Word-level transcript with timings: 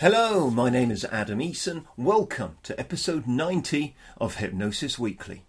Hello, 0.00 0.50
my 0.50 0.70
name 0.70 0.90
is 0.90 1.04
Adam 1.04 1.38
Eason. 1.38 1.84
Welcome 1.96 2.56
to 2.64 2.78
episode 2.80 3.28
90 3.28 3.94
of 4.18 4.34
Hypnosis 4.38 4.98
Weekly. 4.98 5.44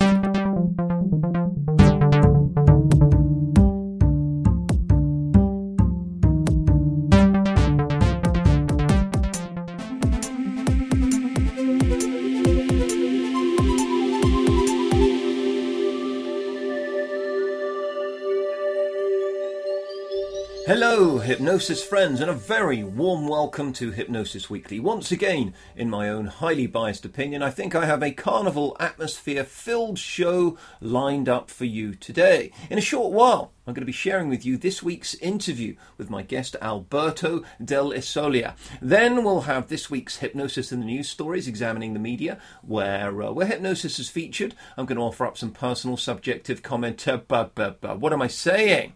Hypnosis 21.56 21.86
friends, 21.86 22.20
and 22.20 22.30
a 22.30 22.34
very 22.34 22.84
warm 22.84 23.30
welcome 23.30 23.72
to 23.72 23.90
Hypnosis 23.90 24.50
Weekly. 24.50 24.78
Once 24.78 25.10
again, 25.10 25.54
in 25.78 25.90
my 25.90 26.09
own 26.09 26.26
highly 26.26 26.68
biased 26.68 27.05
opinion, 27.05 27.41
I 27.41 27.50
think 27.50 27.73
I 27.73 27.86
have 27.86 28.04
a 28.04 28.12
carnival 28.12 28.76
atmosphere 28.77 29.46
filled 29.46 29.98
show 29.98 30.58
lined 30.82 31.30
up 31.30 31.49
for 31.49 31.63
you 31.63 31.96
today. 31.96 32.52
In 32.70 32.77
a 32.77 32.82
short 32.82 33.13
while, 33.13 33.54
I'm 33.66 33.73
going 33.73 33.84
to 33.84 33.86
be 33.86 33.94
sharing 33.94 34.27
with 34.27 34.46
you 34.46 34.58
this 34.58 34.84
week's 34.84 35.16
interview 35.16 35.77
with 35.98 36.10
my 36.10 36.23
guest 36.23 36.58
Alberto 36.62 37.46
Dell'Isola. 37.63 38.55
Then 38.82 39.24
we'll 39.24 39.41
have 39.41 39.70
this 39.70 39.90
week's 39.90 40.18
Hypnosis 40.18 40.74
in 40.74 40.82
the 40.82 40.85
News 40.85 41.08
stories 41.08 41.48
examining 41.48 41.94
the 41.94 41.99
media, 41.99 42.38
where 42.63 43.24
uh, 43.24 43.32
where 43.32 43.48
hypnosis 43.48 43.98
is 43.98 44.10
featured. 44.10 44.55
I'm 44.76 44.85
going 44.85 44.98
to 44.98 45.04
offer 45.04 45.26
up 45.26 45.38
some 45.38 45.52
personal 45.52 45.96
subjective 45.96 46.62
comment. 46.63 47.02
What 47.05 48.12
am 48.12 48.22
I 48.22 48.27
saying? 48.27 48.96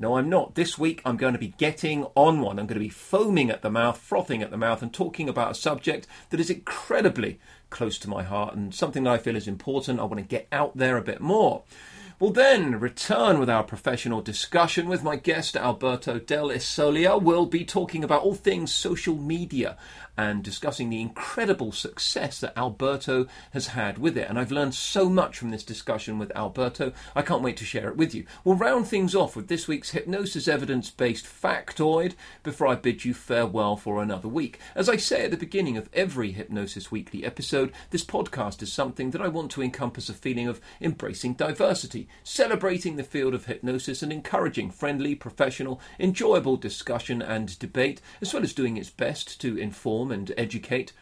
No, 0.00 0.16
I'm 0.16 0.28
not. 0.28 0.54
This 0.54 0.78
week 0.78 1.02
I'm 1.04 1.16
going 1.16 1.32
to 1.32 1.40
be 1.40 1.54
getting 1.58 2.04
on 2.14 2.40
one. 2.40 2.60
I'm 2.60 2.68
going 2.68 2.80
to 2.80 2.84
be 2.84 2.88
foaming 2.88 3.50
at 3.50 3.62
the 3.62 3.70
mouth, 3.70 3.98
frothing 3.98 4.42
at 4.42 4.52
the 4.52 4.56
mouth, 4.56 4.80
and 4.80 4.94
talking 4.94 5.28
about 5.28 5.50
a 5.50 5.54
subject 5.54 6.06
that 6.30 6.38
is 6.38 6.50
incredibly 6.50 7.40
close 7.68 7.98
to 7.98 8.08
my 8.08 8.22
heart 8.22 8.54
and 8.54 8.72
something 8.72 9.02
that 9.02 9.12
I 9.14 9.18
feel 9.18 9.34
is 9.34 9.48
important. 9.48 9.98
I 9.98 10.04
want 10.04 10.18
to 10.18 10.22
get 10.22 10.46
out 10.52 10.76
there 10.76 10.96
a 10.96 11.02
bit 11.02 11.20
more. 11.20 11.64
We'll 12.20 12.30
then 12.30 12.78
return 12.78 13.40
with 13.40 13.50
our 13.50 13.64
professional 13.64 14.20
discussion 14.22 14.88
with 14.88 15.02
my 15.02 15.16
guest 15.16 15.56
Alberto 15.56 16.18
Dell'Isola. 16.18 17.20
We'll 17.20 17.46
be 17.46 17.64
talking 17.64 18.02
about 18.04 18.22
all 18.22 18.34
things 18.34 18.72
social 18.72 19.16
media 19.16 19.76
and 20.18 20.42
discussing 20.42 20.90
the 20.90 21.00
incredible 21.00 21.70
success 21.70 22.40
that 22.40 22.58
Alberto 22.58 23.28
has 23.52 23.68
had 23.68 23.98
with 23.98 24.18
it. 24.18 24.28
And 24.28 24.36
I've 24.36 24.50
learned 24.50 24.74
so 24.74 25.08
much 25.08 25.38
from 25.38 25.52
this 25.52 25.62
discussion 25.62 26.18
with 26.18 26.36
Alberto. 26.36 26.92
I 27.14 27.22
can't 27.22 27.42
wait 27.42 27.56
to 27.58 27.64
share 27.64 27.88
it 27.88 27.96
with 27.96 28.16
you. 28.16 28.26
We'll 28.42 28.56
round 28.56 28.88
things 28.88 29.14
off 29.14 29.36
with 29.36 29.46
this 29.46 29.68
week's 29.68 29.90
hypnosis 29.90 30.48
evidence 30.48 30.90
based 30.90 31.24
factoid 31.24 32.14
before 32.42 32.66
I 32.66 32.74
bid 32.74 33.04
you 33.04 33.14
farewell 33.14 33.76
for 33.76 34.02
another 34.02 34.26
week. 34.26 34.58
As 34.74 34.88
I 34.88 34.96
say 34.96 35.24
at 35.24 35.30
the 35.30 35.36
beginning 35.36 35.76
of 35.76 35.88
every 35.92 36.32
Hypnosis 36.32 36.90
Weekly 36.90 37.24
episode, 37.24 37.72
this 37.90 38.04
podcast 38.04 38.60
is 38.60 38.72
something 38.72 39.12
that 39.12 39.22
I 39.22 39.28
want 39.28 39.52
to 39.52 39.62
encompass 39.62 40.08
a 40.08 40.14
feeling 40.14 40.48
of 40.48 40.60
embracing 40.80 41.34
diversity, 41.34 42.08
celebrating 42.24 42.96
the 42.96 43.04
field 43.04 43.34
of 43.34 43.46
hypnosis, 43.46 44.02
and 44.02 44.12
encouraging 44.12 44.72
friendly, 44.72 45.14
professional, 45.14 45.80
enjoyable 46.00 46.56
discussion 46.56 47.22
and 47.22 47.56
debate, 47.60 48.00
as 48.20 48.34
well 48.34 48.42
as 48.42 48.52
doing 48.52 48.76
its 48.76 48.90
best 48.90 49.40
to 49.40 49.56
inform 49.56 50.07
and 50.10 50.32
educate 50.36 50.92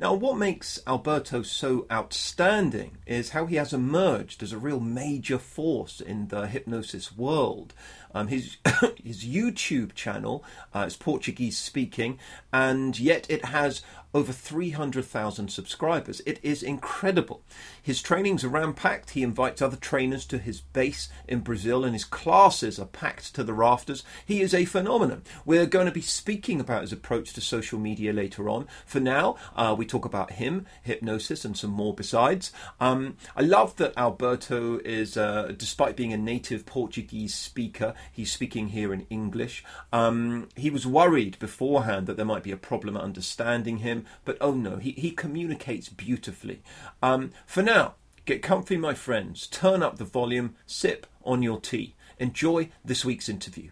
Now, 0.00 0.14
what 0.14 0.38
makes 0.38 0.80
Alberto 0.86 1.42
so 1.42 1.86
outstanding 1.92 2.96
is 3.04 3.30
how 3.30 3.44
he 3.44 3.56
has 3.56 3.74
emerged 3.74 4.42
as 4.42 4.50
a 4.50 4.56
real 4.56 4.80
major 4.80 5.36
force 5.36 6.00
in 6.00 6.28
the 6.28 6.46
hypnosis 6.46 7.14
world. 7.14 7.74
Um, 8.14 8.28
his 8.28 8.56
his 9.04 9.26
YouTube 9.26 9.92
channel 9.94 10.42
uh, 10.74 10.84
is 10.86 10.96
Portuguese 10.96 11.58
speaking, 11.58 12.18
and 12.50 12.98
yet 12.98 13.26
it 13.28 13.44
has 13.44 13.82
over 14.12 14.32
300,000 14.32 15.48
subscribers. 15.48 16.20
It 16.26 16.40
is 16.42 16.62
incredible. 16.62 17.42
His 17.80 18.02
trainings 18.02 18.42
are 18.44 18.48
ram 18.48 18.74
packed. 18.74 19.10
He 19.10 19.22
invites 19.22 19.62
other 19.62 19.76
trainers 19.76 20.26
to 20.26 20.38
his 20.38 20.60
base 20.60 21.08
in 21.28 21.40
Brazil, 21.40 21.84
and 21.84 21.94
his 21.94 22.04
classes 22.04 22.78
are 22.78 22.86
packed 22.86 23.34
to 23.34 23.44
the 23.44 23.54
rafters. 23.54 24.02
He 24.24 24.40
is 24.40 24.52
a 24.52 24.64
phenomenon. 24.64 25.22
We're 25.44 25.66
going 25.66 25.86
to 25.86 25.92
be 25.92 26.00
speaking 26.00 26.60
about 26.60 26.82
his 26.82 26.92
approach 26.92 27.32
to 27.34 27.40
social 27.40 27.78
media 27.78 28.12
later 28.12 28.48
on. 28.48 28.66
For 28.84 29.00
now, 29.00 29.36
uh, 29.54 29.74
we 29.78 29.86
talk 29.86 30.04
about 30.04 30.32
him, 30.32 30.66
hypnosis, 30.82 31.44
and 31.44 31.56
some 31.56 31.70
more 31.70 31.94
besides. 31.94 32.52
Um, 32.80 33.16
I 33.36 33.42
love 33.42 33.76
that 33.76 33.96
Alberto 33.96 34.78
is, 34.78 35.16
uh, 35.16 35.52
despite 35.56 35.96
being 35.96 36.12
a 36.12 36.18
native 36.18 36.66
Portuguese 36.66 37.34
speaker, 37.34 37.94
he's 38.12 38.32
speaking 38.32 38.68
here 38.68 38.92
in 38.92 39.06
English. 39.10 39.64
Um, 39.92 40.48
he 40.56 40.70
was 40.70 40.86
worried 40.86 41.38
beforehand 41.38 42.06
that 42.06 42.16
there 42.16 42.26
might 42.26 42.42
be 42.42 42.52
a 42.52 42.56
problem 42.56 42.96
understanding 42.96 43.78
him 43.78 43.99
but 44.24 44.36
oh 44.40 44.52
no, 44.54 44.76
he, 44.76 44.92
he 44.92 45.10
communicates 45.10 45.88
beautifully. 45.88 46.62
Um, 47.02 47.32
for 47.46 47.62
now, 47.62 47.94
get 48.24 48.42
comfy, 48.42 48.76
my 48.76 48.94
friends, 48.94 49.46
turn 49.46 49.82
up 49.82 49.98
the 49.98 50.04
volume, 50.04 50.54
sip 50.66 51.06
on 51.24 51.42
your 51.42 51.60
tea. 51.60 51.94
Enjoy 52.18 52.70
this 52.84 53.04
week's 53.04 53.28
interview. 53.28 53.70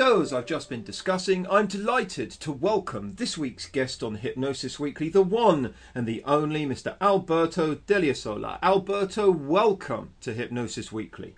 So, 0.00 0.22
as 0.22 0.32
I've 0.32 0.46
just 0.46 0.70
been 0.70 0.82
discussing, 0.82 1.46
I'm 1.50 1.66
delighted 1.66 2.30
to 2.30 2.52
welcome 2.52 3.16
this 3.16 3.36
week's 3.36 3.66
guest 3.66 4.02
on 4.02 4.14
Hypnosis 4.14 4.80
Weekly, 4.80 5.10
the 5.10 5.20
one 5.20 5.74
and 5.94 6.06
the 6.06 6.22
only 6.24 6.64
Mr. 6.64 6.96
Alberto 7.02 7.74
Dell'Isola. 7.74 8.58
Alberto, 8.62 9.30
welcome 9.30 10.14
to 10.22 10.32
Hypnosis 10.32 10.90
Weekly. 10.90 11.34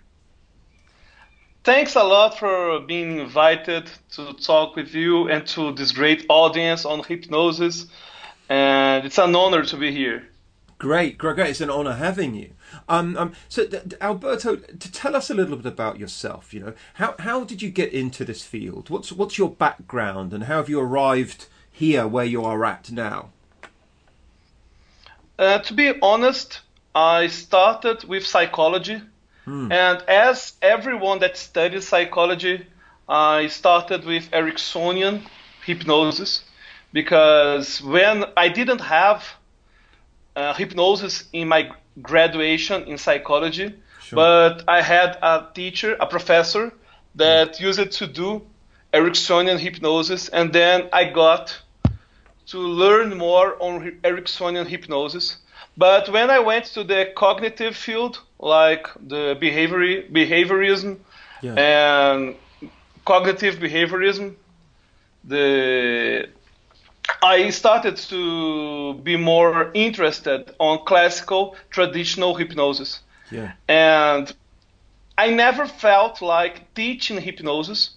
Thanks 1.65 1.95
a 1.95 2.03
lot 2.05 2.39
for 2.39 2.79
being 2.79 3.19
invited 3.19 3.91
to 4.11 4.31
talk 4.31 4.77
with 4.77 4.95
you 4.95 5.27
and 5.27 5.45
to 5.47 5.73
this 5.73 5.91
great 5.91 6.25
audience 6.29 6.85
on 6.85 7.03
hypnosis. 7.03 7.87
And 8.47 9.05
it's 9.05 9.17
an 9.17 9.35
honor 9.35 9.65
to 9.65 9.75
be 9.75 9.91
here. 9.91 10.25
Great, 10.83 11.17
great, 11.17 11.35
great. 11.35 11.49
It's 11.51 11.61
an 11.61 11.69
honor 11.69 11.93
having 11.93 12.35
you. 12.35 12.49
Um, 12.89 13.15
um, 13.15 13.31
so, 13.47 13.65
Alberto, 14.01 14.57
to 14.57 14.91
tell 14.91 15.15
us 15.15 15.29
a 15.29 15.33
little 15.33 15.55
bit 15.55 15.65
about 15.65 15.97
yourself. 15.97 16.53
You 16.53 16.59
know, 16.59 16.73
how 16.95 17.15
how 17.19 17.45
did 17.45 17.61
you 17.61 17.69
get 17.69 17.93
into 17.93 18.25
this 18.25 18.43
field? 18.43 18.89
What's 18.89 19.09
what's 19.09 19.37
your 19.37 19.49
background, 19.49 20.33
and 20.33 20.43
how 20.43 20.57
have 20.57 20.67
you 20.67 20.81
arrived 20.81 21.45
here 21.71 22.05
where 22.05 22.25
you 22.25 22.43
are 22.43 22.65
at 22.65 22.91
now? 22.91 23.29
Uh, 25.39 25.59
to 25.59 25.73
be 25.73 25.93
honest, 26.01 26.59
I 26.93 27.27
started 27.27 28.03
with 28.03 28.27
psychology, 28.27 29.01
hmm. 29.45 29.71
and 29.71 30.01
as 30.09 30.55
everyone 30.61 31.19
that 31.19 31.37
studies 31.37 31.87
psychology, 31.87 32.67
I 33.07 33.47
started 33.47 34.03
with 34.03 34.29
Ericksonian 34.31 35.21
hypnosis 35.65 36.43
because 36.91 37.81
when 37.81 38.25
I 38.35 38.49
didn't 38.49 38.81
have 38.81 39.23
uh, 40.35 40.53
hypnosis 40.53 41.25
in 41.33 41.47
my 41.47 41.71
graduation 42.01 42.83
in 42.83 42.97
psychology, 42.97 43.73
sure. 44.01 44.15
but 44.15 44.63
I 44.67 44.81
had 44.81 45.17
a 45.21 45.47
teacher, 45.53 45.95
a 45.99 46.07
professor, 46.07 46.73
that 47.15 47.59
used 47.59 47.79
it 47.79 47.91
to 47.93 48.07
do 48.07 48.41
Ericksonian 48.93 49.59
hypnosis, 49.59 50.29
and 50.29 50.53
then 50.53 50.89
I 50.91 51.05
got 51.05 51.59
to 52.47 52.57
learn 52.59 53.17
more 53.17 53.55
on 53.59 53.99
Ericksonian 54.03 54.67
hypnosis. 54.67 55.37
But 55.75 56.09
when 56.09 56.29
I 56.29 56.39
went 56.39 56.65
to 56.65 56.83
the 56.83 57.11
cognitive 57.15 57.75
field, 57.75 58.19
like 58.39 58.87
the 58.99 59.35
behavior, 59.39 60.03
behaviorism 60.03 60.99
yeah. 61.41 61.55
and 61.55 62.35
cognitive 63.05 63.55
behaviorism, 63.55 64.35
the 65.23 66.29
I 67.21 67.49
started 67.49 67.97
to 67.97 68.95
be 68.95 69.17
more 69.17 69.71
interested 69.73 70.53
on 70.59 70.85
classical 70.85 71.55
traditional 71.69 72.35
hypnosis. 72.35 72.99
Yeah. 73.31 73.53
And 73.67 74.33
I 75.17 75.29
never 75.29 75.65
felt 75.65 76.21
like 76.21 76.73
teaching 76.73 77.19
hypnosis. 77.19 77.91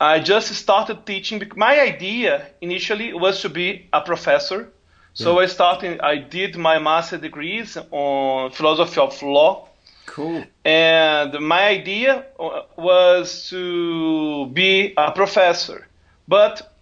I 0.00 0.20
just 0.20 0.54
started 0.54 1.04
teaching. 1.04 1.42
My 1.56 1.80
idea 1.80 2.46
initially 2.60 3.12
was 3.12 3.42
to 3.42 3.48
be 3.48 3.86
a 3.92 4.00
professor. 4.00 4.68
So 5.12 5.34
yeah. 5.34 5.44
I 5.44 5.46
started. 5.46 6.00
I 6.00 6.16
did 6.16 6.56
my 6.56 6.78
master 6.78 7.18
degrees 7.18 7.76
on 7.90 8.50
philosophy 8.52 9.00
of 9.00 9.22
law. 9.22 9.68
Cool. 10.06 10.44
And 10.64 11.38
my 11.40 11.68
idea 11.68 12.24
uh, 12.38 12.62
was 12.76 13.48
to 13.50 14.46
be 14.46 14.94
a 14.96 15.12
professor, 15.12 15.86
but 16.26 16.72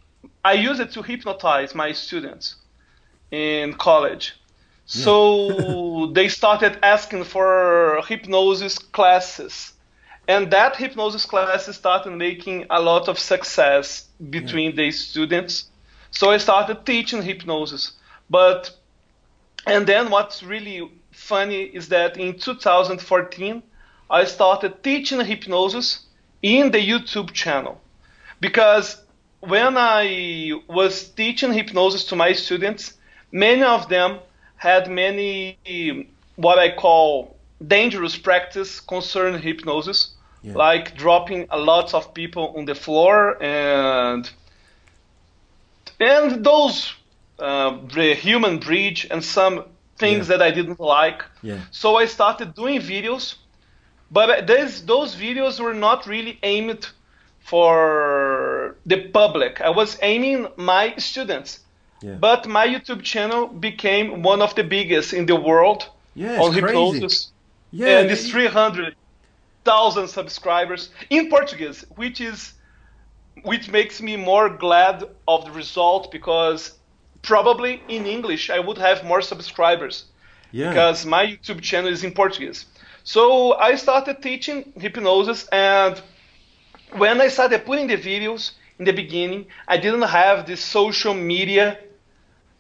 I 0.45 0.55
use 0.55 0.81
it 0.81 0.93
to 0.93 1.03
hypnotize 1.03 1.75
my 1.75 1.93
students 1.93 2.57
in 3.31 3.75
college. 3.75 4.35
Yeah. 4.87 5.05
So 5.05 6.07
they 6.13 6.29
started 6.29 6.79
asking 6.83 7.25
for 7.25 8.03
hypnosis 8.09 8.79
classes. 8.79 9.73
And 10.27 10.51
that 10.51 10.77
hypnosis 10.77 11.25
classes 11.25 11.77
started 11.77 12.11
making 12.11 12.67
a 12.71 12.81
lot 12.81 13.09
of 13.09 13.19
success 13.19 14.07
between 14.31 14.71
yeah. 14.71 14.77
the 14.77 14.91
students. 14.91 15.71
So 16.11 16.31
I 16.31 16.37
started 16.39 16.85
teaching 16.85 17.23
hypnosis. 17.23 17.93
But 18.31 18.71
and 19.67 19.87
then 19.87 20.11
what's 20.11 20.43
really 20.43 20.91
funny 21.11 21.63
is 21.63 21.89
that 21.89 22.17
in 22.17 22.39
2014 22.39 23.63
I 24.11 24.25
started 24.25 24.83
teaching 24.83 25.21
hypnosis 25.21 26.07
in 26.43 26.71
the 26.71 26.79
YouTube 26.79 27.33
channel 27.33 27.81
because 28.41 29.03
when 29.41 29.77
I 29.77 30.53
was 30.69 31.09
teaching 31.09 31.53
hypnosis 31.53 32.05
to 32.07 32.17
my 32.17 32.33
students, 32.33 32.95
many 33.31 33.63
of 33.63 33.89
them 33.89 34.19
had 34.57 34.91
many 34.91 35.59
what 36.37 36.59
I 36.59 36.75
call 36.75 37.37
dangerous 37.65 38.17
practice 38.17 38.81
concerning 38.81 39.41
hypnosis, 39.41 40.15
yeah. 40.43 40.55
like 40.55 40.97
dropping 40.97 41.47
a 41.51 41.59
lot 41.59 41.95
of 41.95 42.15
people 42.15 42.55
on 42.57 42.65
the 42.65 42.75
floor 42.75 43.41
and 43.43 44.31
and 46.01 46.45
those 46.45 46.95
uh, 47.39 47.79
the 47.95 48.15
human 48.15 48.59
bridge 48.59 49.07
and 49.11 49.25
some 49.25 49.65
things 49.97 50.29
yeah. 50.29 50.37
that 50.37 50.43
I 50.43 50.51
didn't 50.51 50.81
like. 50.81 51.25
Yeah. 51.43 51.61
So 51.71 51.97
I 51.97 52.07
started 52.07 52.55
doing 52.55 52.81
videos, 52.81 53.37
but 54.11 54.47
those 54.47 54.85
those 54.85 55.15
videos 55.17 55.61
were 55.61 55.75
not 55.75 56.07
really 56.07 56.39
aimed 56.43 56.89
for 57.49 58.77
the 58.85 59.09
public. 59.09 59.61
I 59.61 59.71
was 59.71 59.99
aiming 60.03 60.49
my 60.57 60.95
students. 60.99 61.61
Yeah. 62.03 62.15
But 62.15 62.47
my 62.47 62.67
YouTube 62.67 63.03
channel 63.03 63.47
became 63.49 64.23
one 64.23 64.43
of 64.43 64.55
the 64.55 64.65
biggest 64.65 65.13
in 65.15 65.25
the 65.27 65.35
world 65.35 65.89
yeah, 66.15 66.41
on 66.41 66.53
hypnosis. 66.53 67.33
Yeah, 67.71 67.99
and 67.99 68.11
it's 68.11 68.31
300,000 68.31 70.09
subscribers 70.09 70.91
in 71.11 71.31
Portuguese, 71.31 71.85
which 71.97 72.21
is 72.21 72.53
which 73.43 73.71
makes 73.71 74.03
me 74.03 74.17
more 74.17 74.49
glad 74.51 75.05
of 75.27 75.45
the 75.47 75.53
result 75.53 76.11
because 76.11 76.75
probably 77.23 77.83
in 77.89 78.05
English 78.07 78.51
I 78.51 78.59
would 78.59 78.79
have 78.79 79.05
more 79.05 79.23
subscribers. 79.23 80.05
Yeah. 80.51 80.71
Because 80.71 81.07
my 81.07 81.25
YouTube 81.27 81.61
channel 81.63 81.91
is 81.91 82.05
in 82.05 82.13
Portuguese. 82.13 82.67
So 83.05 83.55
I 83.55 83.77
started 83.77 84.23
teaching 84.23 84.73
hypnosis 84.77 85.47
and 85.49 86.03
when 86.97 87.21
I 87.21 87.29
started 87.29 87.65
putting 87.65 87.87
the 87.87 87.97
videos 87.97 88.53
in 88.79 88.85
the 88.85 88.93
beginning, 88.93 89.47
I 89.67 89.77
didn't 89.77 90.03
have 90.03 90.47
this 90.47 90.61
social 90.61 91.15
media 91.15 91.79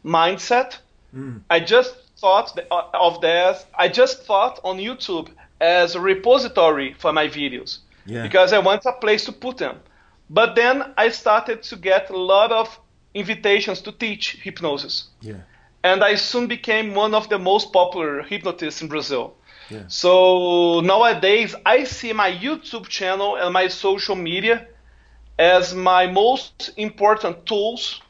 mindset. 0.05 0.79
Mm. 1.15 1.41
I 1.49 1.61
just 1.61 1.95
thought 2.19 2.59
uh, 2.71 2.83
of 2.95 3.21
that. 3.21 3.67
I 3.79 3.89
just 3.89 4.25
thought 4.25 4.61
on 4.65 4.79
YouTube 4.79 5.29
as 5.61 5.95
a 5.95 6.01
repository 6.01 6.95
for 6.99 7.13
my 7.13 7.29
videos 7.29 7.79
yeah. 8.07 8.23
because 8.23 8.53
I 8.53 8.59
want 8.59 8.85
a 8.85 8.93
place 8.93 9.25
to 9.27 9.33
put 9.33 9.59
them. 9.59 9.81
But 10.31 10.55
then 10.55 10.93
I 10.97 11.09
started 11.09 11.63
to 11.65 11.77
get 11.77 12.11
a 12.11 12.17
lot 12.17 12.53
of 12.53 12.79
invitations 13.15 13.81
to 13.83 13.93
teach 13.93 14.33
hypnosis. 14.43 15.09
Yeah. 15.21 15.41
And 15.83 16.05
I 16.05 16.17
soon 16.17 16.49
became 16.49 16.95
one 16.95 17.15
of 17.15 17.29
the 17.29 17.39
most 17.39 17.73
popular 17.73 18.23
hypnotists 18.23 18.83
in 18.83 18.89
Brazil. 18.89 19.35
So 19.89 20.81
nowadays, 20.81 21.55
I 21.65 21.85
see 21.85 22.13
my 22.13 22.33
YouTube 22.33 22.89
channel 22.89 23.37
and 23.37 23.53
my 23.53 23.69
social 23.69 24.17
media 24.17 24.67
as 25.39 25.75
my 25.75 26.07
most 26.07 26.71
important 26.77 27.47
tools 27.47 28.01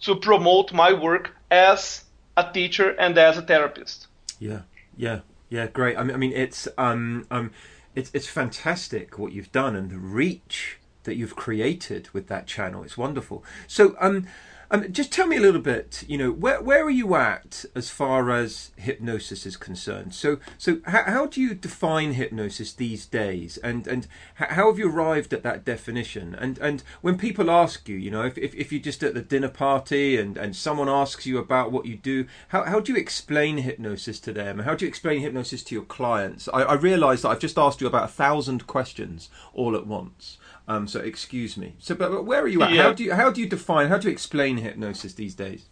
to 0.00 0.16
promote 0.16 0.72
my 0.72 0.92
work 0.92 1.30
as 1.50 2.04
a 2.36 2.50
teacher 2.52 2.90
and 2.90 3.16
as 3.18 3.38
a 3.38 3.42
therapist. 3.42 4.06
Yeah, 4.38 4.62
yeah, 4.96 5.20
yeah, 5.48 5.66
great. 5.66 5.96
I 5.96 6.02
mean, 6.02 6.14
I 6.14 6.18
mean, 6.18 6.32
it's 6.32 6.66
um, 6.78 7.26
um, 7.30 7.50
it's 7.94 8.10
it's 8.14 8.26
fantastic 8.26 9.18
what 9.18 9.32
you've 9.32 9.52
done 9.52 9.76
and 9.76 9.90
the 9.90 9.98
reach 9.98 10.78
that 11.04 11.16
you've 11.16 11.36
created 11.36 12.08
with 12.12 12.28
that 12.28 12.46
channel. 12.46 12.82
It's 12.82 12.96
wonderful. 12.96 13.44
So, 13.66 13.96
um, 14.00 14.26
um, 14.72 14.90
just 14.90 15.12
tell 15.12 15.26
me 15.26 15.36
a 15.36 15.40
little 15.40 15.60
bit. 15.60 16.02
You 16.08 16.16
know, 16.16 16.32
where 16.32 16.60
where 16.62 16.82
are 16.82 16.90
you 16.90 17.14
at 17.14 17.66
as 17.74 17.90
far 17.90 18.30
as 18.30 18.72
hypnosis 18.76 19.44
is 19.44 19.56
concerned? 19.56 20.14
So 20.14 20.38
so 20.56 20.80
how, 20.86 21.02
how 21.04 21.26
do 21.26 21.42
you 21.42 21.54
define 21.54 22.14
hypnosis 22.14 22.72
these 22.72 23.04
days? 23.04 23.58
And 23.58 23.86
and 23.86 24.08
how 24.36 24.70
have 24.70 24.78
you 24.78 24.90
arrived 24.90 25.34
at 25.34 25.42
that 25.42 25.66
definition? 25.66 26.34
And 26.34 26.58
and 26.58 26.82
when 27.02 27.18
people 27.18 27.50
ask 27.50 27.86
you, 27.86 27.96
you 27.96 28.10
know, 28.10 28.22
if 28.22 28.38
if, 28.38 28.54
if 28.54 28.72
you're 28.72 28.80
just 28.80 29.02
at 29.02 29.12
the 29.12 29.20
dinner 29.20 29.50
party 29.50 30.16
and 30.16 30.38
and 30.38 30.56
someone 30.56 30.88
asks 30.88 31.26
you 31.26 31.36
about 31.36 31.70
what 31.70 31.84
you 31.84 31.96
do, 31.96 32.26
how 32.48 32.64
how 32.64 32.80
do 32.80 32.92
you 32.92 32.98
explain 32.98 33.58
hypnosis 33.58 34.18
to 34.20 34.32
them? 34.32 34.60
How 34.60 34.74
do 34.74 34.86
you 34.86 34.88
explain 34.88 35.20
hypnosis 35.20 35.62
to 35.64 35.74
your 35.74 35.84
clients? 35.84 36.48
I, 36.48 36.62
I 36.62 36.74
realise 36.74 37.22
that 37.22 37.28
I've 37.28 37.40
just 37.40 37.58
asked 37.58 37.82
you 37.82 37.86
about 37.86 38.04
a 38.04 38.12
thousand 38.12 38.66
questions 38.66 39.28
all 39.52 39.76
at 39.76 39.86
once. 39.86 40.38
Um, 40.68 40.86
so 40.86 41.00
excuse 41.00 41.56
me. 41.56 41.74
So, 41.78 41.94
but, 41.94 42.10
but 42.10 42.24
where 42.24 42.42
are 42.42 42.48
you 42.48 42.62
at? 42.62 42.72
Yeah. 42.72 42.82
How 42.82 42.92
do 42.92 43.04
you 43.04 43.14
how 43.14 43.30
do 43.30 43.40
you 43.40 43.48
define? 43.48 43.88
How 43.88 43.98
do 43.98 44.08
you 44.08 44.12
explain 44.12 44.58
hypnosis 44.58 45.14
these 45.14 45.34
days? 45.34 45.66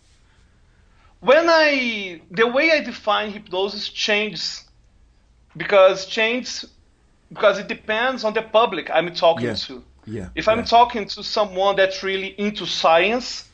When 1.21 1.49
I 1.49 2.23
the 2.31 2.47
way 2.47 2.71
I 2.73 2.81
define 2.81 3.31
hypnosis 3.31 3.89
changes 3.89 4.65
because 5.57 6.07
change 6.07 6.65
because 7.29 7.59
it 7.59 7.69
depends 7.69 8.25
on 8.25 8.35
the 8.35 8.43
public 8.43 8.91
I'm 8.91 9.15
talking 9.15 9.49
yeah. 9.49 9.55
to. 9.55 9.85
Yeah. 10.07 10.29
If 10.35 10.49
I'm 10.49 10.59
yeah. 10.59 10.65
talking 10.65 11.07
to 11.07 11.23
someone 11.23 11.77
that's 11.77 12.03
really 12.03 12.35
into 12.39 12.67
science, 12.67 13.49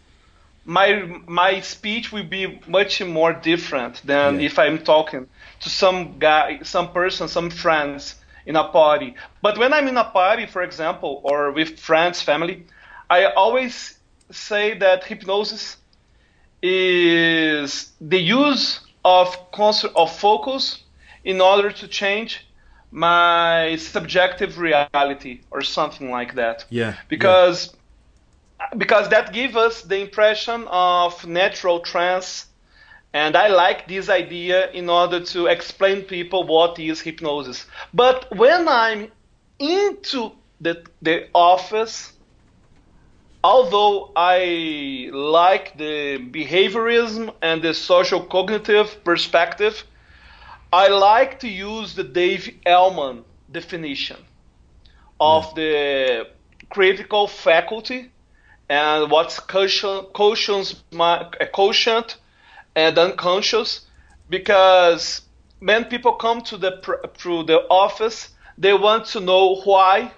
my 0.65 1.21
my 1.27 1.61
speech 1.61 2.13
will 2.13 2.25
be 2.25 2.61
much 2.67 3.03
more 3.03 3.35
different 3.35 4.01
than 4.05 4.41
if 4.41 4.59
I'm 4.59 4.79
talking 4.79 5.29
to 5.61 5.69
some 5.69 6.19
guy, 6.19 6.61
some 6.63 6.93
person, 6.93 7.29
some 7.29 7.51
friends 7.51 8.15
in 8.47 8.57
a 8.57 8.65
party. 8.69 9.15
But 9.43 9.59
when 9.59 9.73
I'm 9.73 9.89
in 9.89 9.97
a 9.97 10.05
party, 10.05 10.47
for 10.47 10.63
example, 10.63 11.21
or 11.25 11.51
with 11.51 11.79
friends, 11.79 12.23
family, 12.23 12.65
I 13.11 13.27
always 13.27 13.99
say 14.31 14.79
that 14.79 15.05
hypnosis 15.05 15.77
is 16.63 17.93
the 18.01 18.19
use 18.19 18.81
of 19.05 19.51
concert 19.53 19.93
of 19.95 20.17
focus 20.17 20.83
in 21.25 21.41
order 21.41 21.71
to 21.71 21.89
change 21.89 22.47
my 22.91 23.77
subjective 23.77 24.59
reality 24.59 25.41
or 25.51 25.63
something 25.63 26.11
like 26.11 26.35
that. 26.37 26.65
Yeah. 26.71 26.97
Because 27.09 27.75
yeah. 28.61 28.67
because 28.79 29.09
that 29.11 29.33
gives 29.33 29.57
us 29.57 29.83
the 29.83 29.99
impression 29.99 30.67
of 30.69 31.27
natural 31.27 31.81
trance 31.81 32.46
and 33.17 33.35
I 33.35 33.49
like 33.49 33.89
this 33.89 34.11
idea 34.11 34.71
in 34.73 34.91
order 34.91 35.21
to 35.33 35.47
explain 35.47 36.03
people 36.03 36.43
what 36.45 36.79
is 36.79 37.01
hypnosis. 37.01 37.65
But 37.95 38.19
when 38.37 38.69
I'm 38.69 39.11
into 39.59 40.33
the, 40.61 40.85
the 41.01 41.29
office, 41.35 42.13
although 43.43 44.13
I 44.15 45.09
like 45.15 45.79
the 45.79 46.19
behaviorism 46.19 47.33
and 47.41 47.63
the 47.63 47.73
social 47.73 48.21
cognitive 48.21 49.03
perspective, 49.03 49.85
I 50.71 50.89
like 50.89 51.41
to 51.41 51.49
use 51.49 51.95
the 51.95 52.05
Dave 52.05 52.55
Elman 52.67 53.25
definition 53.51 54.19
of 55.19 55.45
yeah. 55.47 55.55
the 55.63 56.27
critical 56.69 57.29
faculty 57.29 58.11
and 58.69 59.11
what's 59.11 59.41
quotient, 59.41 60.13
quotient, 60.13 60.75
quotient 61.55 62.19
and 62.77 62.97
unconscious 62.99 63.87
because 64.29 65.23
when 65.61 65.87
people 65.87 66.13
come 66.13 66.43
to 66.43 66.57
the 66.57 66.73
to 67.19 67.43
the 67.45 67.61
office, 67.71 68.29
they 68.59 68.75
want 68.75 69.07
to 69.07 69.21
know 69.21 69.57
why 69.65 70.13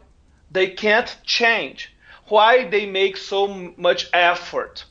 they 0.50 0.68
can't 0.68 1.16
change, 1.24 1.94
why 2.26 2.68
they 2.68 2.84
make 2.84 3.16
so 3.16 3.72
much 3.76 4.10
effort. 4.12 4.84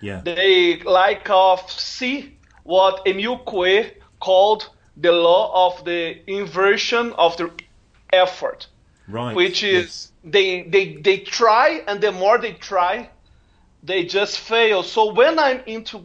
Yeah. 0.00 0.20
They 0.24 0.80
like 0.80 1.28
of 1.28 1.68
see 1.70 2.36
what 2.62 3.02
Emile 3.06 3.40
Coué 3.44 3.94
called 4.20 4.70
the 4.96 5.12
law 5.12 5.66
of 5.66 5.84
the 5.84 6.18
inversion 6.30 7.12
of 7.14 7.36
the 7.36 7.50
effort. 8.12 8.68
Right. 9.08 9.34
Which 9.34 9.64
is 9.64 9.84
yes. 9.84 10.12
they 10.22 10.62
they 10.62 10.96
they 10.96 11.18
try 11.18 11.82
and 11.88 12.00
the 12.00 12.12
more 12.12 12.38
they 12.38 12.52
try, 12.52 13.10
they 13.82 14.04
just 14.04 14.38
fail. 14.38 14.82
So 14.82 15.12
when 15.12 15.38
I'm 15.38 15.62
into 15.66 16.02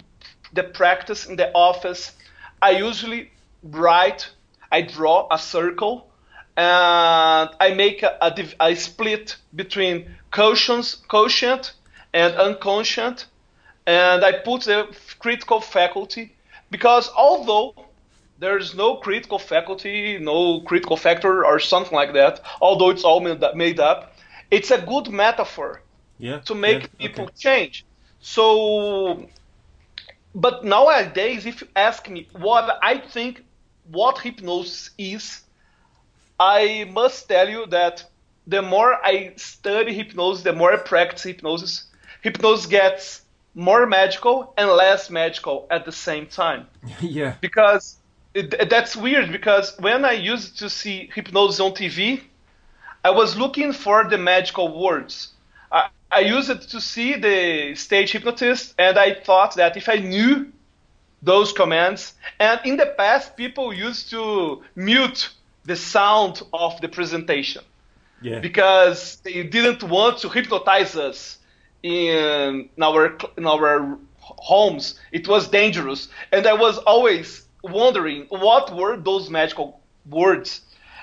the 0.53 0.63
practice 0.63 1.25
in 1.25 1.36
the 1.36 1.51
office, 1.53 2.13
I 2.62 2.72
usually 2.72 3.31
write, 3.63 4.29
I 4.72 4.81
draw 4.81 5.27
a 5.31 5.38
circle, 5.38 6.07
and 6.55 7.50
I 7.60 7.74
make 7.75 8.03
a, 8.03 8.17
a, 8.22 8.33
a 8.60 8.75
split 8.75 9.38
between 9.55 10.15
quotient, 10.31 10.98
quotient 11.07 11.74
and 12.13 12.36
unconscient, 12.36 13.25
and 13.86 14.24
I 14.24 14.33
put 14.33 14.63
the 14.63 14.95
critical 15.19 15.60
faculty 15.60 16.33
because 16.69 17.10
although 17.15 17.74
there's 18.39 18.75
no 18.75 18.95
critical 18.98 19.39
faculty, 19.39 20.17
no 20.19 20.62
critical 20.62 20.98
factor 20.98 21.45
or 21.45 21.60
something 21.60 21.95
like 21.95 22.13
that, 22.13 22.41
although 22.62 22.89
it's 22.89 23.03
all 23.03 23.19
made 23.19 23.79
up, 23.79 24.15
it's 24.51 24.72
a 24.72 24.81
good 24.81 25.10
metaphor 25.10 25.81
yeah, 26.19 26.39
to 26.39 26.55
make 26.55 26.83
yeah, 26.83 27.07
people 27.07 27.25
okay. 27.25 27.33
change. 27.38 27.86
So, 28.19 29.27
but 30.36 30.63
nowadays, 30.63 31.46
if 31.46 31.62
you 31.62 31.68
ask 31.75 32.10
me 32.10 32.28
what 32.34 32.80
I 32.82 32.98
think 32.98 33.44
what 33.90 34.20
hypnosis 34.20 34.90
is, 34.98 35.42
I 36.40 36.90
must 36.92 37.28
tell 37.30 37.50
you 37.50 37.66
that 37.68 38.04
the 38.48 38.62
more 38.62 38.94
I 39.06 39.34
study 39.38 39.94
hypnosis, 39.94 40.44
the 40.44 40.54
more 40.54 40.74
I 40.74 40.78
practice 40.78 41.24
hypnosis, 41.24 41.86
hypnosis 42.22 42.66
gets 42.66 43.22
more 43.56 43.86
magical 43.86 44.54
and 44.58 44.70
less 44.70 45.10
magical 45.10 45.68
at 45.70 45.86
the 45.86 45.92
same 45.92 46.25
time. 46.28 46.68
yeah. 47.02 47.36
Because 47.40 47.98
it, 48.34 48.70
that's 48.70 48.96
weird 48.96 49.32
because 49.32 49.78
when 49.80 50.06
I 50.06 50.13
used 50.13 50.60
to 50.60 50.70
see 50.70 51.10
hypnosis 51.13 51.60
on 51.60 51.72
TV, 51.72 52.22
I 53.06 53.12
was 53.12 53.38
looking 53.38 53.74
for 53.74 54.06
the 54.06 54.18
magical 54.18 54.82
words. 54.82 55.33
I, 56.15 56.20
used 56.20 56.50
it 56.50 56.62
to 56.62 56.82
see 56.82 57.15
the 57.15 57.75
stage 57.75 58.12
hypnotist, 58.12 58.75
and 58.77 58.98
I 58.98 59.13
thought 59.13 59.55
that 59.55 59.77
if 59.77 59.89
I 59.89 59.98
knew 59.98 60.51
those 61.22 61.53
commands, 61.53 62.13
and 62.39 62.60
in 62.65 62.77
the 62.77 62.86
past, 62.86 63.38
people 63.38 63.74
used 63.74 64.10
to 64.12 64.62
mute 64.75 65.29
the 65.65 65.75
sound 65.75 66.41
of 66.51 66.79
the 66.82 66.89
presentation 66.89 67.63
yeah. 68.22 68.39
because 68.39 69.17
they 69.24 69.43
didn't 69.43 69.84
want 69.84 70.17
to 70.20 70.29
hypnotize 70.29 70.96
us 70.96 71.38
in 71.82 72.70
our 72.82 73.17
in 73.38 73.46
our 73.46 73.98
homes. 74.20 75.00
It 75.12 75.27
was 75.27 75.48
dangerous, 75.48 76.08
and 76.32 76.48
I 76.48 76.53
was 76.53 76.77
always 76.79 77.46
wondering 77.63 78.25
what 78.29 78.75
were 78.75 78.98
those 78.98 79.29
magical 79.29 79.79
words. 80.10 80.62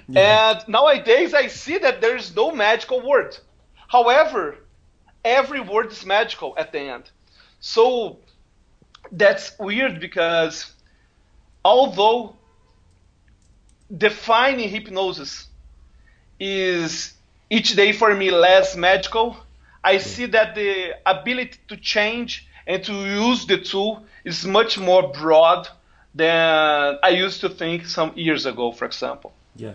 Yeah. 0.09 0.50
And 0.50 0.69
nowadays, 0.69 1.35
I 1.35 1.47
see 1.49 1.79
that 1.79 2.00
there 2.00 2.17
is 2.17 2.35
no 2.35 2.50
magical 2.50 3.00
word. 3.07 3.37
However, 3.88 4.57
every 5.25 5.61
word 5.61 5.93
is 5.93 6.05
magical 6.05 6.55
at 6.57 6.73
the 6.73 6.81
end. 6.81 7.11
So 7.61 8.19
that's 9.12 9.53
weird 9.59 10.00
because 10.00 10.73
although 11.65 12.37
defining 13.97 14.69
hypnosis 14.69 15.49
is 16.39 17.15
each 17.50 17.75
day 17.77 17.93
for 17.93 18.15
me 18.15 18.31
less 18.31 18.77
magical, 18.77 19.37
I 19.83 19.99
see 19.99 20.27
that 20.27 20.55
the 20.55 20.95
ability 21.07 21.59
to 21.69 21.77
change 21.77 22.47
and 22.67 22.83
to 22.85 22.93
use 22.93 23.47
the 23.47 23.59
tool 23.59 24.05
is 24.25 24.47
much 24.47 24.79
more 24.79 25.11
broad 25.12 25.69
than 26.15 26.99
I 27.03 27.11
used 27.11 27.41
to 27.41 27.49
think 27.49 27.87
some 27.87 28.12
years 28.17 28.47
ago, 28.47 28.73
for 28.73 28.85
example. 28.85 29.33
Yeah, 29.57 29.75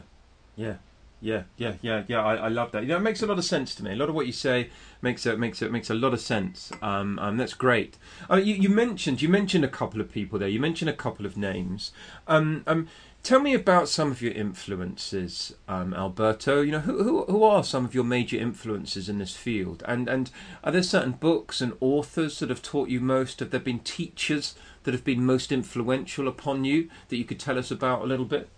yeah. 0.55 0.75
Yeah, 1.21 1.43
yeah, 1.57 1.73
yeah, 1.81 2.03
yeah. 2.07 2.23
I, 2.23 2.35
I 2.35 2.47
love 2.49 2.71
that. 2.73 2.83
You 2.83 2.89
know, 2.89 2.97
it 2.97 3.01
makes 3.01 3.23
a 3.23 3.25
lot 3.25 3.39
of 3.39 3.45
sense 3.45 3.73
to 3.75 3.83
me. 3.83 3.93
A 3.93 3.95
lot 3.95 4.09
of 4.09 4.15
what 4.15 4.27
you 4.27 4.31
say 4.33 4.69
makes 5.05 5.25
it 5.25 5.39
makes 5.39 5.61
it 5.61 5.71
makes 5.71 5.89
a 5.89 5.93
lot 5.93 6.13
of 6.13 6.19
sense. 6.19 6.71
Um, 6.81 7.17
um 7.19 7.37
that's 7.37 7.53
great. 7.53 7.97
Uh, 8.29 8.35
you, 8.35 8.55
you 8.55 8.69
mentioned 8.69 9.21
you 9.21 9.29
mentioned 9.29 9.63
a 9.63 9.69
couple 9.69 10.01
of 10.01 10.11
people 10.11 10.37
there. 10.37 10.49
You 10.49 10.59
mentioned 10.59 10.89
a 10.89 10.93
couple 10.93 11.25
of 11.25 11.37
names. 11.37 11.93
Um, 12.27 12.63
um, 12.67 12.89
tell 13.23 13.39
me 13.39 13.53
about 13.53 13.87
some 13.87 14.11
of 14.11 14.21
your 14.21 14.33
influences, 14.33 15.55
um, 15.67 15.93
Alberto. 15.93 16.61
You 16.61 16.73
know, 16.73 16.79
who, 16.79 17.03
who 17.03 17.25
who 17.25 17.43
are 17.43 17.63
some 17.63 17.85
of 17.85 17.95
your 17.95 18.03
major 18.03 18.37
influences 18.37 19.07
in 19.07 19.19
this 19.19 19.35
field? 19.35 19.83
And 19.87 20.09
and 20.09 20.31
are 20.63 20.71
there 20.73 20.83
certain 20.83 21.13
books 21.13 21.61
and 21.61 21.73
authors 21.79 22.39
that 22.39 22.49
have 22.49 22.61
taught 22.61 22.89
you 22.89 22.99
most? 22.99 23.39
Have 23.39 23.51
there 23.51 23.59
been 23.59 23.79
teachers 23.79 24.55
that 24.83 24.93
have 24.93 25.05
been 25.05 25.25
most 25.25 25.51
influential 25.51 26.27
upon 26.27 26.65
you 26.65 26.89
that 27.07 27.17
you 27.17 27.25
could 27.25 27.39
tell 27.39 27.57
us 27.57 27.71
about 27.71 28.01
a 28.01 28.05
little 28.05 28.25
bit? 28.25 28.49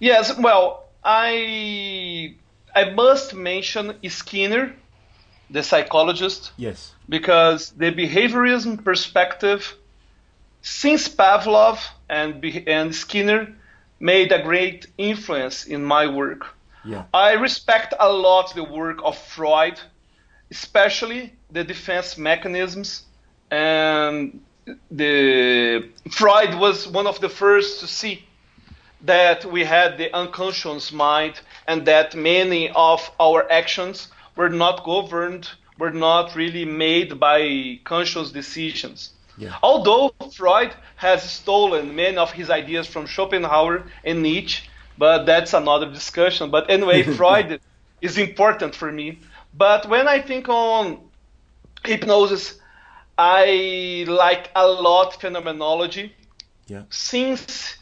Yes. 0.00 0.36
Well, 0.38 0.88
I 1.04 2.34
I 2.74 2.90
must 2.90 3.34
mention 3.34 3.94
Skinner, 4.08 4.74
the 5.50 5.62
psychologist. 5.62 6.52
Yes. 6.56 6.94
Because 7.08 7.70
the 7.70 7.92
behaviorism 7.92 8.82
perspective, 8.84 9.74
since 10.62 11.08
Pavlov 11.08 11.78
and 12.08 12.44
and 12.66 12.94
Skinner, 12.94 13.54
made 14.00 14.32
a 14.32 14.42
great 14.42 14.86
influence 14.98 15.64
in 15.64 15.84
my 15.84 16.06
work. 16.06 16.54
Yeah. 16.84 17.04
I 17.12 17.32
respect 17.32 17.94
a 17.98 18.12
lot 18.12 18.54
the 18.54 18.64
work 18.64 19.00
of 19.02 19.18
Freud, 19.18 19.80
especially 20.50 21.32
the 21.50 21.64
defense 21.64 22.16
mechanisms 22.16 23.04
and 23.50 24.40
the 24.90 25.88
Freud 26.10 26.54
was 26.58 26.86
one 26.86 27.06
of 27.06 27.20
the 27.20 27.28
first 27.28 27.80
to 27.80 27.86
see 27.86 28.24
that 29.02 29.44
we 29.44 29.64
had 29.64 29.96
the 29.96 30.14
unconscious 30.14 30.92
mind 30.92 31.40
and 31.66 31.86
that 31.86 32.14
many 32.14 32.70
of 32.70 33.10
our 33.18 33.50
actions 33.50 34.08
were 34.38 34.48
not 34.48 34.84
governed, 34.84 35.50
were 35.78 35.90
not 35.90 36.36
really 36.36 36.64
made 36.64 37.18
by 37.18 37.80
conscious 37.82 38.30
decisions. 38.30 39.10
Yeah. 39.36 39.56
Although 39.64 40.14
Freud 40.32 40.72
has 40.94 41.28
stolen 41.28 41.96
many 41.96 42.16
of 42.16 42.30
his 42.30 42.48
ideas 42.48 42.86
from 42.86 43.06
Schopenhauer 43.06 43.82
and 44.04 44.22
Nietzsche, 44.22 44.62
but 44.96 45.24
that's 45.26 45.54
another 45.54 45.90
discussion. 45.90 46.50
But 46.50 46.70
anyway, 46.70 47.02
Freud 47.18 47.60
is 48.00 48.16
important 48.16 48.76
for 48.76 48.92
me. 48.92 49.18
But 49.54 49.88
when 49.88 50.06
I 50.06 50.20
think 50.20 50.48
on 50.48 51.00
hypnosis, 51.84 52.60
I 53.18 54.04
like 54.06 54.50
a 54.54 54.68
lot 54.68 55.20
phenomenology. 55.20 56.14
Yeah. 56.68 56.82
Since 56.90 57.76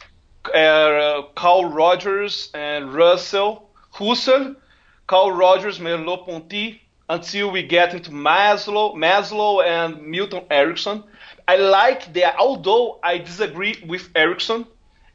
uh, 0.55 1.21
Carl 1.35 1.65
Rogers 1.65 2.49
and 2.55 2.95
Russell 2.95 3.69
Husserl, 3.93 4.55
Carl 5.07 5.31
Rogers, 5.31 5.79
Merleau-Ponty, 5.79 6.81
until 7.09 7.51
we 7.51 7.63
get 7.63 7.93
into 7.93 8.11
Maslow, 8.11 8.93
Maslow 8.95 9.65
and 9.65 10.05
Milton 10.05 10.43
Erickson. 10.51 11.03
I 11.47 11.55
like 11.55 12.13
that, 12.13 12.35
although 12.37 12.99
I 13.01 13.19
disagree 13.19 13.81
with 13.87 14.09
Erickson 14.15 14.67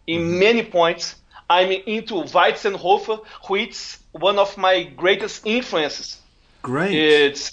in 0.07 0.23
mm-hmm. 0.23 0.39
many 0.39 0.65
points, 0.65 1.17
I'm 1.49 1.71
into 1.71 2.15
Weitzenhoffer, 2.15 3.25
which 3.49 3.71
is 3.71 3.99
one 4.13 4.39
of 4.39 4.57
my 4.57 4.85
greatest 4.85 5.47
influences. 5.47 6.19
Great. 6.63 6.95
It's 6.95 7.53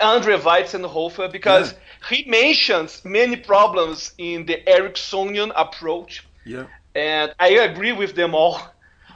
Andre 0.00 0.38
Weitzenhoffer 0.38 1.30
because 1.30 1.72
yeah. 1.72 2.16
he 2.16 2.30
mentions 2.30 3.04
many 3.04 3.36
problems 3.36 4.12
in 4.16 4.46
the 4.46 4.62
Ericksonian 4.66 5.52
approach. 5.54 6.26
Yeah 6.46 6.66
and 6.96 7.34
I 7.38 7.50
agree 7.50 7.92
with 7.92 8.14
them 8.14 8.34
all. 8.34 8.60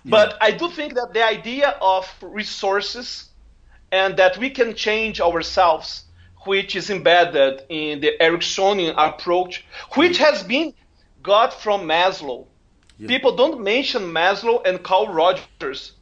Yeah. 0.04 0.10
But 0.10 0.38
I 0.40 0.50
do 0.52 0.68
think 0.70 0.94
that 0.94 1.12
the 1.12 1.24
idea 1.24 1.76
of 1.80 2.06
resources 2.22 3.30
and 3.92 4.16
that 4.16 4.38
we 4.38 4.50
can 4.50 4.74
change 4.74 5.20
ourselves, 5.20 6.04
which 6.44 6.76
is 6.76 6.90
embedded 6.90 7.64
in 7.68 8.00
the 8.00 8.12
Ericksonian 8.20 8.94
approach, 8.96 9.64
which 9.94 10.18
has 10.18 10.42
been 10.42 10.72
got 11.22 11.52
from 11.52 11.82
Maslow. 11.82 12.46
Yeah. 12.98 13.08
People 13.08 13.36
don't 13.36 13.60
mention 13.62 14.02
Maslow 14.12 14.66
and 14.66 14.82
Carl 14.82 15.08
Rogers, 15.08 15.92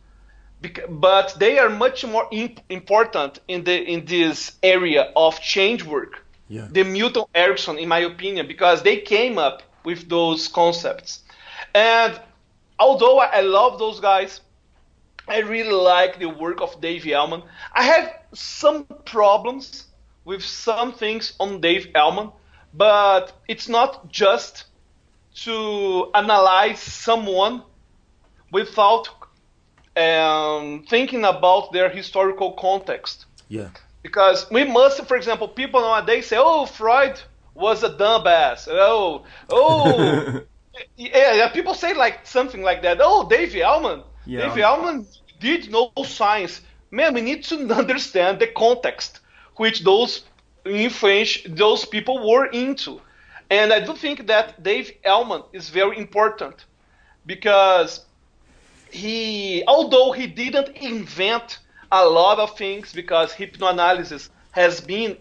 but 0.88 1.37
they 1.38 1.59
are 1.59 1.69
much 1.69 2.05
more 2.05 2.28
imp- 2.31 2.61
important 2.69 3.40
in 3.49 3.64
the 3.64 3.83
in 3.83 4.05
this 4.05 4.52
area 4.62 5.12
of 5.17 5.40
change 5.40 5.85
work. 5.85 6.25
Yeah. 6.49 6.67
The 6.71 6.83
Milton 6.83 7.25
Erickson, 7.35 7.78
in 7.78 7.88
my 7.88 8.00
opinion, 8.00 8.47
because 8.47 8.83
they 8.83 8.99
came 8.99 9.38
up 9.38 9.62
with 9.85 10.09
those 10.09 10.49
concepts. 10.49 11.21
And 11.75 12.19
although 12.78 13.18
I 13.18 13.40
love 13.40 13.78
those 13.78 14.00
guys, 14.00 14.40
I 15.26 15.40
really 15.40 15.73
like 15.73 16.18
the 16.18 16.26
work 16.26 16.61
of 16.61 16.80
Dave 16.80 17.06
Elman. 17.06 17.42
I 17.73 17.82
have 17.82 18.14
some 18.32 18.85
problems 19.04 19.87
with 20.25 20.42
some 20.42 20.92
things 20.92 21.35
on 21.38 21.61
Dave 21.61 21.88
Elman, 21.94 22.30
but 22.73 23.32
it's 23.47 23.68
not 23.68 24.11
just 24.11 24.64
to 25.44 26.11
analyze 26.14 26.80
someone 26.80 27.62
without 28.52 29.08
um, 29.97 30.85
thinking 30.88 31.25
about 31.25 31.73
their 31.73 31.88
historical 31.88 32.52
context. 32.52 33.26
Yeah. 33.49 33.68
Because 34.02 34.50
we 34.50 34.64
must, 34.64 35.04
for 35.06 35.16
example, 35.16 35.49
people 35.49 35.80
nowadays 35.80 36.26
say, 36.26 36.37
"Oh, 36.38 36.66
Freud 36.66 37.20
was 37.54 37.82
a 37.82 37.90
dumbass." 37.90 38.68
Oh, 38.70 39.25
oh, 39.50 40.40
yeah, 40.97 41.35
yeah. 41.35 41.49
People 41.49 41.75
say 41.75 41.94
like 41.94 42.26
something 42.26 42.62
like 42.62 42.82
that. 42.82 42.99
Oh, 43.00 43.28
Dave 43.28 43.54
Elman. 43.56 44.02
Yeah. 44.26 44.49
Dave 44.49 44.58
Elman 44.58 45.06
did 45.40 45.70
no 45.70 45.92
science. 46.04 46.62
Man, 46.90 47.14
we 47.14 47.20
need 47.20 47.44
to 47.44 47.56
understand 47.82 48.38
the 48.38 48.49
context 48.49 49.20
which 49.56 49.80
those 49.85 50.25
influence 50.64 51.38
those 51.47 51.85
people 51.85 52.28
were 52.28 52.47
into. 52.47 53.00
And 53.50 53.73
I 53.73 53.80
do 53.80 53.94
think 53.94 54.26
that 54.26 54.62
Dave 54.62 54.92
Elman 55.04 55.42
is 55.52 55.70
very 55.70 55.97
important 55.99 56.66
because 57.26 58.04
he, 58.90 59.64
although 59.66 60.12
he 60.12 60.26
didn't 60.26 60.76
invent 60.76 61.58
a 61.90 62.04
lot 62.04 62.38
of 62.38 62.56
things, 62.56 62.92
because 62.92 63.32
hypnoanalysis 63.32 64.28
has 64.52 64.80
been 64.80 65.16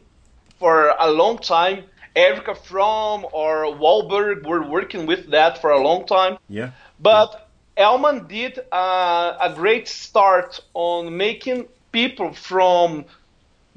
for 0.59 0.93
a 0.99 1.09
long 1.11 1.37
time. 1.37 1.83
Erika 2.17 2.55
Fromm 2.55 3.25
or 3.33 3.65
Wolberg 3.81 4.45
were 4.47 4.63
working 4.63 5.05
with 5.07 5.29
that 5.31 5.59
for 5.61 5.71
a 5.71 5.81
long 5.81 6.05
time. 6.07 6.37
Yeah. 6.49 6.71
But 6.99 7.49
Elman 7.77 8.27
did 8.27 8.59
uh, 8.71 9.37
a 9.41 9.53
great 9.55 9.87
start 9.87 10.59
on 10.73 11.15
making 11.17 11.67
people 11.91 12.33
from 12.33 13.05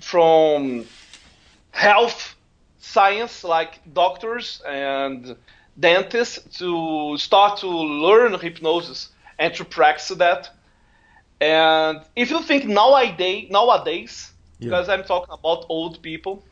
from 0.01 0.87
health 1.73 2.37
science, 2.79 3.45
like 3.45 3.81
doctors 3.93 4.63
and 4.67 5.37
dentists, 5.79 6.59
to 6.59 7.17
start 7.19 7.59
to 7.59 7.69
learn 7.69 8.39
hypnosis 8.39 9.11
and 9.39 9.55
to 9.55 9.65
practice 9.65 10.17
that. 10.17 10.51
And 11.41 12.01
if 12.17 12.31
you 12.31 12.43
think 12.43 12.67
nowadays, 12.67 13.49
nowadays, 13.51 14.33
Yeah. 14.59 14.71
because 14.71 14.89
I'm 14.89 15.05
talking 15.05 15.33
about 15.33 15.67
old 15.69 16.03
people, 16.03 16.45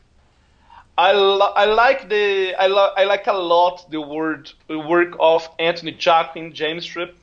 I, 0.99 1.13
li- 1.13 1.53
I 1.55 1.65
like 1.65 2.09
the 2.09 2.55
I, 2.59 2.67
li- 2.67 2.93
I 2.97 3.05
like 3.05 3.27
a 3.27 3.33
lot 3.33 3.89
the 3.89 4.01
word 4.01 4.51
the 4.67 4.79
work 4.79 5.15
of 5.19 5.49
Anthony 5.57 5.93
Jacquin, 5.93 6.53
James 6.53 6.85
Tripp. 6.85 7.15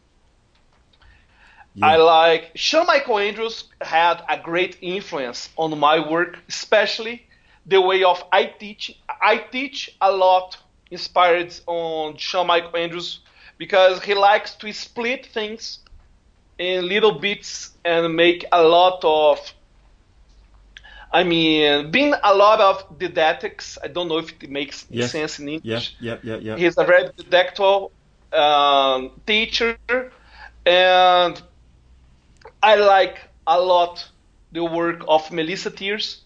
Yeah. 1.75 1.93
I 1.93 1.97
like 1.97 2.53
Sean 2.55 2.87
Michael 2.87 3.19
Andrews 3.19 3.65
had 3.83 4.23
a 4.29 4.39
great 4.39 4.79
influence 4.81 5.51
on 5.57 5.79
my 5.79 5.99
work, 6.01 6.39
especially 6.49 7.27
the 7.67 7.81
way 7.81 8.03
of 8.03 8.25
I 8.33 8.47
teach. 8.47 8.99
I 9.23 9.39
teach 9.39 9.97
a 10.01 10.11
lot 10.11 10.57
inspired 10.91 11.55
on 11.67 12.17
Sean 12.17 12.47
Michael 12.47 12.77
Andrews 12.79 13.21
because 13.59 14.03
he 14.03 14.15
likes 14.15 14.55
to 14.57 14.73
split 14.73 15.27
things 15.27 15.81
in 16.59 16.89
little 16.89 17.13
bits 17.21 17.73
and 17.85 18.17
make 18.17 18.45
a 18.53 18.63
lot 18.63 19.05
of 19.05 19.39
I 21.13 21.25
mean, 21.25 21.91
being 21.91 22.15
a 22.23 22.35
lot 22.35 22.61
of 22.61 22.99
didactics. 22.99 23.79
I 23.83 23.89
don't 23.89 24.09
know 24.09 24.19
if 24.19 24.31
it 24.43 24.51
makes 24.51 24.87
Yes. 24.91 25.13
sense 25.13 25.39
in 25.39 25.49
Yeah. 25.49 25.55
English. 25.55 25.97
Yeah. 26.01 26.17
Yeah. 26.23 26.37
Yeah. 26.37 26.57
He's 26.57 26.77
a 26.79 26.85
very 26.85 27.09
didactical 27.17 27.91
um, 28.33 29.11
teacher, 29.27 29.79
and 30.67 31.41
I 32.63 32.75
like 32.77 33.19
a 33.47 33.61
lot 33.61 34.09
the 34.53 34.65
work 34.65 35.05
of 35.09 35.31
Melissa 35.31 35.71
Tiers. 35.71 36.23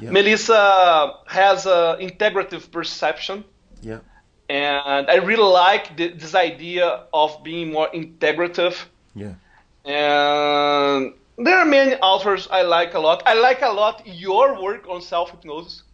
Yeah. 0.00 0.10
Melissa 0.10 1.14
has 1.26 1.66
an 1.66 1.98
integrative 2.00 2.70
perception, 2.70 3.44
Yeah. 3.82 4.00
and 4.48 5.08
I 5.10 5.16
really 5.16 5.42
like 5.42 5.96
the, 5.96 6.08
this 6.08 6.34
idea 6.34 7.04
of 7.12 7.42
being 7.42 7.72
more 7.72 7.88
integrative. 7.92 8.76
Yeah. 9.14 9.34
And 9.84 11.14
there 11.38 11.58
are 11.58 11.64
many 11.66 11.94
authors 11.96 12.48
I 12.50 12.62
like 12.62 12.94
a 12.94 12.98
lot. 13.00 13.22
I 13.26 13.34
like 13.34 13.62
a 13.62 13.68
lot 13.70 14.06
your 14.06 14.60
work 14.62 14.88
on 14.88 15.00
self 15.02 15.30
hypnosis. 15.30 15.84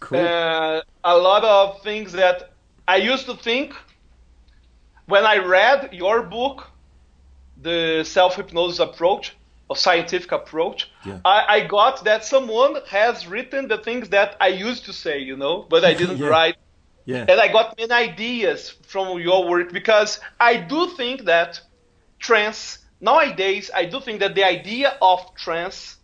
Cool. 0.00 0.18
Uh, 0.18 0.80
a 1.04 1.16
lot 1.16 1.44
of 1.44 1.82
things 1.82 2.12
that 2.12 2.52
I 2.88 2.96
used 2.96 3.26
to 3.26 3.34
think 3.36 3.74
when 5.06 5.24
I 5.24 5.38
read 5.38 5.90
your 5.92 6.22
book, 6.22 6.70
the 7.56 8.04
self 8.04 8.36
hypnosis 8.36 8.78
approach 8.78 9.36
or 9.68 9.76
scientific 9.76 10.32
approach. 10.32 10.90
Yeah. 11.04 11.20
I, 11.24 11.44
I 11.56 11.60
got 11.66 12.04
that 12.04 12.24
someone 12.24 12.76
has 12.88 13.26
written 13.26 13.68
the 13.68 13.78
things 13.78 14.08
that 14.10 14.36
I 14.40 14.48
used 14.48 14.84
to 14.86 14.92
say, 14.92 15.18
you 15.20 15.36
know, 15.36 15.66
but 15.68 15.84
I 15.84 15.94
didn't 16.00 16.18
Yeah. 16.18 16.28
write. 16.28 16.56
yeah. 17.04 17.24
And 17.28 17.40
I 17.40 17.48
got 17.48 17.76
many 17.78 17.92
ideas 17.92 18.70
from 18.86 19.18
your 19.20 19.48
work 19.48 19.72
because 19.72 20.20
I 20.40 20.56
do 20.56 20.88
think 20.96 21.24
that 21.24 21.60
trance 22.18 22.78
nowadays 23.02 23.70
I 23.74 23.86
do 23.86 24.00
think 24.00 24.20
that 24.20 24.34
the 24.36 24.44
idea 24.44 24.98
of 25.02 25.20
trance 25.36 25.98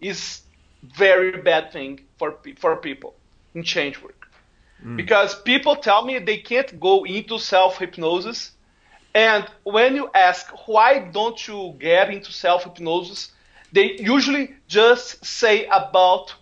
is 0.00 0.42
very 0.82 1.32
bad 1.42 1.72
thing 1.72 2.00
for 2.18 2.38
for 2.58 2.76
people 2.76 3.14
in 3.54 3.62
change 3.64 4.02
work. 4.02 4.28
Mm. 4.84 4.96
Because 4.96 5.34
people 5.42 5.76
tell 5.76 6.04
me 6.04 6.18
they 6.18 6.38
can't 6.38 6.80
go 6.80 7.04
into 7.04 7.38
self 7.38 7.78
hypnosis 7.78 8.52
and 9.14 9.46
when 9.64 9.96
you 9.96 10.10
ask 10.14 10.46
why 10.68 10.98
don't 10.98 11.46
you 11.48 11.74
get 11.80 12.10
into 12.10 12.32
self 12.32 12.64
hypnosis 12.64 13.32
they 13.72 13.96
usually 13.98 14.54
just 14.68 15.24
say 15.24 15.66
about 15.66 16.34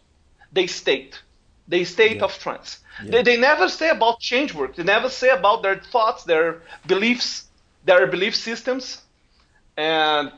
the 0.52 0.66
state 0.66 1.22
the 1.68 1.84
state 1.84 2.18
Yeah. 2.18 2.24
of 2.24 2.38
trance 2.38 2.78
Yeah. 3.02 3.10
they, 3.12 3.22
they 3.22 3.36
never 3.36 3.68
say 3.68 3.90
about 3.90 4.20
change 4.20 4.54
work. 4.54 4.76
They 4.76 4.84
never 4.84 5.08
say 5.10 5.30
about 5.30 5.62
their 5.62 5.76
thoughts 5.92 6.24
their 6.24 6.62
beliefs 6.86 7.46
their 7.84 8.06
belief 8.06 8.34
systems 8.36 9.02
and 9.78 10.32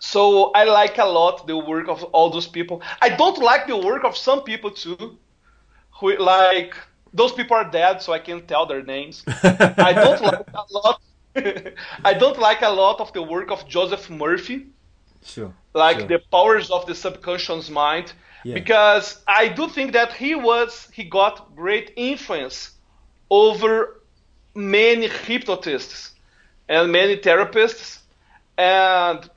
so 0.00 0.50
I 0.52 0.64
like 0.64 0.98
a 0.98 1.04
lot 1.04 1.46
the 1.46 1.56
work 1.56 1.88
of 1.88 2.02
all 2.04 2.30
those 2.30 2.48
people. 2.48 2.82
I 3.00 3.08
don't 3.10 3.38
like 3.38 3.66
the 3.66 3.76
work 3.76 4.04
of 4.04 4.16
some 4.16 4.42
people 4.42 4.70
too, 4.72 5.16
who 5.92 6.16
like 6.18 6.74
those 7.14 7.32
people 7.32 7.56
are 7.56 7.70
dead, 7.70 8.02
so 8.02 8.12
I 8.12 8.18
can't 8.18 8.46
tell 8.48 8.66
their 8.66 8.82
names. 8.82 9.22
I 9.42 9.92
don't 9.92 10.20
like 10.20 10.46
a 10.52 10.64
lot. 10.72 11.00
I 12.04 12.14
don't 12.14 12.38
like 12.38 12.62
a 12.62 12.70
lot 12.70 13.00
of 13.00 13.12
the 13.12 13.22
work 13.22 13.50
of 13.52 13.68
Joseph 13.68 14.10
Murphy, 14.10 14.66
Sure. 15.24 15.52
like 15.74 15.98
sure. 16.00 16.08
the 16.08 16.18
powers 16.32 16.70
of 16.70 16.86
the 16.86 16.94
subconscious 16.94 17.70
mind, 17.70 18.12
Yeah. 18.42 18.54
because 18.54 19.22
I 19.28 19.46
do 19.48 19.68
think 19.68 19.92
that 19.92 20.12
he 20.12 20.34
was 20.34 20.88
he 20.92 21.04
got 21.04 21.54
great 21.54 21.92
influence 21.96 22.72
over 23.30 24.00
many 24.56 25.06
hypnotists 25.06 26.12
and 26.68 26.90
many 26.90 27.16
therapists 27.16 27.99
and 28.60 29.30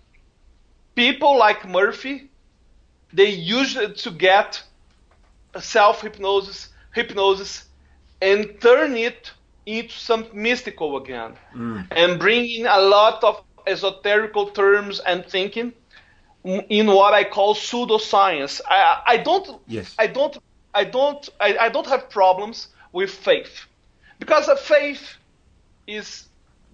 people 0.95 1.37
like 1.37 1.67
Murphy, 1.67 2.29
they 3.13 3.29
use 3.29 3.77
it 3.77 3.97
to 3.99 4.11
get 4.11 4.61
self 5.59 6.01
hypnosis, 6.01 6.69
hypnosis, 6.93 7.65
and 8.21 8.59
turn 8.59 8.97
it 8.97 9.31
into 9.65 9.93
some 9.93 10.27
mystical 10.33 10.97
again, 10.97 11.35
mm. 11.55 11.87
and 11.91 12.19
bring 12.19 12.49
in 12.49 12.65
a 12.65 12.79
lot 12.79 13.23
of 13.23 13.41
esoterical 13.65 14.53
terms 14.53 14.99
and 14.99 15.25
thinking 15.25 15.71
in 16.43 16.87
what 16.87 17.13
I 17.13 17.23
call 17.23 17.55
pseudoscience. 17.55 18.59
I, 18.67 19.01
I 19.07 19.17
don't, 19.17 19.47
Yes. 19.67 19.95
I 19.97 20.07
don't, 20.07 20.37
I 20.73 20.83
don't, 20.83 21.29
I, 21.39 21.57
I 21.57 21.69
don't 21.69 21.87
have 21.87 22.09
problems 22.09 22.67
with 22.91 23.09
faith, 23.09 23.67
because 24.19 24.49
a 24.49 24.57
faith 24.57 25.15
is 25.87 26.27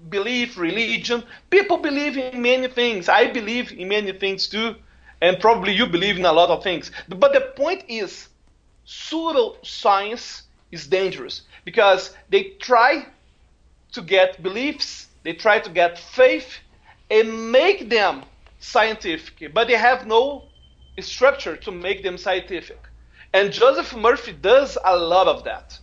belief, 0.10 0.58
religion. 0.58 1.24
People 1.50 1.78
believe 1.78 2.18
in 2.18 2.42
many 2.42 2.68
things. 2.68 3.10
I 3.10 3.28
believe 3.32 3.72
in 3.72 3.88
many 3.90 4.12
things 4.14 4.48
too, 4.48 4.76
and 5.22 5.40
probably 5.40 5.74
you 5.74 5.86
believe 5.88 6.18
in 6.18 6.26
a 6.26 6.32
lot 6.32 6.50
of 6.50 6.64
things. 6.64 6.92
But 7.08 7.34
the 7.34 7.42
point 7.56 7.84
is, 7.88 8.30
pseudoscience 8.86 10.44
is 10.72 10.88
dangerous 10.88 11.44
because 11.66 12.16
they 12.30 12.44
try 12.60 13.06
to 13.94 14.02
get 14.02 14.42
beliefs, 14.42 15.08
they 15.24 15.34
try 15.34 15.60
to 15.60 15.70
get 15.70 15.98
faith, 15.98 16.60
and 17.10 17.52
make 17.52 17.90
them 17.90 18.24
scientific, 18.60 19.54
but 19.54 19.68
they 19.68 19.76
have 19.76 20.06
no 20.08 20.44
structure 21.00 21.56
to 21.58 21.72
make 21.72 22.04
them 22.04 22.18
scientific. 22.18 22.80
And 23.34 23.52
Joseph 23.52 23.96
Murphy 23.96 24.34
does 24.34 24.78
a 24.84 24.96
lot 24.98 25.28
of 25.28 25.44
that 25.46 25.80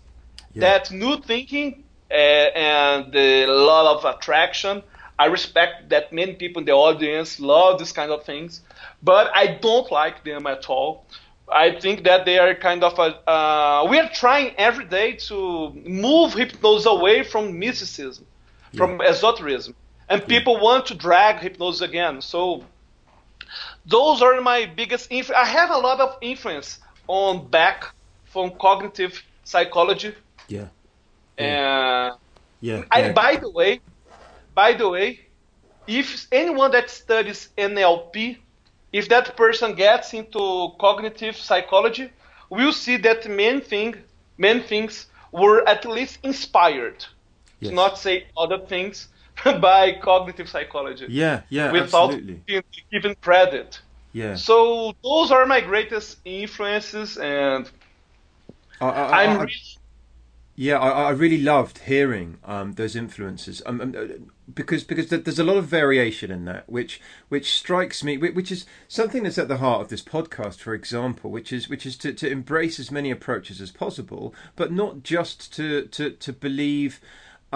Yeah. 0.54 0.60
that 0.60 0.90
new 0.90 1.16
thinking 1.22 1.84
and 2.10 3.14
a 3.14 3.46
lot 3.46 3.96
of 3.96 4.04
attraction. 4.04 4.82
I 5.18 5.26
respect 5.26 5.88
that 5.90 6.12
many 6.12 6.34
people 6.34 6.60
in 6.60 6.66
the 6.66 6.72
audience 6.72 7.40
love 7.40 7.78
this 7.78 7.92
kind 7.92 8.10
of 8.10 8.24
things, 8.24 8.60
but 9.02 9.30
I 9.34 9.46
don't 9.46 9.90
like 9.90 10.24
them 10.24 10.46
at 10.46 10.68
all. 10.68 11.06
I 11.50 11.78
think 11.78 12.04
that 12.04 12.24
they 12.24 12.38
are 12.38 12.54
kind 12.54 12.82
of 12.84 12.98
a. 12.98 13.30
Uh, 13.30 13.86
we 13.88 13.98
are 13.98 14.10
trying 14.12 14.54
every 14.58 14.84
day 14.84 15.12
to 15.28 15.72
move 15.86 16.34
hypnosis 16.34 16.86
away 16.86 17.22
from 17.22 17.58
mysticism, 17.58 18.26
from 18.74 19.00
esotericism, 19.00 19.74
and 20.08 20.26
people 20.26 20.58
want 20.58 20.86
to 20.86 20.94
drag 20.94 21.38
hypnosis 21.38 21.80
again. 21.82 22.20
So 22.20 22.64
those 23.86 24.22
are 24.22 24.40
my 24.40 24.66
biggest 24.66 25.10
influence. 25.10 25.40
I 25.40 25.50
have 25.50 25.70
a 25.70 25.78
lot 25.78 26.00
of 26.00 26.18
influence 26.20 26.78
on 27.06 27.48
back 27.48 27.84
from 28.24 28.50
cognitive 28.58 29.22
psychology 29.44 30.14
Yeah. 30.48 30.66
And 31.38 32.14
Yeah. 32.60 32.82
I, 32.90 33.00
yeah. 33.00 33.12
By 33.12 33.36
the 33.36 33.50
way, 33.50 33.80
by 34.54 34.72
the 34.72 34.88
way, 34.88 35.20
if 35.86 36.26
anyone 36.32 36.70
that 36.72 36.90
studies 36.90 37.50
NLP, 37.58 38.38
if 38.92 39.08
that 39.08 39.36
person 39.36 39.74
gets 39.74 40.14
into 40.14 40.70
cognitive 40.80 41.36
psychology, 41.36 42.10
we'll 42.50 42.72
see 42.72 42.96
that 42.98 43.28
many 43.28 43.60
thing, 43.60 43.94
many 44.38 44.60
things 44.60 45.06
were 45.32 45.66
at 45.68 45.84
least 45.84 46.18
inspired, 46.22 47.04
Yes. 47.60 47.70
to 47.70 47.74
not 47.74 47.98
say 47.98 48.26
other 48.36 48.58
things, 48.58 49.08
by 49.44 49.92
cognitive 50.02 50.48
psychology. 50.48 51.06
Yeah, 51.08 51.42
yeah, 51.50 51.70
without 51.72 52.10
absolutely. 52.10 52.42
being 52.46 52.62
given 52.90 53.14
credit. 53.20 53.80
Yeah. 54.12 54.34
So 54.36 54.94
those 55.04 55.30
are 55.30 55.44
my 55.44 55.60
greatest 55.60 56.18
influences, 56.24 57.18
and 57.18 57.70
I, 58.80 58.88
I- 58.88 59.34
really 59.34 59.52
Yeah, 60.58 60.78
I, 60.78 61.08
I 61.08 61.10
really 61.10 61.40
loved 61.40 61.80
hearing 61.80 62.38
um, 62.42 62.72
those 62.72 62.96
influences 62.96 63.60
um, 63.66 63.82
um, 63.82 64.32
because 64.52 64.84
because 64.84 65.08
there's 65.08 65.38
a 65.38 65.44
lot 65.44 65.58
of 65.58 65.66
variation 65.66 66.30
in 66.30 66.46
that, 66.46 66.66
which 66.66 66.98
which 67.28 67.52
strikes 67.52 68.02
me, 68.02 68.16
which 68.16 68.50
is 68.50 68.64
something 68.88 69.24
that's 69.24 69.36
at 69.36 69.48
the 69.48 69.58
heart 69.58 69.82
of 69.82 69.88
this 69.90 70.02
podcast, 70.02 70.56
for 70.56 70.72
example, 70.72 71.30
which 71.30 71.52
is 71.52 71.68
which 71.68 71.84
is 71.84 71.94
to, 71.98 72.12
to 72.14 72.30
embrace 72.30 72.80
as 72.80 72.90
many 72.90 73.10
approaches 73.10 73.60
as 73.60 73.70
possible, 73.70 74.34
but 74.56 74.72
not 74.72 75.02
just 75.02 75.52
to 75.54 75.86
to 75.88 76.10
to 76.10 76.32
believe. 76.32 77.00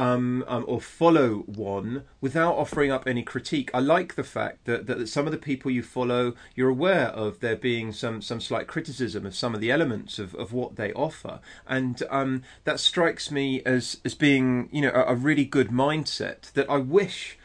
Um, 0.01 0.45
um, 0.49 0.65
or 0.67 0.81
follow 0.81 1.41
one 1.47 2.05
without 2.23 2.55
offering 2.55 2.91
up 2.91 3.07
any 3.07 3.23
critique. 3.23 3.71
I 3.75 3.81
like 3.81 4.15
the 4.15 4.25
fact 4.25 4.65
that, 4.65 4.87
that, 4.87 4.99
that 4.99 5.09
some 5.09 5.27
of 5.27 5.33
the 5.33 5.37
people 5.37 5.71
you 5.71 5.83
follow, 5.83 6.35
you're 6.55 6.71
aware 6.71 7.09
of 7.09 7.41
there 7.41 7.55
being 7.55 7.93
some, 7.93 8.23
some 8.23 8.41
slight 8.41 8.67
criticism 8.67 9.27
of 9.27 9.35
some 9.35 9.55
of 9.55 9.61
the 9.61 9.71
elements 9.71 10.19
of, 10.19 10.35
of 10.37 10.55
what 10.55 10.77
they 10.77 10.91
offer, 10.95 11.41
and 11.67 12.03
um, 12.09 12.43
that 12.65 12.81
strikes 12.81 13.31
me 13.31 13.63
as 13.65 14.01
as 14.03 14.15
being 14.15 14.71
you 14.73 14.81
know 14.81 14.93
a, 14.95 15.13
a 15.13 15.15
really 15.15 15.45
good 15.45 15.69
mindset 15.69 16.51
that 16.53 16.71
I 16.71 16.79
wish. 16.79 17.37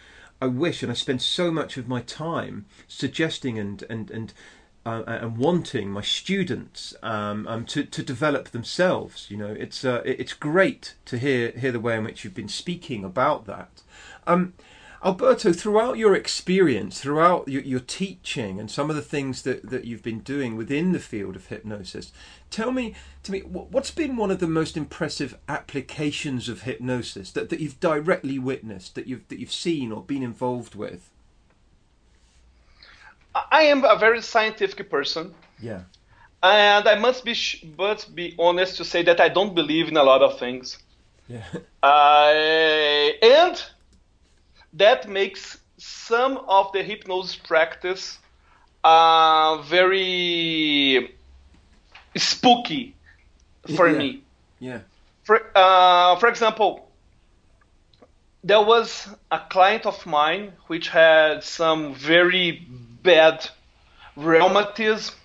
I 0.42 0.48
wish, 0.48 0.84
and 0.84 0.92
I 0.92 0.96
spend 0.96 1.22
so 1.22 1.52
much 1.52 1.76
of 1.78 1.88
my 1.90 2.02
time 2.02 2.66
suggesting 2.88 3.60
and 3.60 3.84
and 3.90 4.10
and 4.12 4.34
uh, 4.86 5.04
and 5.08 5.38
wanting 5.38 5.90
my 5.90 6.02
students 6.02 6.94
um, 7.02 7.48
um, 7.48 7.66
to 7.66 7.84
to 7.84 8.04
develop 8.04 8.50
themselves. 8.50 9.30
You 9.30 9.38
know, 9.38 9.56
it's 9.58 9.84
uh, 9.84 10.02
it's 10.06 10.34
great 10.34 10.96
to 11.06 11.18
hear 11.18 11.52
hear 11.52 11.72
the 11.72 11.80
way 11.80 11.98
in 11.98 12.04
which 12.04 12.24
you've 12.24 12.34
been 12.34 12.48
speaking 12.50 13.04
about 13.04 13.46
that. 13.46 13.82
Um, 14.28 14.54
Alberto, 15.04 15.54
throughout 15.54 16.00
your 16.00 16.16
experience, 16.16 17.02
throughout 17.02 17.48
your, 17.48 17.62
your 17.62 17.80
teaching, 17.80 18.60
and 18.60 18.72
some 18.72 18.90
of 18.90 18.96
the 18.96 19.04
things 19.04 19.44
that, 19.44 19.70
that 19.70 19.86
you've 19.86 20.02
been 20.02 20.22
doing 20.22 20.56
within 20.56 20.94
the 20.94 21.00
field 21.00 21.36
of 21.36 21.46
hypnosis, 21.48 22.12
tell 22.50 22.72
me 22.72 22.96
to 23.22 23.32
me 23.32 23.42
what's 23.42 23.92
been 23.92 24.18
one 24.18 24.32
of 24.32 24.40
the 24.40 24.48
most 24.48 24.76
impressive 24.76 25.38
applications 25.48 26.50
of 26.50 26.64
hypnosis 26.64 27.32
that, 27.32 27.50
that 27.50 27.60
you've 27.60 27.80
directly 27.80 28.40
witnessed, 28.40 28.96
that 28.96 29.06
you've 29.06 29.28
that 29.28 29.40
you've 29.40 29.52
seen 29.52 29.92
or 29.92 30.02
been 30.02 30.24
involved 30.24 30.74
with. 30.74 31.12
I 33.52 33.64
am 33.64 33.84
a 33.84 33.96
very 33.98 34.22
scientific 34.22 34.90
person, 34.90 35.34
Yeah. 35.60 35.82
and 36.44 36.88
I 36.88 36.96
must 36.96 37.24
be 37.26 37.34
sh- 37.34 37.64
must 37.78 38.16
be 38.16 38.36
honest 38.40 38.78
to 38.78 38.86
say 38.86 39.04
that 39.04 39.20
I 39.20 39.30
don't 39.30 39.54
believe 39.56 39.88
in 39.90 39.98
a 39.98 40.04
lot 40.04 40.22
of 40.22 40.40
things. 40.40 40.78
Yeah. 41.28 41.44
Uh, 41.84 43.12
and 43.22 43.64
that 44.74 45.08
makes 45.08 45.58
some 45.78 46.38
of 46.48 46.72
the 46.74 46.84
hypnosis 46.84 47.36
practice 47.36 48.20
uh, 48.84 49.58
very 49.64 51.16
spooky 52.16 52.96
for 53.76 53.88
Yeah. 53.88 53.98
me. 53.98 54.24
Yeah. 54.60 54.80
For, 55.24 55.42
uh, 55.56 56.16
for 56.18 56.28
example, 56.28 56.90
there 58.44 58.62
was 58.62 59.08
a 59.32 59.40
client 59.50 59.86
of 59.86 60.06
mine 60.06 60.54
which 60.68 60.90
had 60.90 61.44
some 61.44 61.94
very 61.94 62.68
bad 63.06 63.50
rheumatism 64.18 65.16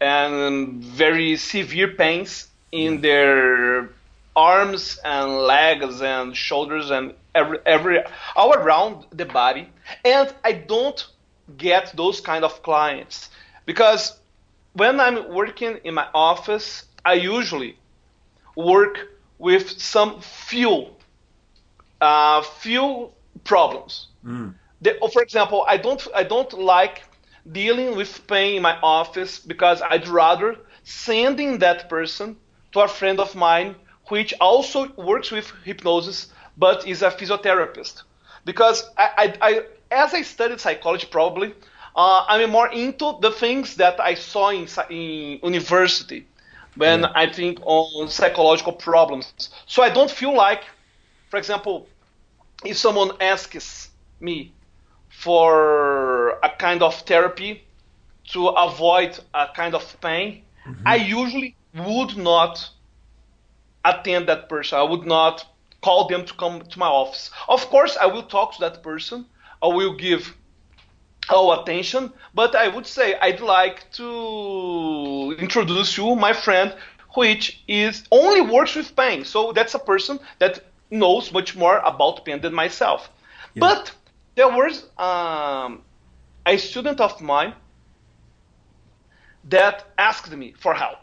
and 0.00 0.82
very 0.84 1.36
severe 1.36 1.88
pains 1.88 2.48
in 2.72 3.00
their 3.02 3.90
arms 4.36 4.98
and 5.04 5.28
legs 5.54 6.02
and 6.02 6.36
shoulders 6.36 6.90
and 6.90 7.14
every 7.34 7.58
every 7.66 7.98
all 8.36 8.52
around 8.54 9.06
the 9.12 9.24
body. 9.26 9.68
And 10.04 10.32
i 10.44 10.52
don't 10.52 11.00
get 11.56 11.94
those 11.96 12.20
kind 12.20 12.44
of 12.44 12.62
clients 12.62 13.30
because 13.66 14.18
when 14.74 15.00
i'm 15.00 15.32
working 15.32 15.78
in 15.84 15.94
my 15.94 16.08
office 16.14 16.84
i 17.04 17.14
usually 17.14 17.76
work 18.56 18.96
with 19.38 19.66
some 19.80 20.20
few 20.20 20.88
uh, 22.00 22.42
few 22.42 23.10
problems. 23.44 24.08
The- 24.82 24.98
for 25.12 25.22
example, 25.22 25.64
I 25.68 25.76
don't 25.78 26.06
I 26.14 26.24
don't 26.24 26.52
like 26.52 27.02
dealing 27.52 27.96
with 27.96 28.26
pain 28.26 28.56
in 28.56 28.62
my 28.62 28.78
office 28.82 29.38
because 29.38 29.82
I'd 29.82 30.08
rather 30.08 30.56
sending 30.82 31.58
that 31.58 31.88
person 31.88 32.36
to 32.72 32.80
a 32.80 32.88
friend 32.88 33.20
of 33.20 33.34
mine 33.34 33.76
which 34.08 34.32
also 34.40 34.88
works 34.96 35.30
with 35.30 35.52
hypnosis 35.64 36.28
but 36.56 36.86
is 36.86 37.02
a 37.02 37.10
physiotherapist 37.10 38.02
because 38.44 38.84
I, 38.96 39.08
I, 39.18 39.34
I 39.50 39.62
as 39.90 40.14
I 40.14 40.22
studied 40.22 40.60
psychology 40.60 41.06
probably 41.10 41.54
uh, 41.96 42.24
I'm 42.28 42.50
more 42.50 42.68
into 42.72 43.18
the 43.20 43.30
things 43.30 43.76
that 43.76 44.00
I 44.00 44.14
saw 44.14 44.50
in, 44.50 44.66
in 44.90 45.40
university 45.42 46.28
when 46.76 47.04
Yeah. 47.04 47.14
I 47.14 47.26
think 47.30 47.58
on 47.64 48.08
psychological 48.08 48.72
problems. 48.72 49.50
So 49.66 49.72
I 49.82 49.90
don't 49.90 50.10
feel 50.10 50.22
like, 50.24 50.54
for 51.22 51.30
example, 51.38 51.88
if 52.64 52.76
someone 52.76 53.10
asks 53.20 53.90
me 54.20 54.55
for 55.26 56.38
a 56.44 56.50
kind 56.56 56.84
of 56.84 56.94
therapy 57.00 57.64
to 58.28 58.46
avoid 58.46 59.18
a 59.34 59.48
kind 59.56 59.74
of 59.74 59.84
pain, 60.00 60.44
mm-hmm. 60.64 60.86
I 60.86 60.96
usually 60.96 61.56
would 61.74 62.16
not 62.16 62.70
attend 63.84 64.28
that 64.28 64.48
person. 64.48 64.78
I 64.78 64.84
would 64.84 65.04
not 65.04 65.44
call 65.82 66.06
them 66.06 66.24
to 66.26 66.34
come 66.34 66.60
to 66.62 66.78
my 66.78 66.86
office. 66.86 67.32
Of 67.48 67.68
course, 67.70 67.96
I 68.00 68.06
will 68.06 68.22
talk 68.22 68.54
to 68.54 68.60
that 68.60 68.84
person. 68.84 69.26
I 69.60 69.66
will 69.66 69.94
give 69.96 70.32
all 71.28 71.60
attention, 71.60 72.12
but 72.32 72.54
I 72.54 72.68
would 72.68 72.86
say 72.86 73.18
I'd 73.20 73.40
like 73.40 73.90
to 73.94 75.34
introduce 75.40 75.98
you 75.98 76.14
my 76.14 76.32
friend, 76.32 76.72
which 77.14 77.64
is 77.66 78.04
only 78.12 78.42
works 78.42 78.76
with 78.76 78.94
pain. 78.94 79.24
So 79.24 79.50
that's 79.52 79.74
a 79.74 79.80
person 79.80 80.20
that 80.38 80.60
knows 80.90 81.32
much 81.32 81.56
more 81.56 81.78
about 81.78 82.24
pain 82.24 82.40
than 82.40 82.54
myself. 82.54 83.10
But 83.56 83.90
there 84.36 84.48
was 84.48 84.84
um, 84.98 85.82
a 86.46 86.56
student 86.58 87.00
of 87.00 87.20
mine 87.20 87.54
that 89.44 89.84
asked 89.98 90.30
me 90.30 90.54
for 90.58 90.74
help. 90.74 90.98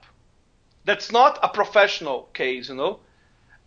That's 0.85 1.11
not 1.11 1.39
a 1.43 1.49
professional 1.49 2.29
case, 2.33 2.69
you 2.69 2.75
know. 2.75 2.99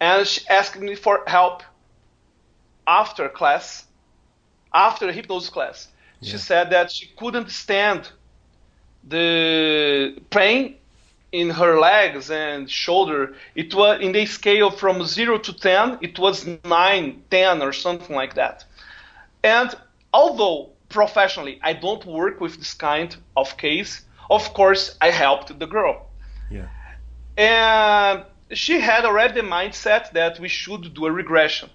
And 0.01 0.27
she 0.27 0.47
asked 0.49 0.79
me 0.79 0.95
for 0.95 1.25
help 1.27 1.63
after 2.87 3.29
class, 3.29 3.87
after 4.73 5.07
the 5.07 5.13
hypnosis 5.13 5.51
class. 5.51 5.89
She 6.23 6.39
said 6.39 6.71
that 6.71 6.91
she 6.93 7.07
couldn't 7.17 7.51
stand 7.51 8.11
the 9.07 10.17
pain 10.31 10.77
in 11.33 11.51
her 11.51 11.79
legs 11.79 12.31
and 12.31 12.71
shoulder. 12.71 13.35
It 13.55 13.75
was 13.75 14.01
in 14.01 14.13
the 14.13 14.27
scale 14.27 14.71
from 14.71 15.05
0 15.05 15.39
to 15.39 15.53
10, 15.53 15.99
it 16.03 16.19
was 16.19 16.47
9, 16.65 17.23
10 17.31 17.63
or 17.63 17.73
something 17.73 18.15
like 18.15 18.35
that. 18.35 18.65
And 19.47 19.73
although 20.13 20.71
professionally 20.89 21.61
I 21.63 21.73
don't 21.73 22.05
work 22.05 22.41
with 22.41 22.59
this 22.59 22.75
kind 22.75 23.17
of 23.37 23.57
case, 23.57 24.03
of 24.29 24.53
course 24.55 24.97
I 25.01 25.11
helped 25.11 25.57
the 25.57 25.67
girl. 25.67 26.09
Yeah. 26.51 26.69
And 27.37 28.25
she 28.51 28.81
had 28.81 29.05
already 29.05 29.35
the 29.41 29.47
mindset 29.47 30.13
that 30.13 30.41
we 30.41 30.49
should 30.49 30.95
do 30.95 31.07
a 31.07 31.13
regression. 31.13 31.71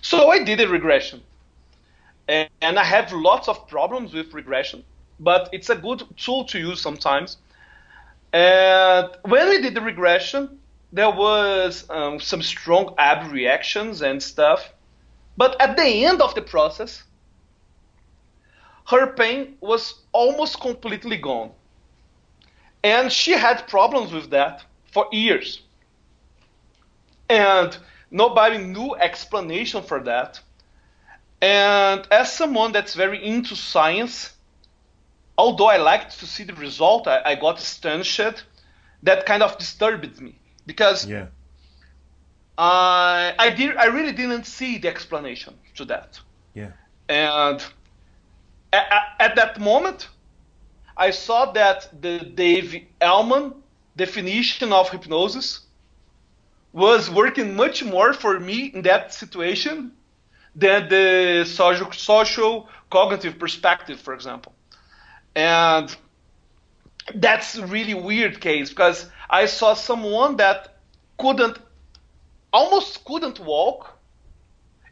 So 0.00 0.30
I 0.30 0.42
did 0.42 0.58
a 0.60 0.68
regression. 0.68 1.20
And, 2.28 2.48
and 2.62 2.78
I 2.78 2.84
have 2.84 3.12
lots 3.12 3.46
of 3.46 3.68
problems 3.68 4.14
with 4.14 4.32
regression, 4.32 4.82
but 5.20 5.50
it's 5.52 5.68
a 5.68 5.76
good 5.76 6.04
tool 6.16 6.44
to 6.46 6.58
use 6.58 6.80
sometimes. 6.80 7.36
And 8.32 9.10
when 9.22 9.50
we 9.50 9.60
did 9.60 9.74
the 9.74 9.82
regression, 9.82 10.58
there 10.92 11.10
was 11.10 11.84
um, 11.90 12.20
some 12.20 12.42
strong 12.42 12.94
ab 12.96 13.30
reactions 13.30 14.00
and 14.00 14.22
stuff. 14.22 14.72
But 15.36 15.60
at 15.60 15.76
the 15.76 16.04
end 16.04 16.20
of 16.22 16.34
the 16.34 16.42
process, 16.42 17.02
her 18.88 19.06
pain 19.14 19.56
was 19.60 19.94
almost 20.12 20.60
completely 20.60 21.16
gone. 21.16 21.52
And 22.84 23.12
she 23.12 23.32
had 23.32 23.66
problems 23.68 24.12
with 24.12 24.30
that 24.30 24.64
for 24.92 25.06
years. 25.12 25.62
And 27.28 27.76
nobody 28.10 28.58
knew 28.58 28.94
explanation 28.96 29.82
for 29.82 30.00
that. 30.04 30.40
And 31.40 32.06
as 32.10 32.32
someone 32.32 32.72
that's 32.72 32.94
very 32.94 33.24
into 33.24 33.56
science, 33.56 34.34
although 35.38 35.68
I 35.68 35.78
liked 35.78 36.18
to 36.20 36.26
see 36.26 36.44
the 36.44 36.54
result, 36.54 37.06
I, 37.08 37.22
I 37.24 37.34
got 37.34 37.58
astonished. 37.58 38.44
That 39.02 39.26
kind 39.26 39.42
of 39.42 39.58
disturbed 39.58 40.20
me 40.20 40.36
because 40.66 41.06
Yeah. 41.06 41.26
I 42.58 43.34
I 43.38 43.50
did 43.50 43.76
I 43.76 43.86
really 43.86 44.12
didn't 44.12 44.44
see 44.44 44.78
the 44.78 44.88
explanation 44.88 45.54
to 45.76 45.84
that. 45.86 46.20
Yeah. 46.54 46.72
And 47.08 47.62
at, 48.72 48.86
at 49.18 49.36
that 49.36 49.60
moment, 49.60 50.08
I 50.96 51.10
saw 51.10 51.52
that 51.52 51.88
the 52.00 52.18
Dave 52.18 52.86
Elman 53.00 53.54
definition 53.96 54.72
of 54.72 54.90
hypnosis 54.90 55.60
was 56.72 57.10
working 57.10 57.54
much 57.54 57.84
more 57.84 58.12
for 58.12 58.40
me 58.40 58.66
in 58.74 58.82
that 58.82 59.12
situation 59.12 59.92
than 60.56 60.88
the 60.88 61.44
social, 61.44 61.90
social 61.92 62.68
cognitive 62.90 63.38
perspective, 63.38 64.00
for 64.00 64.14
example. 64.14 64.54
And 65.34 65.94
that's 67.14 67.56
a 67.56 67.66
really 67.66 67.94
weird 67.94 68.40
case 68.40 68.70
because 68.70 69.06
I 69.28 69.46
saw 69.46 69.74
someone 69.74 70.36
that 70.36 70.76
couldn't, 71.18 71.58
almost 72.52 73.04
couldn't 73.04 73.40
walk. 73.40 73.98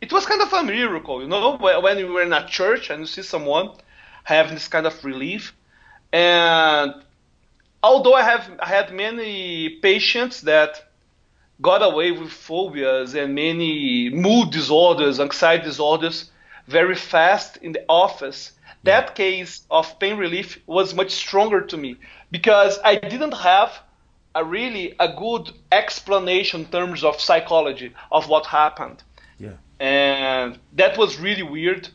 It 0.01 0.12
was 0.12 0.25
kind 0.25 0.40
of 0.40 0.53
a 0.53 0.62
miracle, 0.62 1.20
you 1.20 1.29
know, 1.29 1.57
when 1.57 1.99
you 1.99 2.09
were 2.09 2.23
in 2.23 2.33
a 2.33 2.46
church 2.46 2.90
and 2.90 3.01
you 3.01 3.07
see 3.07 3.23
someone 3.23 3.70
having 4.25 4.55
this 4.55 4.68
kind 4.68 4.87
of 4.87 5.05
relief. 5.05 5.55
And 6.12 6.94
although 7.83 8.14
I 8.14 8.23
have 8.23 8.51
I 8.61 8.66
had 8.66 8.92
many 8.92 9.68
patients 9.81 10.40
that 10.42 10.90
got 11.61 11.83
away 11.83 12.11
with 12.12 12.31
phobias 12.31 13.14
and 13.14 13.35
many 13.35 14.09
mood 14.09 14.51
disorders, 14.51 15.20
anxiety 15.20 15.64
disorders 15.64 16.31
very 16.66 16.94
fast 16.94 17.59
in 17.59 17.73
the 17.73 17.85
office. 17.88 18.53
That 18.85 19.14
case 19.14 19.66
of 19.70 19.99
pain 19.99 20.16
relief 20.16 20.59
was 20.66 20.94
much 20.94 21.11
stronger 21.11 21.61
to 21.61 21.77
me 21.77 21.96
because 22.31 22.79
I 22.83 22.94
didn't 22.96 23.35
have 23.35 23.79
a 24.35 24.45
really 24.45 24.95
a 24.99 25.09
good 25.09 25.51
explanation 25.73 26.62
in 26.62 26.66
terms 26.66 27.05
of 27.05 27.21
psychology 27.21 27.93
of 28.12 28.29
what 28.29 28.47
happened. 28.47 29.03
Yeah. 29.38 29.55
And 29.79 30.59
that 30.75 30.97
was 30.99 31.19
really 31.19 31.43
weird. 31.43 31.88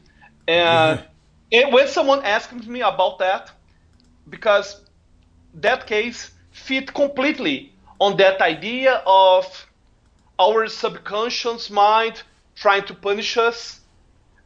And, 0.48 1.00
and 1.00 1.06
eh, 1.52 1.70
when 1.72 1.88
someone 1.88 2.24
asked 2.24 2.68
me 2.68 2.82
about 2.82 3.20
that, 3.20 3.52
because 4.30 4.82
that 5.54 5.88
case 5.88 6.32
fit 6.52 6.94
completely 6.94 7.74
on 8.00 8.18
that 8.18 8.42
idea 8.42 9.02
of 9.06 9.68
our 10.40 10.68
subconscious 10.68 11.70
mind 11.70 12.24
trying 12.56 12.86
to 12.86 12.94
punish 12.94 13.38
us. 13.38 13.80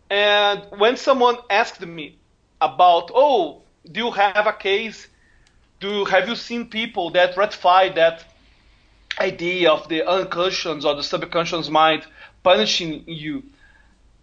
And 0.09 0.63
when 0.77 0.97
someone 0.97 1.37
asked 1.49 1.81
me 1.81 2.17
about, 2.61 3.11
oh, 3.13 3.61
do 3.91 4.05
you 4.05 4.11
have 4.11 4.47
a 4.47 4.53
case? 4.53 5.07
Do 5.79 6.05
have 6.05 6.27
you 6.27 6.35
seen 6.35 6.69
people 6.69 7.09
that 7.11 7.37
ratify 7.37 7.89
that 7.89 8.25
idea 9.19 9.71
of 9.71 9.87
the 9.87 10.07
unconscious 10.07 10.85
or 10.85 10.95
the 10.95 11.03
subconscious 11.03 11.69
mind 11.69 12.05
punishing 12.43 13.03
you, 13.07 13.43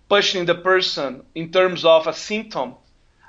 punishing 0.09 0.45
the 0.45 0.55
person 0.55 1.25
in 1.35 1.51
terms 1.53 1.85
of 1.85 2.07
a 2.07 2.13
symptom? 2.13 2.75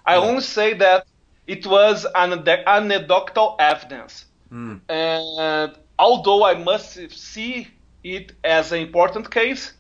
I 0.06 0.16
only 0.16 0.42
say 0.42 0.74
that 0.74 1.06
it 1.48 1.66
was 1.66 2.06
an 2.16 2.48
anecdotal 2.48 3.56
evidence. 3.60 4.26
Mm. 4.52 4.82
And 4.90 5.78
although 5.98 6.46
I 6.46 6.54
must 6.56 7.12
see 7.12 7.68
it 8.04 8.34
as 8.44 8.72
an 8.72 8.80
important 8.80 9.32
case, 9.32 9.74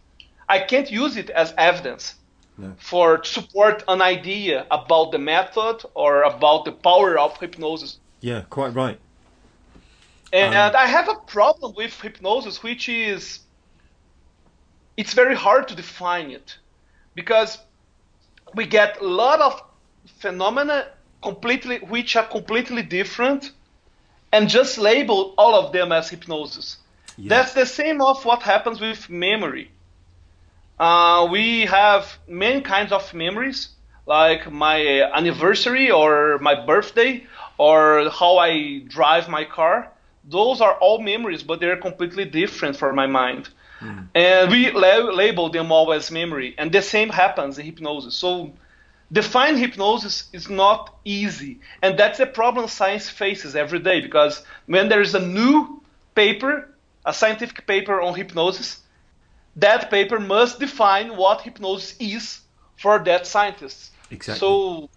I 0.49 0.59
can't 0.59 0.89
use 0.89 1.17
it 1.17 1.29
as 1.29 1.53
evidence 1.57 2.15
No. 2.57 2.73
for 2.79 3.23
support 3.23 3.83
an 3.87 4.01
idea 4.01 4.65
about 4.71 5.11
the 5.11 5.19
method 5.19 5.83
or 5.93 6.23
about 6.23 6.65
the 6.65 6.71
power 6.71 7.19
of 7.19 7.37
hypnosis. 7.39 7.99
Yeah, 8.27 8.41
quite 8.49 8.73
right. 8.75 8.99
And 10.33 10.53
Um, 10.53 10.75
I 10.75 10.87
have 10.87 11.07
a 11.07 11.15
problem 11.15 11.73
with 11.77 11.93
hypnosis, 12.01 12.61
which 12.61 12.89
is 12.89 13.39
it's 14.97 15.13
very 15.13 15.35
hard 15.35 15.69
to 15.69 15.75
define 15.75 16.31
it 16.31 16.57
because 17.15 17.57
we 18.53 18.65
get 18.65 18.99
a 18.99 19.07
lot 19.23 19.39
of 19.39 19.53
phenomena 20.19 20.87
completely 21.21 21.77
which 21.93 22.17
are 22.17 22.27
completely 22.37 22.83
different 22.83 23.51
and 24.33 24.49
just 24.49 24.77
label 24.77 25.33
all 25.37 25.55
of 25.55 25.71
them 25.71 25.93
as 25.93 26.09
hypnosis. 26.09 26.77
Yeah. 27.17 27.29
That's 27.29 27.53
the 27.53 27.65
same 27.65 28.01
of 28.01 28.25
what 28.25 28.41
happens 28.43 28.81
with 28.81 29.09
memory. 29.09 29.71
Uh, 30.77 31.29
we 31.31 31.65
have 31.65 32.03
many 32.27 32.59
kinds 32.59 32.91
of 32.91 33.13
memories, 33.13 33.69
like 34.05 34.51
my 34.51 34.77
anniversary 35.15 35.89
or 35.91 36.39
my 36.39 36.55
birthday 36.65 37.25
or 37.57 38.09
how 38.09 38.37
I 38.37 38.79
drive 38.87 39.29
my 39.29 39.45
car. 39.45 39.91
Those 40.23 40.61
are 40.61 40.73
all 40.73 40.99
memories, 40.99 41.43
but 41.43 41.59
they're 41.59 41.77
completely 41.77 42.25
different 42.25 42.75
for 42.75 42.93
my 42.93 43.07
mind. 43.07 43.49
Hmm. 43.79 43.99
And 44.15 44.51
we 44.51 44.71
la- 44.71 45.11
label 45.11 45.49
them 45.49 45.71
all 45.71 45.93
as 45.93 46.11
memory. 46.11 46.55
And 46.57 46.71
the 46.71 46.81
same 46.81 47.09
happens 47.09 47.57
in 47.57 47.65
hypnosis. 47.65 48.15
So 48.15 48.53
define 49.11 49.57
hypnosis 49.57 50.27
is 50.33 50.49
not 50.49 50.95
easy. 51.05 51.59
And 51.81 51.97
that's 51.97 52.19
a 52.19 52.25
problem 52.25 52.67
science 52.67 53.09
faces 53.09 53.55
every 53.55 53.79
day 53.79 54.01
because 54.01 54.43
when 54.65 54.89
there 54.89 55.01
is 55.01 55.15
a 55.15 55.25
new 55.25 55.81
paper, 56.15 56.69
a 57.05 57.13
scientific 57.13 57.65
paper 57.67 58.01
on 58.01 58.15
hypnosis, 58.15 58.81
that 59.55 59.89
paper 59.89 60.19
must 60.19 60.59
define 60.59 61.15
what 61.15 61.41
hypnosis 61.41 61.95
is 61.99 62.41
for 62.77 62.99
that 62.99 63.25
scientist. 63.25 63.91
Exactly. 64.11 64.39
So 64.39 64.89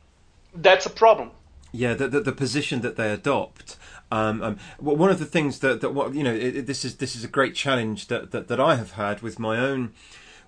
that's 0.54 0.86
a 0.86 0.90
problem. 0.90 1.30
Yeah, 1.72 1.94
the, 1.94 2.08
the, 2.08 2.20
the 2.20 2.32
position 2.32 2.80
that 2.80 2.96
they 2.96 3.12
adopt. 3.12 3.76
Um, 4.10 4.42
um, 4.42 4.58
one 4.78 5.10
of 5.10 5.18
the 5.20 5.24
things 5.24 5.60
that, 5.60 5.80
that 5.82 5.94
what 5.94 6.14
you 6.14 6.24
know, 6.24 6.34
it- 6.34 6.66
this 6.66 6.84
is 6.84 6.96
this 6.96 7.14
is 7.14 7.22
a 7.22 7.28
great 7.28 7.54
challenge 7.54 8.08
that, 8.08 8.32
that, 8.32 8.48
that 8.48 8.58
I 8.60 8.74
have 8.74 8.92
had 8.92 9.22
with 9.22 9.38
my 9.38 9.58
own 9.58 9.92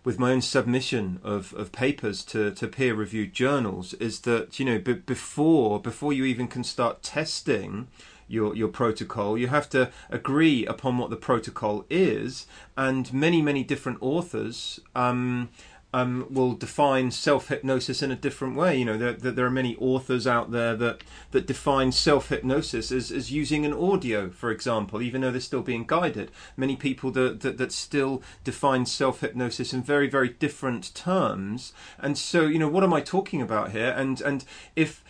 with 0.05 0.19
my 0.19 0.33
own 0.33 0.41
submission 0.41 1.21
of, 1.23 1.55
of 1.55 1.71
papers 1.71 2.25
to, 2.25 2.51
to 2.51 2.67
peer 2.67 2.93
reviewed 2.93 3.33
journals 3.33 3.95
is 3.95 4.21
that 4.23 4.59
you 4.59 4.65
know 4.67 4.79
b- 4.81 4.95
before 4.95 5.81
before 5.81 6.13
you 6.13 6.25
even 6.25 6.49
can 6.49 6.65
start 6.65 7.03
testing 7.05 7.87
your 8.27 8.55
your 8.57 8.69
protocol 8.69 9.39
you 9.39 9.47
have 9.49 9.69
to 9.71 9.91
agree 10.11 10.67
upon 10.67 10.99
what 10.99 11.11
the 11.11 11.17
protocol 11.17 11.85
is 11.89 12.47
and 12.77 13.13
many 13.13 13.41
many 13.41 13.63
different 13.63 13.99
authors 14.01 14.81
um, 14.97 15.49
um, 15.93 16.27
will 16.31 16.55
define 16.55 17.11
self 17.11 17.49
hypnosis 17.49 18.03
in 18.03 18.11
a 18.11 18.17
different 18.17 18.57
way. 18.57 18.79
You 18.79 18.85
know, 18.85 18.99
there, 18.99 19.13
there, 19.13 19.47
are 19.47 19.51
many 19.51 19.77
authors 19.77 20.27
out 20.27 20.51
there 20.51 20.75
that, 20.77 21.03
that 21.33 21.47
define 21.47 21.93
self 21.93 22.31
hypnosis 22.31 22.91
as, 22.91 23.11
as 23.13 23.31
using 23.31 23.67
an 23.67 23.75
audio, 23.75 24.31
for 24.31 24.51
example, 24.51 25.03
even 25.03 25.21
though 25.21 25.31
they're 25.31 25.41
still 25.41 25.63
being 25.63 25.85
guided. 25.85 26.31
Many 26.57 26.77
people 26.77 27.11
that, 27.13 27.41
that, 27.41 27.59
that 27.59 27.73
still 27.73 28.23
define 28.43 28.87
self 28.87 29.21
hypnosis 29.21 29.73
in 29.73 29.83
very, 29.83 30.09
very 30.09 30.31
different 30.31 30.95
terms. 30.95 31.73
And 31.99 32.17
so, 32.17 32.47
you 32.47 32.59
know, 32.59 32.69
what 32.69 32.85
am 32.85 32.95
I 32.95 33.01
talking 33.01 33.43
about 33.43 33.73
here? 33.73 33.95
And, 33.97 34.21
and 34.21 34.45
if, 34.75 35.05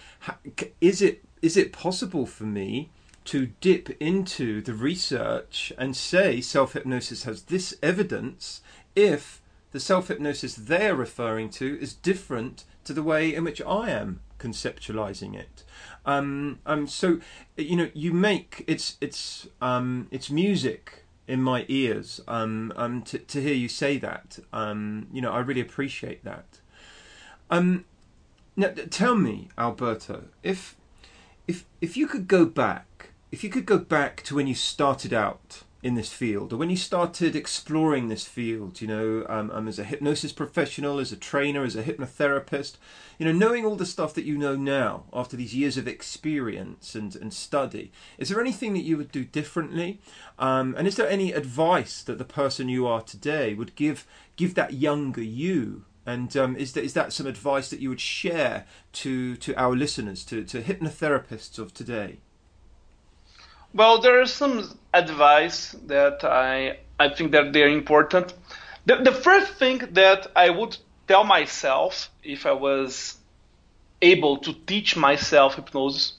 is 0.81 1.01
it, 1.01 1.25
is 1.43 1.57
it 1.57 1.73
possible 1.73 2.27
for 2.27 2.45
me 2.45 2.91
to 3.25 3.51
dip 3.61 3.91
into 4.03 4.61
the 4.61 4.75
research 4.75 5.73
and 5.79 5.97
say 5.97 6.41
self 6.41 6.73
hypnosis 6.73 7.23
has 7.23 7.43
this 7.43 7.75
evidence 7.83 8.63
if 8.97 9.42
the 9.73 9.81
self 9.81 10.09
hypnosis 10.09 10.55
they're 10.55 10.95
referring 10.95 11.51
to 11.51 11.79
is 11.81 11.95
different 11.95 12.65
to 12.85 12.93
the 12.93 13.03
way 13.03 13.35
in 13.35 13.45
which 13.45 13.61
I 13.63 13.91
am 13.91 14.21
conceptualizing 14.39 15.35
it. 15.35 15.65
Um, 16.05 16.59
um, 16.67 16.87
so 16.87 17.21
you 17.57 17.77
know, 17.77 17.91
you 17.95 18.13
make 18.13 18.65
it's 18.67 18.97
it's 19.01 19.49
um, 19.61 20.09
it's 20.11 20.31
music 20.31 21.05
in 21.27 21.43
my 21.43 21.65
ears 21.69 22.21
um, 22.29 22.73
um, 22.77 23.03
to 23.03 23.19
to 23.19 23.41
hear 23.41 23.55
you 23.55 23.69
say 23.69 23.99
that. 23.99 24.39
Um, 24.53 25.09
you 25.13 25.21
know, 25.21 25.33
I 25.33 25.41
really 25.41 25.61
appreciate 25.61 26.25
that. 26.25 26.61
Um, 27.51 27.85
now, 28.57 28.73
tell 28.91 29.15
me, 29.15 29.49
Alberto, 29.57 30.25
if 30.43 30.77
if 31.49 31.65
if 31.81 31.97
you 31.97 32.07
could 32.07 32.29
go 32.29 32.45
back, 32.45 33.11
if 33.31 33.43
you 33.43 33.51
could 33.51 33.67
go 33.67 33.79
back 33.79 34.23
to 34.25 34.35
when 34.35 34.47
you 34.47 34.55
started 34.55 35.13
out 35.13 35.63
in 35.83 35.95
this 35.95 36.13
field, 36.13 36.53
or 36.53 36.57
when 36.57 36.71
you 36.71 36.77
started 36.77 37.35
exploring 37.35 38.07
this 38.07 38.25
field, 38.25 38.81
you 38.81 38.87
know, 38.87 39.27
um, 39.29 39.51
um, 39.51 39.67
as 39.67 39.81
a 39.81 39.85
hypnosis 39.85 40.33
professional, 40.33 41.01
as 41.01 41.11
a 41.11 41.17
trainer, 41.17 41.65
as 41.65 41.75
a 41.75 41.83
hypnotherapist, 41.83 42.77
you 43.19 43.27
know, 43.27 43.33
knowing 43.33 43.65
all 43.65 43.75
the 43.75 43.85
stuff 43.85 44.15
that 44.15 44.25
you 44.25 44.39
know 44.39 44.55
now 44.55 45.03
after 45.13 45.37
these 45.37 45.57
years 45.57 45.77
of 45.77 45.89
experience 45.89 46.95
and, 46.95 47.17
and 47.17 47.35
study, 47.35 47.91
is 48.17 48.29
there 48.29 48.41
anything 48.41 48.75
that 48.75 48.85
you 48.85 48.97
would 48.97 49.11
do 49.11 49.25
differently? 49.25 50.01
Um, 50.39 50.77
and 50.79 50.87
is 50.87 50.95
there 50.95 51.09
any 51.09 51.33
advice 51.33 52.05
that 52.05 52.19
the 52.19 52.25
person 52.25 52.69
you 52.69 52.87
are 52.87 53.03
today 53.03 53.53
would 53.53 53.75
give 53.75 54.07
give 54.37 54.55
that 54.55 54.75
younger 54.75 55.23
you? 55.23 55.85
And 56.07 56.37
um, 56.37 56.57
is 56.57 56.75
that 56.75 56.85
is 56.85 56.95
that 56.95 57.13
some 57.13 57.27
advice 57.27 57.71
that 57.71 57.81
you 57.81 57.89
would 57.89 58.01
share 58.01 58.67
to 58.93 59.35
to 59.37 59.55
our 59.57 59.75
listeners, 59.75 60.25
to 60.27 60.45
to 60.45 60.63
hypnotherapists 60.63 61.59
of 61.59 61.75
today? 61.75 62.19
Well, 63.75 64.01
there 64.01 64.21
is 64.21 64.33
some 64.33 64.79
advice 64.93 65.73
that 65.87 66.25
I 66.25 66.79
I 66.99 67.09
think 67.09 67.33
that 67.33 67.53
they're 67.53 67.69
important. 67.69 68.35
The, 68.87 68.97
the 68.97 69.13
first 69.13 69.55
thing 69.55 69.79
that 69.93 70.31
I 70.37 70.51
would 70.51 70.77
tell 71.09 71.25
myself 71.25 72.11
if 72.23 72.47
I 72.47 72.53
was 72.53 73.17
able 74.01 74.37
to 74.39 74.53
teach 74.67 74.97
myself 74.97 75.55
hypnosis 75.55 76.15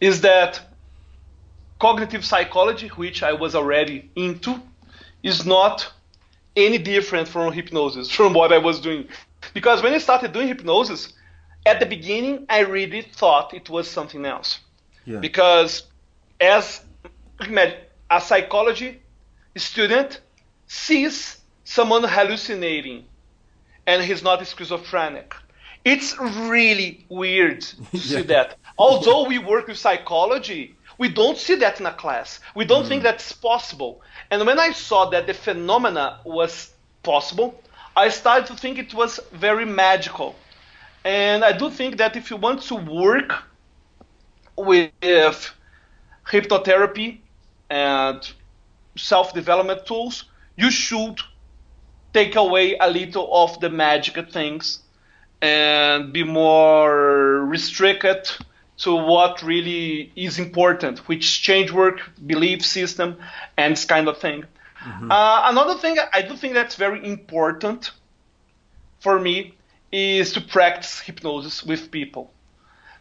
is 0.00 0.20
that 0.20 0.60
cognitive 1.78 2.24
psychology, 2.24 2.88
which 2.88 3.22
I 3.22 3.32
was 3.32 3.54
already 3.54 4.10
into, 4.14 4.60
is 5.22 5.44
not 5.44 5.92
any 6.56 6.78
different 6.78 7.28
from 7.28 7.52
hypnosis, 7.52 8.10
from 8.10 8.34
what 8.34 8.52
I 8.52 8.58
was 8.58 8.80
doing. 8.80 9.08
Because 9.54 9.82
when 9.82 9.92
I 9.92 9.98
started 9.98 10.32
doing 10.32 10.48
hypnosis, 10.48 11.12
at 11.64 11.80
the 11.80 11.86
beginning, 11.86 12.46
I 12.48 12.60
really 12.60 13.02
thought 13.02 13.54
it 13.54 13.70
was 13.70 13.88
something 13.88 14.24
else. 14.24 14.60
Yeah. 15.04 15.18
Because 15.18 15.84
as 16.42 16.82
a 18.10 18.20
psychology 18.20 19.00
student 19.56 20.20
sees 20.66 21.38
someone 21.64 22.02
hallucinating 22.04 23.04
and 23.86 24.02
he's 24.02 24.22
not 24.22 24.44
schizophrenic. 24.46 25.34
It's 25.84 26.18
really 26.18 27.04
weird 27.08 27.60
to 27.60 27.76
yeah. 27.92 28.00
see 28.00 28.22
that. 28.22 28.56
Although 28.78 29.26
we 29.26 29.38
work 29.38 29.68
with 29.68 29.78
psychology, 29.78 30.76
we 30.98 31.08
don't 31.08 31.38
see 31.38 31.56
that 31.56 31.80
in 31.80 31.86
a 31.86 31.92
class. 31.92 32.40
We 32.54 32.64
don't 32.64 32.84
mm. 32.84 32.88
think 32.88 33.02
that's 33.02 33.32
possible. 33.32 34.02
And 34.30 34.44
when 34.46 34.58
I 34.58 34.72
saw 34.72 35.10
that 35.10 35.26
the 35.26 35.34
phenomena 35.34 36.20
was 36.24 36.72
possible, 37.02 37.60
I 37.96 38.08
started 38.08 38.46
to 38.46 38.54
think 38.54 38.78
it 38.78 38.94
was 38.94 39.20
very 39.32 39.64
magical. 39.64 40.34
And 41.04 41.44
I 41.44 41.52
do 41.52 41.70
think 41.70 41.96
that 41.96 42.16
if 42.16 42.30
you 42.30 42.36
want 42.36 42.62
to 42.62 42.76
work 42.76 43.42
with 44.56 44.92
hypnotherapy 46.26 47.18
and 47.70 48.32
self 48.96 49.32
development 49.32 49.86
tools, 49.86 50.24
you 50.56 50.70
should 50.70 51.20
take 52.12 52.36
away 52.36 52.76
a 52.78 52.90
little 52.90 53.28
of 53.32 53.58
the 53.60 53.70
magic 53.70 54.30
things 54.30 54.80
and 55.40 56.12
be 56.12 56.22
more 56.22 57.40
restricted 57.46 58.30
to 58.78 58.94
what 58.94 59.42
really 59.42 60.12
is 60.16 60.38
important, 60.38 61.00
which 61.08 61.42
change 61.42 61.70
work, 61.70 62.00
belief 62.26 62.64
system, 62.64 63.16
and 63.56 63.72
this 63.72 63.84
kind 63.84 64.08
of 64.08 64.18
thing. 64.18 64.44
Mm-hmm. 64.84 65.10
Uh, 65.10 65.50
another 65.50 65.78
thing 65.78 65.96
I 66.12 66.22
do 66.22 66.36
think 66.36 66.54
that's 66.54 66.76
very 66.76 67.04
important 67.04 67.92
for 69.00 69.18
me 69.18 69.54
is 69.90 70.32
to 70.32 70.40
practice 70.40 71.00
hypnosis 71.00 71.62
with 71.62 71.90
people 71.90 72.32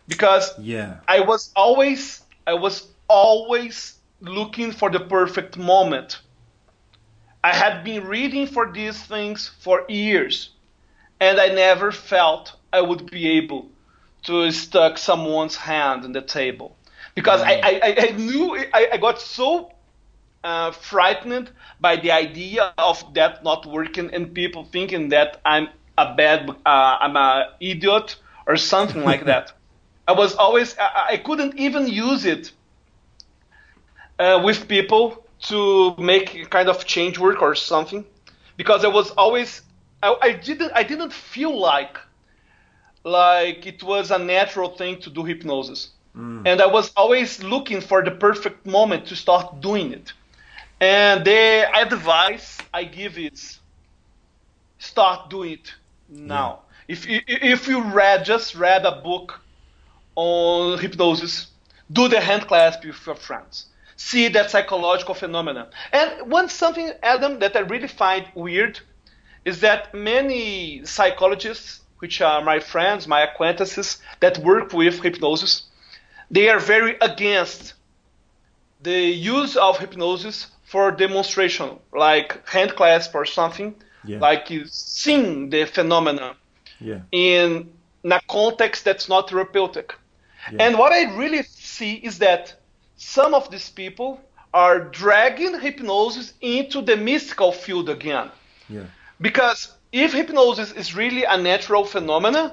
because 0.08 0.52
yeah. 0.60 0.98
I 1.08 1.22
was 1.22 1.52
always 1.56 2.22
I 2.46 2.54
was 2.54 2.88
always 3.12 3.96
looking 4.22 4.72
for 4.72 4.90
the 4.90 5.00
perfect 5.00 5.58
moment. 5.58 6.20
I 7.44 7.54
had 7.54 7.84
been 7.84 8.06
reading 8.06 8.48
for 8.48 8.72
these 8.72 9.02
things 9.02 9.52
for 9.60 9.86
years, 9.90 10.52
and 11.20 11.40
I 11.40 11.48
never 11.48 11.92
felt 11.92 12.54
I 12.72 12.82
would 12.82 13.10
be 13.12 13.38
able 13.38 13.70
to 14.24 14.52
stuck 14.52 14.98
someone's 14.98 15.56
hand 15.56 16.06
on 16.06 16.14
the 16.14 16.22
table 16.22 16.76
because. 17.16 17.42
I, 17.42 17.54
I, 17.64 17.96
I, 17.98 18.12
knew 18.12 18.58
I, 18.74 18.90
I 18.94 18.98
got 18.98 19.20
so 19.20 19.72
uh, 20.44 20.72
frightened 20.72 21.52
by 21.80 21.96
the 21.96 22.12
idea 22.12 22.74
of 22.78 23.14
that 23.16 23.44
not 23.44 23.66
working 23.66 24.14
and 24.14 24.34
people 24.34 24.64
thinking 24.66 25.10
that 25.10 25.42
I'm 25.44 25.70
a 25.98 26.14
bad, 26.16 26.50
uh, 26.50 26.98
I'm 27.00 27.16
a 27.16 27.54
idiot 27.60 28.16
or 28.48 28.58
something 28.58 29.04
like 29.04 29.26
that. 29.26 29.52
I 30.08 30.14
was 30.14 30.36
always, 30.36 30.78
I, 30.78 31.08
I 31.12 31.18
couldn't 31.18 31.58
even 31.58 31.88
use 31.88 32.26
it 32.26 32.52
uh, 34.22 34.40
with 34.44 34.68
people 34.68 35.26
to 35.50 35.96
make 35.98 36.50
kind 36.50 36.70
of 36.70 36.86
change 36.86 37.18
work 37.18 37.42
or 37.42 37.56
something, 37.56 38.06
because 38.56 38.86
I 38.86 38.88
was 38.90 39.10
always, 39.12 39.62
I, 40.04 40.16
I 40.22 40.32
didn't, 40.34 40.72
I 40.76 40.84
didn't 40.84 41.12
feel 41.12 41.60
like, 41.60 41.98
like 43.04 43.66
it 43.66 43.82
was 43.82 44.12
a 44.12 44.20
natural 44.20 44.70
thing 44.70 45.02
to 45.02 45.10
do 45.10 45.24
hypnosis. 45.24 45.90
Mm. 46.16 46.44
And 46.46 46.62
I 46.62 46.68
was 46.68 46.92
always 46.96 47.42
looking 47.44 47.82
for 47.82 48.04
the 48.04 48.12
perfect 48.12 48.66
moment 48.66 49.08
to 49.08 49.16
start 49.16 49.62
doing 49.62 49.92
it. 49.92 50.14
And 50.80 51.26
the 51.26 51.68
advice 51.76 52.60
I 52.74 52.84
give 52.84 53.18
is 53.18 53.60
start 54.78 55.30
doing 55.30 55.54
it 55.54 55.74
now. 56.10 56.60
Yeah. 56.88 56.94
If 56.94 57.10
you, 57.10 57.22
if 57.28 57.68
you 57.68 57.82
read 57.82 58.26
just 58.26 58.56
read 58.56 58.86
a 58.86 59.02
book 59.02 59.40
on 60.16 60.78
hypnosis, 60.80 61.48
do 61.92 62.08
the 62.08 62.20
hand 62.20 62.48
clasp 62.48 62.84
with 62.84 63.06
your 63.06 63.16
friends. 63.16 63.68
See 64.10 64.30
that 64.30 64.50
psychological 64.50 65.14
phenomenon. 65.14 65.68
And 65.94 66.32
one 66.32 66.50
something, 66.50 66.92
Adam, 67.04 67.40
that 67.40 67.56
I 67.56 67.60
really 67.60 67.88
find 67.88 68.26
weird 68.34 68.80
is 69.46 69.60
that 69.62 69.94
many 69.94 70.84
psychologists, 70.86 71.82
which 72.00 72.20
are 72.20 72.44
my 72.44 72.60
friends, 72.60 73.08
my 73.08 73.22
acquaintances 73.22 74.00
that 74.20 74.40
work 74.40 74.74
with 74.74 75.04
hypnosis, 75.04 75.64
they 76.32 76.50
are 76.50 76.60
very 76.60 76.98
against 77.00 77.76
the 78.82 79.02
use 79.38 79.56
of 79.56 79.78
hypnosis 79.78 80.48
for 80.64 80.92
demonstration, 80.92 81.78
like 81.94 82.48
hand 82.50 82.76
clasp 82.76 83.14
or 83.14 83.26
something, 83.26 83.76
yeah. 84.04 84.20
like 84.20 84.50
you 84.50 84.66
seeing 84.68 85.52
the 85.52 85.66
phenomena 85.66 86.36
yeah. 86.80 87.02
in 87.12 87.70
a 88.04 88.20
context 88.28 88.84
that's 88.84 89.08
not 89.08 89.30
therapeutic. 89.30 89.94
Yeah. 90.52 90.64
And 90.64 90.80
what 90.80 90.92
I 90.92 91.16
really 91.16 91.44
see 91.44 91.94
is 91.94 92.18
that 92.18 92.56
some 93.02 93.34
of 93.34 93.50
these 93.50 93.70
people 93.70 94.22
are 94.54 94.80
dragging 94.80 95.60
hypnosis 95.60 96.34
into 96.42 96.82
the 96.82 96.96
mystical 96.96 97.52
field 97.52 97.90
again. 97.90 98.30
Yeah. 98.70 98.86
Because 99.20 99.74
if 99.92 100.14
hypnosis 100.14 100.72
is 100.72 100.96
really 100.96 101.24
a 101.24 101.38
natural 101.38 101.84
phenomenon, 101.84 102.52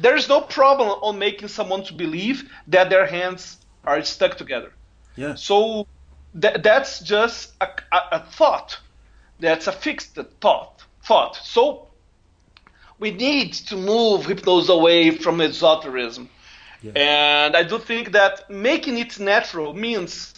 there 0.00 0.16
is 0.16 0.28
no 0.28 0.40
problem 0.40 0.88
on 0.88 1.18
making 1.18 1.48
someone 1.48 1.84
to 1.84 1.94
believe 1.94 2.50
that 2.68 2.88
their 2.90 3.06
hands 3.06 3.58
are 3.84 4.02
stuck 4.02 4.38
together. 4.38 4.72
Yeah. 5.14 5.34
So 5.34 5.86
th- 6.40 6.62
that's 6.62 7.00
just 7.00 7.52
a, 7.60 7.68
a, 7.92 8.00
a 8.12 8.20
thought 8.20 8.78
that's 9.40 9.66
a 9.66 9.72
fixed 9.72 10.18
thought. 10.40 10.82
Thought. 11.04 11.36
So 11.36 11.88
we 12.98 13.10
need 13.10 13.52
to 13.68 13.76
move 13.76 14.24
hypnosis 14.24 14.70
away 14.70 15.10
from 15.10 15.40
esotericism. 15.40 16.30
Yeah. 16.94 17.46
And 17.46 17.56
I 17.56 17.62
do 17.62 17.78
think 17.78 18.12
that 18.12 18.48
making 18.50 18.98
it 18.98 19.18
natural 19.18 19.74
means 19.74 20.34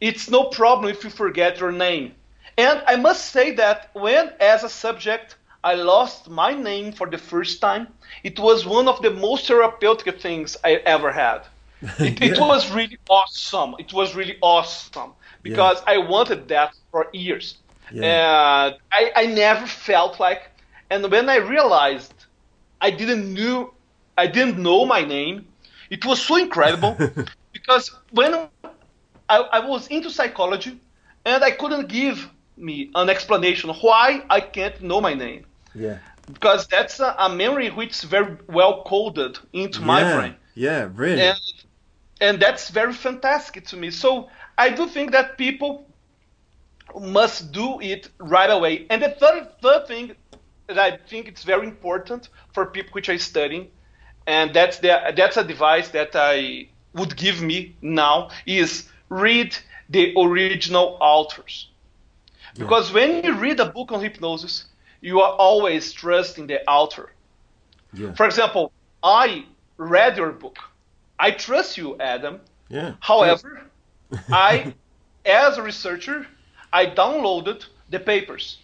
it's 0.00 0.30
no 0.30 0.44
problem 0.44 0.90
if 0.90 1.04
you 1.04 1.10
forget 1.10 1.58
your 1.60 1.72
name. 1.72 2.14
And 2.56 2.82
I 2.86 2.96
must 2.96 3.32
say 3.32 3.52
that 3.52 3.90
when, 3.94 4.32
as 4.40 4.62
a 4.64 4.68
subject, 4.68 5.36
I 5.64 5.74
lost 5.74 6.28
my 6.28 6.52
name 6.54 6.92
for 6.92 7.06
the 7.08 7.18
first 7.18 7.60
time, 7.60 7.88
it 8.22 8.38
was 8.38 8.66
one 8.66 8.86
of 8.86 9.00
the 9.02 9.10
most 9.10 9.46
therapeutic 9.46 10.20
things 10.20 10.56
I 10.62 10.74
ever 10.84 11.10
had. 11.10 11.46
It, 11.98 12.20
yeah. 12.20 12.32
it 12.32 12.38
was 12.38 12.70
really 12.70 12.98
awesome. 13.08 13.74
It 13.78 13.92
was 13.92 14.14
really 14.14 14.38
awesome 14.40 15.12
because 15.42 15.78
yeah. 15.80 15.94
I 15.94 15.98
wanted 15.98 16.48
that 16.48 16.74
for 16.90 17.08
years. 17.12 17.58
And 17.92 18.74
I, 18.92 19.12
I 19.14 19.26
never 19.26 19.66
felt 19.66 20.18
like, 20.18 20.50
and 20.90 21.10
when 21.10 21.28
I 21.28 21.36
realized 21.36 22.14
I 22.80 22.90
didn't 22.90 23.32
knew, 23.32 23.72
I 24.16 24.26
didn't 24.26 24.58
know 24.58 24.84
my 24.84 25.02
name, 25.02 25.46
it 25.90 26.04
was 26.04 26.20
so 26.20 26.36
incredible 26.36 26.96
because 27.52 27.90
when 28.10 28.34
I, 29.28 29.38
I 29.38 29.60
was 29.66 29.88
into 29.88 30.10
psychology 30.10 30.78
and 31.24 31.42
I 31.42 31.50
couldn't 31.50 31.88
give 31.88 32.30
me 32.56 32.90
an 32.94 33.08
explanation 33.08 33.70
why 33.70 34.24
I 34.30 34.40
can't 34.40 34.80
know 34.82 35.00
my 35.00 35.14
name. 35.14 35.44
Yeah. 35.74 35.98
Because 36.32 36.66
that's 36.66 37.00
a, 37.00 37.14
a 37.18 37.28
memory 37.28 37.68
which 37.70 37.90
is 37.90 38.04
very 38.04 38.36
well 38.48 38.82
coded 38.84 39.38
into 39.52 39.80
yeah. 39.80 39.86
my 39.86 40.14
brain. 40.14 40.34
Yeah, 40.54 40.88
really. 40.94 41.22
And, 41.22 41.40
and 42.20 42.40
that's 42.40 42.70
very 42.70 42.92
fantastic 42.92 43.66
to 43.66 43.76
me. 43.76 43.90
So 43.90 44.28
I 44.56 44.70
do 44.70 44.86
think 44.86 45.12
that 45.12 45.36
people 45.36 45.86
must 46.98 47.52
do 47.52 47.80
it 47.80 48.08
right 48.18 48.50
away. 48.50 48.86
And 48.88 49.02
the 49.02 49.10
third, 49.10 49.48
third 49.60 49.88
thing 49.88 50.14
that 50.68 50.78
I 50.78 50.96
think 50.96 51.28
it's 51.28 51.42
very 51.42 51.66
important 51.66 52.28
for 52.52 52.66
people 52.66 52.92
which 52.92 53.08
are 53.08 53.18
studying, 53.18 53.68
and 54.26 54.54
that's 54.54 54.78
the, 54.78 55.12
that's 55.16 55.36
a 55.36 55.44
device 55.44 55.88
that 55.90 56.10
I 56.14 56.68
would 56.94 57.16
give 57.16 57.42
me 57.42 57.76
now 57.82 58.30
is 58.46 58.88
read 59.08 59.56
the 59.88 60.14
original 60.16 60.96
authors. 61.00 61.68
Yeah. 62.54 62.64
Because 62.64 62.92
when 62.92 63.24
you 63.24 63.34
read 63.34 63.60
a 63.60 63.66
book 63.66 63.92
on 63.92 64.00
hypnosis, 64.00 64.66
you 65.00 65.20
are 65.20 65.32
always 65.32 65.92
trusting 65.92 66.46
the 66.46 66.66
author. 66.68 67.10
Yeah. 67.92 68.14
For 68.14 68.26
example, 68.26 68.72
I 69.02 69.44
read 69.76 70.16
your 70.16 70.32
book. 70.32 70.58
I 71.18 71.30
trust 71.32 71.76
you, 71.76 71.96
Adam. 71.98 72.40
Yeah. 72.68 72.94
However, 73.00 73.62
I, 74.30 74.74
as 75.24 75.58
a 75.58 75.62
researcher, 75.62 76.26
I 76.72 76.86
downloaded 76.86 77.66
the 77.90 78.00
papers. 78.00 78.58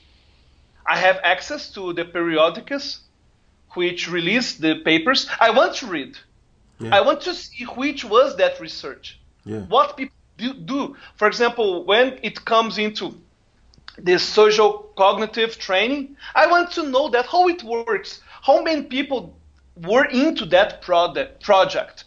I 0.86 0.96
have 0.96 1.20
access 1.22 1.70
to 1.74 1.92
the 1.92 2.04
periodicals 2.04 3.00
which 3.74 4.10
released 4.10 4.60
the 4.60 4.76
papers. 4.76 5.28
I 5.40 5.50
want 5.50 5.74
to 5.76 5.86
read. 5.86 6.16
Yeah. 6.78 6.96
I 6.96 7.00
want 7.02 7.20
to 7.22 7.34
see 7.34 7.64
which 7.64 8.04
was 8.04 8.36
that 8.36 8.60
research. 8.60 9.18
Yeah. 9.44 9.60
What 9.60 9.96
people 9.96 10.14
do, 10.38 10.54
do. 10.54 10.96
For 11.16 11.28
example, 11.28 11.84
when 11.84 12.18
it 12.22 12.44
comes 12.44 12.78
into 12.78 13.14
the 13.98 14.18
social 14.18 14.90
cognitive 14.96 15.58
training, 15.58 16.16
I 16.34 16.46
want 16.46 16.70
to 16.72 16.84
know 16.84 17.08
that 17.10 17.26
how 17.26 17.48
it 17.48 17.62
works. 17.62 18.20
How 18.42 18.62
many 18.62 18.82
people 18.82 19.36
were 19.76 20.06
into 20.06 20.46
that 20.46 20.82
product, 20.82 21.42
project? 21.42 22.04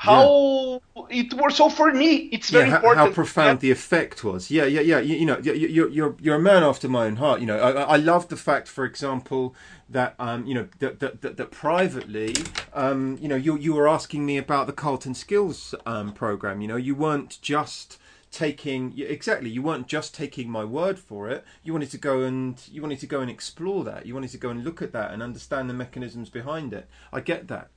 how 0.00 0.80
yeah. 0.96 1.02
it 1.10 1.34
works. 1.34 1.56
So 1.56 1.68
for 1.68 1.92
me, 1.92 2.30
it's 2.32 2.48
very 2.48 2.70
how, 2.70 2.76
important. 2.76 3.08
How 3.08 3.12
profound 3.12 3.60
the 3.60 3.70
effect 3.70 4.24
was. 4.24 4.50
Yeah, 4.50 4.64
yeah, 4.64 4.80
yeah. 4.80 4.98
You, 4.98 5.14
you 5.16 5.26
know, 5.26 5.38
you're 5.42 5.88
you're 5.90 6.16
you're 6.18 6.36
a 6.36 6.40
man 6.40 6.62
after 6.62 6.88
my 6.88 7.04
own 7.04 7.16
heart. 7.16 7.40
You 7.40 7.46
know, 7.46 7.58
I, 7.58 7.82
I 7.82 7.96
love 7.96 8.28
the 8.28 8.36
fact, 8.36 8.66
for 8.66 8.86
example, 8.86 9.54
that 9.90 10.14
um, 10.18 10.46
you 10.46 10.54
know 10.54 10.68
that 10.78 11.00
that, 11.00 11.20
that, 11.20 11.36
that 11.36 11.50
privately, 11.50 12.34
um, 12.72 13.18
you 13.20 13.28
know, 13.28 13.36
you 13.36 13.56
you 13.56 13.74
were 13.74 13.88
asking 13.88 14.24
me 14.24 14.38
about 14.38 14.66
the 14.66 14.72
Carleton 14.72 15.14
Skills 15.14 15.74
um, 15.84 16.12
program. 16.12 16.60
You 16.60 16.68
know, 16.68 16.76
you 16.76 16.94
weren't 16.94 17.38
just 17.42 17.98
taking 18.30 18.96
exactly 18.96 19.50
you 19.50 19.60
weren't 19.60 19.88
just 19.88 20.14
taking 20.14 20.48
my 20.48 20.64
word 20.64 20.98
for 20.98 21.28
it. 21.28 21.44
You 21.64 21.72
wanted 21.72 21.90
to 21.90 21.98
go 21.98 22.22
and 22.22 22.62
you 22.70 22.80
wanted 22.80 23.00
to 23.00 23.06
go 23.06 23.20
and 23.20 23.30
explore 23.30 23.82
that. 23.84 24.06
You 24.06 24.14
wanted 24.14 24.30
to 24.30 24.38
go 24.38 24.50
and 24.50 24.64
look 24.64 24.80
at 24.80 24.92
that 24.92 25.10
and 25.10 25.22
understand 25.22 25.68
the 25.68 25.74
mechanisms 25.74 26.30
behind 26.30 26.72
it. 26.72 26.88
I 27.12 27.20
get 27.20 27.48
that. 27.48 27.70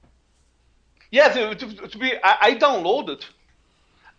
Yeah 1.09 1.29
to, 1.29 1.55
to, 1.55 1.97
be 1.97 2.13
I, 2.23 2.37
I, 2.41 2.55
downloaded. 2.55 3.23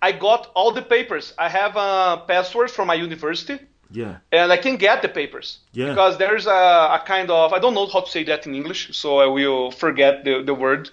I 0.00 0.12
got 0.12 0.50
all 0.54 0.72
the 0.72 0.82
papers. 0.82 1.34
I 1.38 1.48
have 1.48 1.76
a 1.76 2.24
password 2.26 2.70
from 2.70 2.88
my 2.88 2.94
university 2.94 3.58
yeah 3.90 4.16
and 4.32 4.52
i 4.52 4.56
can 4.56 4.76
get 4.76 5.02
the 5.02 5.08
papers 5.08 5.58
yeah 5.72 5.90
because 5.90 6.16
there's 6.18 6.46
a, 6.46 6.50
a 6.50 7.02
kind 7.06 7.30
of 7.30 7.52
i 7.52 7.58
don't 7.58 7.74
know 7.74 7.86
how 7.86 8.00
to 8.00 8.10
say 8.10 8.24
that 8.24 8.46
in 8.46 8.54
english 8.54 8.96
so 8.96 9.18
i 9.18 9.26
will 9.26 9.70
forget 9.70 10.24
the, 10.24 10.42
the 10.42 10.54
word 10.54 10.90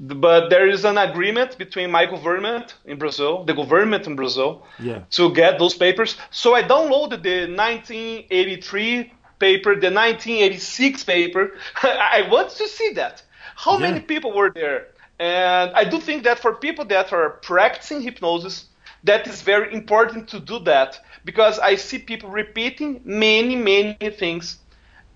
but 0.00 0.48
there 0.48 0.66
is 0.66 0.86
an 0.86 0.96
agreement 0.96 1.58
between 1.58 1.90
my 1.90 2.06
government 2.06 2.74
in 2.86 2.98
Brazil, 2.98 3.44
the 3.44 3.52
government 3.52 4.06
in 4.06 4.16
Brazil, 4.16 4.64
yeah. 4.78 5.00
to 5.10 5.30
get 5.34 5.58
those 5.58 5.74
papers. 5.74 6.16
So 6.30 6.54
I 6.54 6.62
downloaded 6.62 7.22
the 7.22 7.40
1983 7.54 9.12
paper, 9.38 9.74
the 9.74 9.90
1986 9.90 11.04
paper. 11.04 11.52
I 11.82 12.26
want 12.30 12.48
to 12.50 12.66
see 12.66 12.92
that. 12.94 13.22
How 13.56 13.74
yeah. 13.74 13.90
many 13.90 14.00
people 14.00 14.32
were 14.32 14.50
there? 14.50 14.86
And 15.18 15.70
I 15.72 15.84
do 15.84 16.00
think 16.00 16.24
that 16.24 16.38
for 16.38 16.54
people 16.54 16.86
that 16.86 17.12
are 17.12 17.30
practicing 17.42 18.00
hypnosis, 18.00 18.64
that 19.04 19.26
is 19.26 19.42
very 19.42 19.74
important 19.74 20.28
to 20.28 20.40
do 20.40 20.60
that 20.60 20.98
because 21.24 21.58
I 21.58 21.76
see 21.76 21.98
people 21.98 22.30
repeating 22.30 23.00
many, 23.04 23.56
many 23.56 24.10
things 24.10 24.58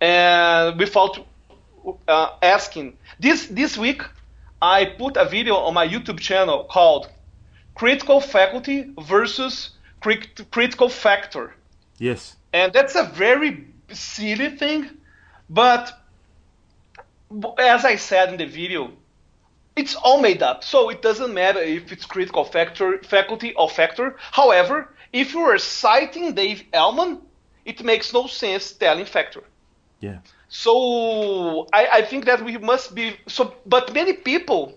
and 0.01 0.79
without 0.79 1.27
uh, 2.09 2.31
asking. 2.43 2.97
This 3.21 3.47
this 3.47 3.77
week 3.77 4.03
I 4.61 4.85
put 4.85 5.17
a 5.17 5.25
video 5.25 5.57
on 5.57 5.75
my 5.75 5.87
YouTube 5.87 6.21
channel 6.21 6.65
called 6.65 7.09
Critical 7.75 8.21
Faculty 8.21 8.93
versus 9.01 9.71
crit- 10.01 10.51
Critical 10.51 10.89
Factor. 10.89 11.55
Yes. 11.99 12.37
And 12.53 12.73
that's 12.73 12.95
a 12.95 13.05
very 13.05 13.67
silly 13.93 14.57
thing, 14.57 14.91
but 15.51 15.93
as 17.59 17.85
I 17.85 17.97
said 17.97 18.31
in 18.31 18.37
the 18.37 18.47
video, 18.47 18.93
it's 19.77 19.97
all 19.97 20.21
made 20.21 20.43
up. 20.43 20.63
So 20.63 20.89
it 20.89 21.03
doesn't 21.03 21.35
matter 21.35 21.61
if 21.61 21.91
it's 21.91 22.07
critical 22.07 22.45
factor, 22.45 22.99
faculty 23.03 23.55
or 23.55 23.69
factor. 23.69 24.17
However, 24.31 24.94
if 25.15 25.33
you 25.33 25.41
are 25.41 25.59
citing 25.59 26.35
Dave 26.35 26.65
Elman, 26.73 27.21
it 27.65 27.83
makes 27.85 28.13
no 28.13 28.27
sense 28.27 28.73
telling 28.73 29.07
factor. 29.07 29.45
Yeah. 30.01 30.19
So 30.49 31.69
I, 31.73 31.89
I 31.93 32.03
think 32.03 32.25
that 32.27 32.45
we 32.45 32.59
must 32.59 32.95
be 32.95 33.17
so. 33.27 33.55
But 33.65 33.95
many 33.95 34.13
people 34.13 34.75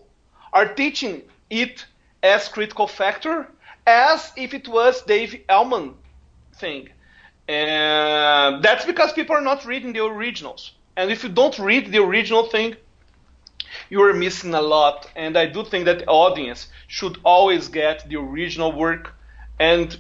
are 0.53 0.67
teaching 0.73 1.23
it 1.49 1.85
as 2.21 2.47
critical 2.47 2.87
factor 2.87 3.47
as 3.87 4.31
if 4.37 4.53
it 4.53 4.67
was 4.67 5.01
Dave 5.01 5.43
Elman 5.49 5.95
thing. 6.55 6.89
And 7.47 8.63
that's 8.63 8.85
because 8.85 9.13
people 9.13 9.35
are 9.35 9.41
not 9.41 9.65
reading 9.65 9.93
the 9.93 10.05
originals. 10.05 10.73
And 10.95 11.09
if 11.11 11.23
you 11.23 11.29
don't 11.29 11.57
read 11.57 11.91
the 11.91 11.99
original 11.99 12.43
thing, 12.43 12.75
you 13.89 14.01
are 14.03 14.13
missing 14.13 14.53
a 14.53 14.61
lot. 14.61 15.09
And 15.15 15.35
I 15.37 15.47
do 15.47 15.63
think 15.63 15.85
that 15.85 15.99
the 15.99 16.07
audience 16.07 16.67
should 16.87 17.17
always 17.23 17.69
get 17.69 18.07
the 18.09 18.17
original 18.17 18.71
work 18.71 19.13
and 19.59 19.97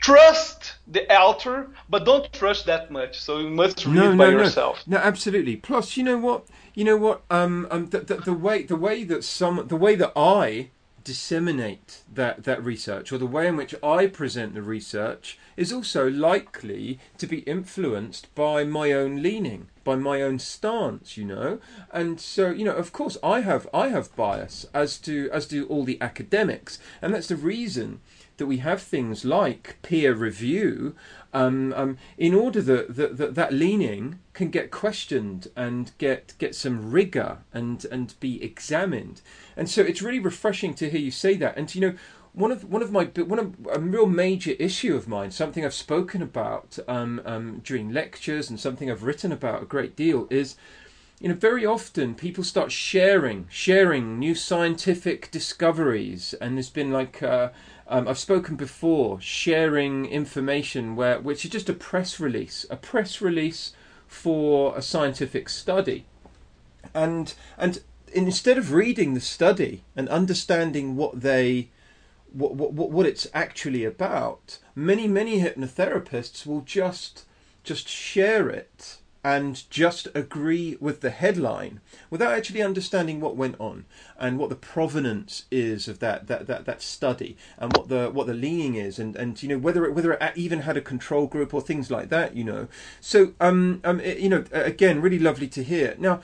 trust 0.00 0.74
the 0.86 1.10
author, 1.12 1.68
but 1.88 2.04
don't 2.04 2.32
trust 2.32 2.66
that 2.66 2.90
much. 2.90 3.20
So 3.20 3.38
you 3.38 3.50
must 3.50 3.84
read 3.86 3.94
no, 3.94 4.16
by 4.16 4.30
no, 4.30 4.38
yourself. 4.38 4.82
No. 4.86 4.96
no, 4.96 5.02
absolutely. 5.02 5.56
Plus, 5.56 5.96
you 5.96 6.04
know 6.04 6.18
what? 6.18 6.46
You 6.74 6.84
know 6.84 6.96
what? 6.96 7.22
Um, 7.30 7.66
um, 7.70 7.90
the, 7.90 8.00
the, 8.00 8.16
the 8.16 8.32
way 8.32 8.62
the 8.62 8.76
way 8.76 9.04
that 9.04 9.24
some 9.24 9.66
the 9.68 9.76
way 9.76 9.94
that 9.96 10.12
I 10.16 10.70
disseminate 11.08 12.02
that 12.12 12.44
that 12.44 12.62
research 12.62 13.10
or 13.10 13.16
the 13.16 13.24
way 13.24 13.46
in 13.46 13.56
which 13.56 13.74
I 13.82 14.08
present 14.08 14.52
the 14.52 14.60
research 14.60 15.38
is 15.56 15.72
also 15.72 16.10
likely 16.10 16.98
to 17.16 17.26
be 17.26 17.38
influenced 17.40 18.34
by 18.34 18.64
my 18.64 18.92
own 18.92 19.22
leaning 19.22 19.68
by 19.84 19.94
my 19.94 20.20
own 20.20 20.38
stance 20.38 21.16
you 21.16 21.24
know 21.24 21.60
and 21.94 22.20
so 22.20 22.50
you 22.50 22.62
know 22.62 22.74
of 22.74 22.92
course 22.92 23.16
I 23.22 23.40
have 23.40 23.66
I 23.72 23.88
have 23.88 24.14
bias 24.16 24.66
as 24.74 24.98
to 24.98 25.30
as 25.32 25.46
do 25.46 25.64
all 25.68 25.84
the 25.84 25.98
academics 26.02 26.78
and 27.00 27.14
that's 27.14 27.28
the 27.28 27.36
reason 27.36 28.02
that 28.38 28.46
we 28.46 28.58
have 28.58 28.80
things 28.80 29.24
like 29.24 29.76
peer 29.82 30.14
review 30.14 30.94
um, 31.32 31.72
um, 31.74 31.98
in 32.16 32.34
order 32.34 32.62
that, 32.62 32.96
that, 32.96 33.16
that 33.18 33.34
that 33.34 33.52
leaning 33.52 34.18
can 34.32 34.48
get 34.48 34.70
questioned 34.70 35.48
and 35.54 35.92
get 35.98 36.34
get 36.38 36.54
some 36.54 36.90
rigor 36.90 37.38
and 37.52 37.84
and 37.86 38.14
be 38.20 38.42
examined. 38.42 39.20
And 39.56 39.68
so 39.68 39.82
it's 39.82 40.02
really 40.02 40.20
refreshing 40.20 40.74
to 40.74 40.88
hear 40.88 41.00
you 41.00 41.10
say 41.10 41.36
that. 41.36 41.56
And 41.56 41.72
you 41.74 41.80
know, 41.80 41.94
one 42.32 42.50
of 42.50 42.64
one 42.64 42.82
of 42.82 42.90
my 42.90 43.04
one 43.04 43.38
of 43.38 43.54
a 43.72 43.78
real 43.78 44.06
major 44.06 44.52
issue 44.58 44.96
of 44.96 45.06
mine, 45.08 45.30
something 45.30 45.64
I've 45.64 45.74
spoken 45.74 46.22
about 46.22 46.78
um, 46.88 47.20
um, 47.24 47.60
during 47.62 47.92
lectures 47.92 48.48
and 48.48 48.58
something 48.58 48.90
I've 48.90 49.02
written 49.02 49.32
about 49.32 49.62
a 49.62 49.66
great 49.66 49.94
deal 49.96 50.26
is 50.30 50.56
you 51.20 51.28
know, 51.28 51.34
very 51.34 51.66
often 51.66 52.14
people 52.14 52.44
start 52.44 52.70
sharing, 52.70 53.46
sharing 53.50 54.18
new 54.18 54.34
scientific 54.36 55.30
discoveries, 55.32 56.32
and 56.34 56.56
there's 56.56 56.70
been 56.70 56.92
like 56.92 57.22
uh, 57.22 57.48
um, 57.88 58.06
I've 58.06 58.18
spoken 58.18 58.56
before, 58.56 59.20
sharing 59.20 60.06
information 60.06 60.94
where 60.94 61.20
which 61.20 61.44
is 61.44 61.50
just 61.50 61.68
a 61.68 61.74
press 61.74 62.20
release, 62.20 62.66
a 62.70 62.76
press 62.76 63.20
release 63.20 63.72
for 64.06 64.76
a 64.76 64.82
scientific 64.82 65.48
study, 65.48 66.04
and 66.94 67.34
and 67.56 67.80
instead 68.12 68.58
of 68.58 68.72
reading 68.72 69.14
the 69.14 69.20
study 69.20 69.84
and 69.96 70.08
understanding 70.08 70.96
what 70.96 71.20
they 71.20 71.70
what 72.32 72.54
what 72.54 72.90
what 72.90 73.06
it's 73.06 73.26
actually 73.32 73.84
about, 73.84 74.58
many 74.74 75.08
many 75.08 75.40
hypnotherapists 75.40 76.46
will 76.46 76.60
just 76.60 77.24
just 77.64 77.88
share 77.88 78.50
it 78.50 78.97
and 79.24 79.68
just 79.70 80.08
agree 80.14 80.76
with 80.80 81.00
the 81.00 81.10
headline 81.10 81.80
without 82.08 82.32
actually 82.32 82.62
understanding 82.62 83.20
what 83.20 83.36
went 83.36 83.56
on 83.58 83.84
and 84.18 84.38
what 84.38 84.48
the 84.48 84.56
provenance 84.56 85.44
is 85.50 85.88
of 85.88 85.98
that 85.98 86.28
that 86.28 86.46
that, 86.46 86.64
that 86.66 86.80
study 86.80 87.36
and 87.58 87.76
what 87.76 87.88
the 87.88 88.10
what 88.10 88.26
the 88.26 88.34
leaning 88.34 88.76
is 88.76 88.98
and 88.98 89.16
and 89.16 89.42
you 89.42 89.48
know 89.48 89.58
whether 89.58 89.84
it 89.84 89.92
whether 89.92 90.12
it 90.12 90.32
even 90.36 90.60
had 90.60 90.76
a 90.76 90.80
control 90.80 91.26
group 91.26 91.52
or 91.52 91.60
things 91.60 91.90
like 91.90 92.08
that 92.08 92.36
you 92.36 92.44
know. 92.44 92.68
So 93.00 93.34
um 93.40 93.80
um 93.84 94.00
it, 94.00 94.18
you 94.18 94.28
know 94.28 94.44
again 94.52 95.00
really 95.00 95.18
lovely 95.18 95.48
to 95.48 95.62
hear. 95.64 95.94
Now 95.98 96.20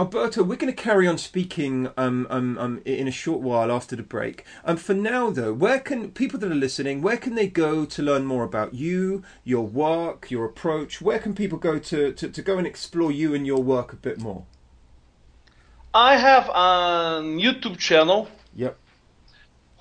Alberto, 0.00 0.42
we're 0.42 0.56
going 0.56 0.74
to 0.74 0.82
carry 0.82 1.06
on 1.06 1.18
speaking 1.18 1.90
um, 1.98 2.26
um, 2.30 2.56
um, 2.56 2.80
in 2.86 3.06
a 3.06 3.10
short 3.10 3.42
while 3.42 3.70
after 3.70 3.94
the 3.94 4.02
break. 4.02 4.46
Um, 4.64 4.78
for 4.78 4.94
now, 4.94 5.28
though, 5.28 5.52
where 5.52 5.78
can 5.78 6.10
people 6.12 6.40
that 6.40 6.50
are 6.50 6.54
listening, 6.54 7.02
where 7.02 7.18
can 7.18 7.34
they 7.34 7.46
go 7.46 7.84
to 7.84 8.02
learn 8.02 8.24
more 8.24 8.42
about 8.42 8.72
you, 8.72 9.22
your 9.44 9.66
work, 9.66 10.30
your 10.30 10.46
approach? 10.46 11.02
Where 11.02 11.18
can 11.18 11.34
people 11.34 11.58
go 11.58 11.78
to, 11.78 12.14
to, 12.14 12.30
to 12.30 12.40
go 12.40 12.56
and 12.56 12.66
explore 12.66 13.12
you 13.12 13.34
and 13.34 13.46
your 13.46 13.62
work 13.62 13.92
a 13.92 13.96
bit 13.96 14.18
more? 14.18 14.46
I 15.92 16.16
have 16.16 16.48
a 16.48 17.20
YouTube 17.22 17.76
channel. 17.76 18.30
Yep. 18.56 18.78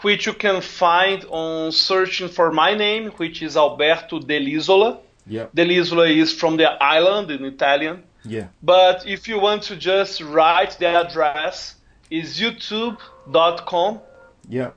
Which 0.02 0.26
you 0.26 0.34
can 0.34 0.60
find 0.60 1.24
on 1.30 1.72
searching 1.72 2.28
for 2.28 2.52
my 2.52 2.76
name, 2.76 3.12
which 3.12 3.42
is 3.42 3.56
Alberto 3.56 4.20
Dell'Isola. 4.20 5.00
Yep. 5.28 5.56
Dell'Isola 5.56 6.14
is 6.14 6.34
from 6.34 6.58
the 6.58 6.68
island 6.84 7.32
in 7.32 7.46
Italian. 7.46 8.04
Yeah. 8.26 8.48
But 8.62 9.08
if 9.08 9.28
you 9.28 9.40
want 9.40 9.64
to 9.64 9.76
just 9.76 10.22
write 10.22 10.78
the 10.80 10.88
address, 10.88 11.76
is 12.10 12.40
youtube.com. 12.40 14.00
Yeah. 14.48 14.72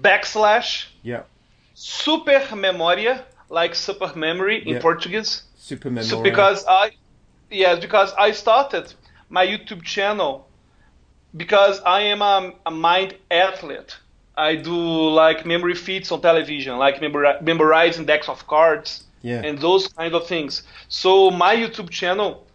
Backslash. 0.00 0.86
Yeah. 1.02 1.22
Super 1.74 2.54
Memoria, 2.54 3.24
like 3.48 3.74
super 3.74 4.12
memory 4.14 4.62
in 4.62 4.74
yeah. 4.74 4.80
Portuguese. 4.80 5.42
Super 5.56 5.90
memory. 5.90 6.04
So 6.04 6.22
because 6.22 6.64
I, 6.66 6.92
yes, 7.50 7.80
because 7.80 8.12
I 8.18 8.32
started 8.32 8.92
my 9.28 9.46
YouTube 9.46 9.82
channel 9.82 10.46
because 11.36 11.80
I 11.80 12.00
am 12.02 12.22
a, 12.22 12.52
a 12.66 12.70
mind 12.70 13.16
athlete. 13.30 13.96
I 14.36 14.56
do 14.56 14.74
like 15.10 15.46
memory 15.46 15.74
feats 15.74 16.10
on 16.12 16.20
television, 16.22 16.76
like 16.78 17.00
memorizing 17.00 18.06
decks 18.06 18.28
of 18.28 18.46
cards 18.46 19.04
yeah. 19.22 19.42
and 19.42 19.58
those 19.58 19.88
kind 19.88 20.14
of 20.14 20.26
things. 20.26 20.62
So 20.88 21.30
my 21.30 21.54
YouTube 21.54 21.90
channel 21.90 22.46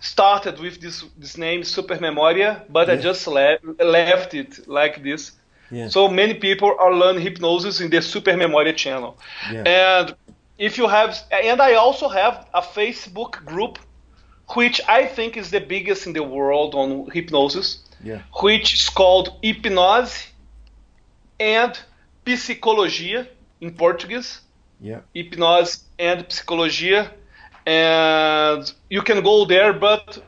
started 0.00 0.58
with 0.58 0.80
this 0.80 1.04
this 1.18 1.36
name 1.36 1.62
Super 1.64 2.00
Memoria, 2.00 2.64
but 2.68 2.88
yeah. 2.88 2.94
I 2.94 2.96
just 2.96 3.26
le- 3.26 3.58
left 3.78 4.34
it 4.34 4.66
like 4.66 5.02
this. 5.02 5.32
Yeah. 5.70 5.88
So 5.88 6.08
many 6.08 6.34
people 6.34 6.74
are 6.78 6.92
learning 6.92 7.22
hypnosis 7.22 7.80
in 7.80 7.90
the 7.90 8.02
Super 8.02 8.36
Memoria 8.36 8.72
channel. 8.72 9.16
Yeah. 9.52 9.62
And 9.62 10.14
if 10.58 10.76
you 10.76 10.88
have, 10.88 11.16
and 11.30 11.60
I 11.60 11.74
also 11.74 12.08
have 12.08 12.46
a 12.52 12.60
Facebook 12.60 13.44
group, 13.44 13.78
which 14.54 14.80
I 14.88 15.06
think 15.06 15.36
is 15.36 15.50
the 15.50 15.60
biggest 15.60 16.06
in 16.06 16.12
the 16.12 16.22
world 16.22 16.74
on 16.74 17.08
hypnosis, 17.10 17.78
yeah. 18.02 18.22
which 18.42 18.74
is 18.74 18.88
called 18.88 19.40
Hypnose 19.42 20.26
and 21.38 21.78
Psicologia 22.24 23.26
in 23.60 23.74
Portuguese. 23.74 24.40
Yeah. 24.80 25.00
Hypnose 25.14 25.82
and 25.98 26.28
Psicologia. 26.28 27.10
And 27.66 28.72
you 28.88 29.02
can 29.02 29.22
go 29.22 29.44
there, 29.44 29.72
but 29.72 30.22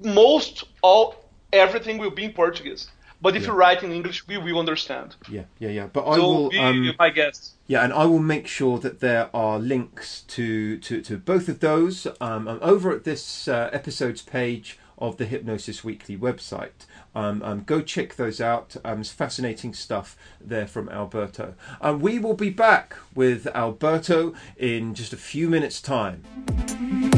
most 0.00 0.64
all 0.82 1.16
everything 1.52 1.98
will 1.98 2.10
be 2.10 2.24
in 2.24 2.32
Portuguese. 2.32 2.88
But 3.20 3.36
if 3.36 3.42
yeah. 3.42 3.50
you 3.50 3.54
write 3.54 3.82
in 3.84 3.92
English, 3.92 4.26
we 4.26 4.36
will 4.36 4.58
understand. 4.58 5.14
Yeah, 5.30 5.44
yeah, 5.60 5.68
yeah. 5.68 5.86
But 5.86 6.08
I 6.08 6.16
so 6.16 6.22
will. 6.22 6.48
Be 6.50 6.58
um, 6.58 6.92
my 6.98 7.10
guest. 7.10 7.52
Yeah, 7.68 7.84
and 7.84 7.92
I 7.92 8.04
will 8.04 8.18
make 8.18 8.48
sure 8.48 8.78
that 8.78 8.98
there 8.98 9.30
are 9.32 9.60
links 9.60 10.22
to 10.28 10.76
to, 10.78 11.00
to 11.02 11.18
both 11.18 11.48
of 11.48 11.60
those 11.60 12.08
um, 12.20 12.48
over 12.60 12.90
at 12.90 13.04
this 13.04 13.46
uh, 13.46 13.70
episode's 13.72 14.22
page 14.22 14.78
of 14.98 15.18
the 15.18 15.24
Hypnosis 15.24 15.84
Weekly 15.84 16.16
website. 16.16 16.86
Um, 17.14 17.42
um, 17.42 17.62
go 17.64 17.82
check 17.82 18.16
those 18.16 18.40
out. 18.40 18.76
Um, 18.84 19.00
it's 19.00 19.10
fascinating 19.10 19.74
stuff 19.74 20.16
there 20.40 20.66
from 20.66 20.88
Alberto. 20.88 21.54
And 21.80 22.00
we 22.00 22.18
will 22.18 22.34
be 22.34 22.50
back 22.50 22.96
with 23.14 23.46
Alberto 23.48 24.34
in 24.56 24.94
just 24.94 25.12
a 25.12 25.18
few 25.18 25.48
minutes' 25.48 25.80
time. 25.80 27.11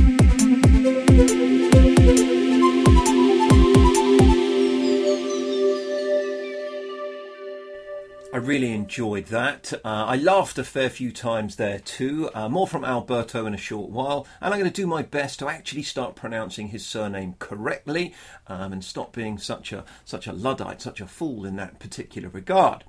Really 8.45 8.73
enjoyed 8.73 9.27
that. 9.27 9.73
Uh, 9.85 10.05
I 10.07 10.17
laughed 10.17 10.59
a 10.59 10.65
fair 10.65 10.91
few 10.91 11.13
times 11.13 11.57
there 11.57 11.79
too. 11.79 12.31
Uh, 12.35 12.49
more 12.49 12.67
from 12.67 12.85
Alberto 12.85 13.47
in 13.47 13.55
a 13.55 13.59
short 13.59 13.91
while, 13.91 14.27
and 14.41 14.53
I'm 14.53 14.61
going 14.61 14.71
to 14.71 14.83
do 14.83 14.87
my 14.87 15.03
best 15.03 15.39
to 15.39 15.49
actually 15.49 15.83
start 15.83 16.15
pronouncing 16.15 16.69
his 16.69 16.87
surname 16.87 17.37
correctly 17.39 18.15
um, 18.47 18.73
and 18.73 18.85
stop 18.85 19.15
being 19.15 19.39
such 19.39 19.73
a 19.73 19.85
such 20.05 20.27
a 20.27 20.33
luddite, 20.33 20.83
such 20.83 21.01
a 21.01 21.07
fool 21.07 21.47
in 21.47 21.57
that 21.57 21.79
particular 21.79 22.29
regard. 22.29 22.85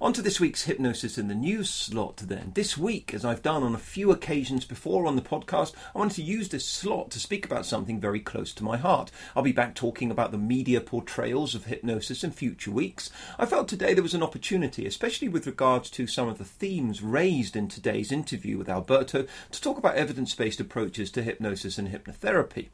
On 0.00 0.12
to 0.12 0.22
this 0.22 0.38
week's 0.38 0.62
Hypnosis 0.62 1.18
in 1.18 1.26
the 1.26 1.34
News 1.34 1.68
slot 1.68 2.18
then. 2.18 2.52
This 2.54 2.78
week, 2.78 3.12
as 3.12 3.24
I've 3.24 3.42
done 3.42 3.64
on 3.64 3.74
a 3.74 3.78
few 3.78 4.12
occasions 4.12 4.64
before 4.64 5.06
on 5.06 5.16
the 5.16 5.22
podcast, 5.22 5.74
I 5.92 5.98
wanted 5.98 6.14
to 6.14 6.22
use 6.22 6.50
this 6.50 6.64
slot 6.64 7.10
to 7.10 7.18
speak 7.18 7.44
about 7.44 7.66
something 7.66 7.98
very 7.98 8.20
close 8.20 8.52
to 8.54 8.64
my 8.64 8.76
heart. 8.76 9.10
I'll 9.34 9.42
be 9.42 9.50
back 9.50 9.74
talking 9.74 10.12
about 10.12 10.30
the 10.30 10.38
media 10.38 10.80
portrayals 10.80 11.56
of 11.56 11.64
hypnosis 11.64 12.22
in 12.22 12.30
future 12.30 12.70
weeks. 12.70 13.10
I 13.40 13.46
felt 13.46 13.66
today 13.66 13.92
there 13.92 14.04
was 14.04 14.14
an 14.14 14.22
opportunity, 14.22 14.86
especially 14.86 15.28
with 15.28 15.48
regards 15.48 15.90
to 15.90 16.06
some 16.06 16.28
of 16.28 16.38
the 16.38 16.44
themes 16.44 17.02
raised 17.02 17.56
in 17.56 17.66
today's 17.66 18.12
interview 18.12 18.56
with 18.56 18.68
Alberto, 18.68 19.26
to 19.50 19.60
talk 19.60 19.78
about 19.78 19.96
evidence 19.96 20.32
based 20.32 20.60
approaches 20.60 21.10
to 21.10 21.24
hypnosis 21.24 21.76
and 21.76 21.88
hypnotherapy. 21.88 22.68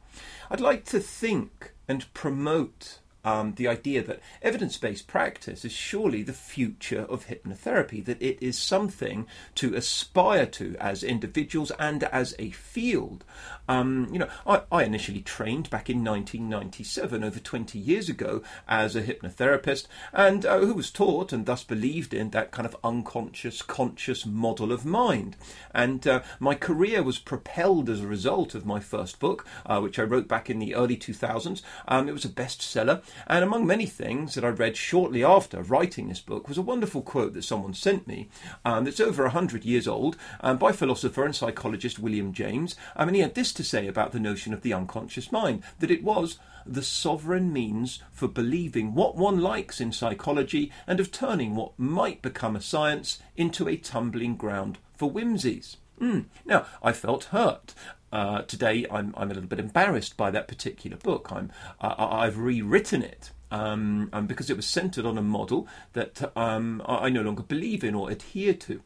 I'd 0.50 0.60
like 0.60 0.84
to 0.86 1.00
think 1.00 1.72
and 1.88 2.12
promote 2.12 2.98
um, 3.24 3.54
the 3.54 3.68
idea 3.68 4.02
that 4.02 4.20
evidence 4.42 4.76
based 4.76 5.06
practice 5.06 5.64
is 5.64 5.72
surely 5.72 6.22
the 6.22 6.32
future 6.32 7.02
of 7.02 7.26
hypnotherapy, 7.26 8.04
that 8.04 8.20
it 8.22 8.38
is 8.40 8.58
something 8.58 9.26
to 9.56 9.74
aspire 9.74 10.46
to 10.46 10.76
as 10.78 11.02
individuals 11.02 11.72
and 11.78 12.04
as 12.04 12.34
a 12.38 12.50
field. 12.50 13.24
Um, 13.68 14.08
you 14.12 14.18
know, 14.18 14.28
I, 14.46 14.62
I, 14.70 14.82
initially 14.84 15.22
trained 15.22 15.70
back 15.70 15.88
in 15.88 16.04
1997, 16.04 17.24
over 17.24 17.40
20 17.40 17.78
years 17.78 18.10
ago, 18.10 18.42
as 18.68 18.94
a 18.94 19.02
hypnotherapist, 19.02 19.86
and 20.12 20.44
uh, 20.44 20.58
who 20.58 20.74
was 20.74 20.90
taught 20.90 21.32
and 21.32 21.46
thus 21.46 21.64
believed 21.64 22.12
in 22.12 22.30
that 22.30 22.50
kind 22.50 22.66
of 22.66 22.76
unconscious, 22.84 23.62
conscious 23.62 24.26
model 24.26 24.70
of 24.70 24.84
mind. 24.84 25.36
And 25.72 26.06
uh, 26.06 26.20
my 26.38 26.54
career 26.54 27.02
was 27.02 27.18
propelled 27.18 27.88
as 27.88 28.02
a 28.02 28.06
result 28.06 28.54
of 28.54 28.66
my 28.66 28.80
first 28.80 29.18
book, 29.18 29.46
uh, 29.64 29.80
which 29.80 29.98
I 29.98 30.02
wrote 30.02 30.28
back 30.28 30.50
in 30.50 30.58
the 30.58 30.74
early 30.74 30.98
2000s. 30.98 31.62
Um, 31.88 32.06
it 32.06 32.12
was 32.12 32.26
a 32.26 32.30
bestseller, 32.30 33.02
and 33.26 33.44
among 33.44 33.66
many 33.66 33.86
things 33.86 34.34
that 34.34 34.44
I 34.44 34.48
read 34.48 34.76
shortly 34.76 35.24
after 35.24 35.62
writing 35.62 36.08
this 36.08 36.20
book 36.20 36.48
was 36.48 36.58
a 36.58 36.62
wonderful 36.62 37.02
quote 37.02 37.34
that 37.34 37.44
someone 37.44 37.74
sent 37.74 38.06
me 38.06 38.28
um, 38.64 38.84
that's 38.84 39.00
over 39.00 39.24
100 39.24 39.64
years 39.64 39.88
old 39.88 40.16
um, 40.40 40.58
by 40.58 40.72
philosopher 40.72 41.24
and 41.24 41.34
psychologist 41.34 41.98
William 41.98 42.32
James. 42.32 42.76
I 42.96 43.04
mean, 43.04 43.14
he 43.14 43.20
had 43.20 43.34
this 43.34 43.52
to 43.54 43.64
say 43.64 43.86
about 43.86 44.12
the 44.12 44.20
notion 44.20 44.52
of 44.52 44.62
the 44.62 44.72
unconscious 44.72 45.32
mind 45.32 45.62
that 45.80 45.90
it 45.90 46.04
was 46.04 46.38
the 46.66 46.82
sovereign 46.82 47.52
means 47.52 48.00
for 48.10 48.28
believing 48.28 48.94
what 48.94 49.16
one 49.16 49.40
likes 49.40 49.80
in 49.80 49.92
psychology 49.92 50.72
and 50.86 51.00
of 51.00 51.12
turning 51.12 51.54
what 51.54 51.78
might 51.78 52.22
become 52.22 52.56
a 52.56 52.60
science 52.60 53.18
into 53.36 53.68
a 53.68 53.76
tumbling 53.76 54.36
ground 54.36 54.78
for 54.96 55.10
whimsies. 55.10 55.76
Mm. 56.00 56.26
Now, 56.44 56.66
I 56.82 56.92
felt 56.92 57.24
hurt. 57.24 57.74
Uh, 58.14 58.42
today, 58.42 58.86
I'm, 58.92 59.12
I'm 59.16 59.32
a 59.32 59.34
little 59.34 59.48
bit 59.48 59.58
embarrassed 59.58 60.16
by 60.16 60.30
that 60.30 60.46
particular 60.46 60.96
book. 60.96 61.32
I'm, 61.32 61.50
uh, 61.80 61.96
I've 61.98 62.38
rewritten 62.38 63.02
it 63.02 63.32
um, 63.50 64.08
because 64.28 64.48
it 64.50 64.56
was 64.56 64.66
centered 64.66 65.04
on 65.04 65.18
a 65.18 65.22
model 65.22 65.66
that 65.94 66.30
um, 66.36 66.80
I 66.86 67.08
no 67.08 67.22
longer 67.22 67.42
believe 67.42 67.82
in 67.82 67.96
or 67.96 68.12
adhere 68.12 68.54
to. 68.54 68.80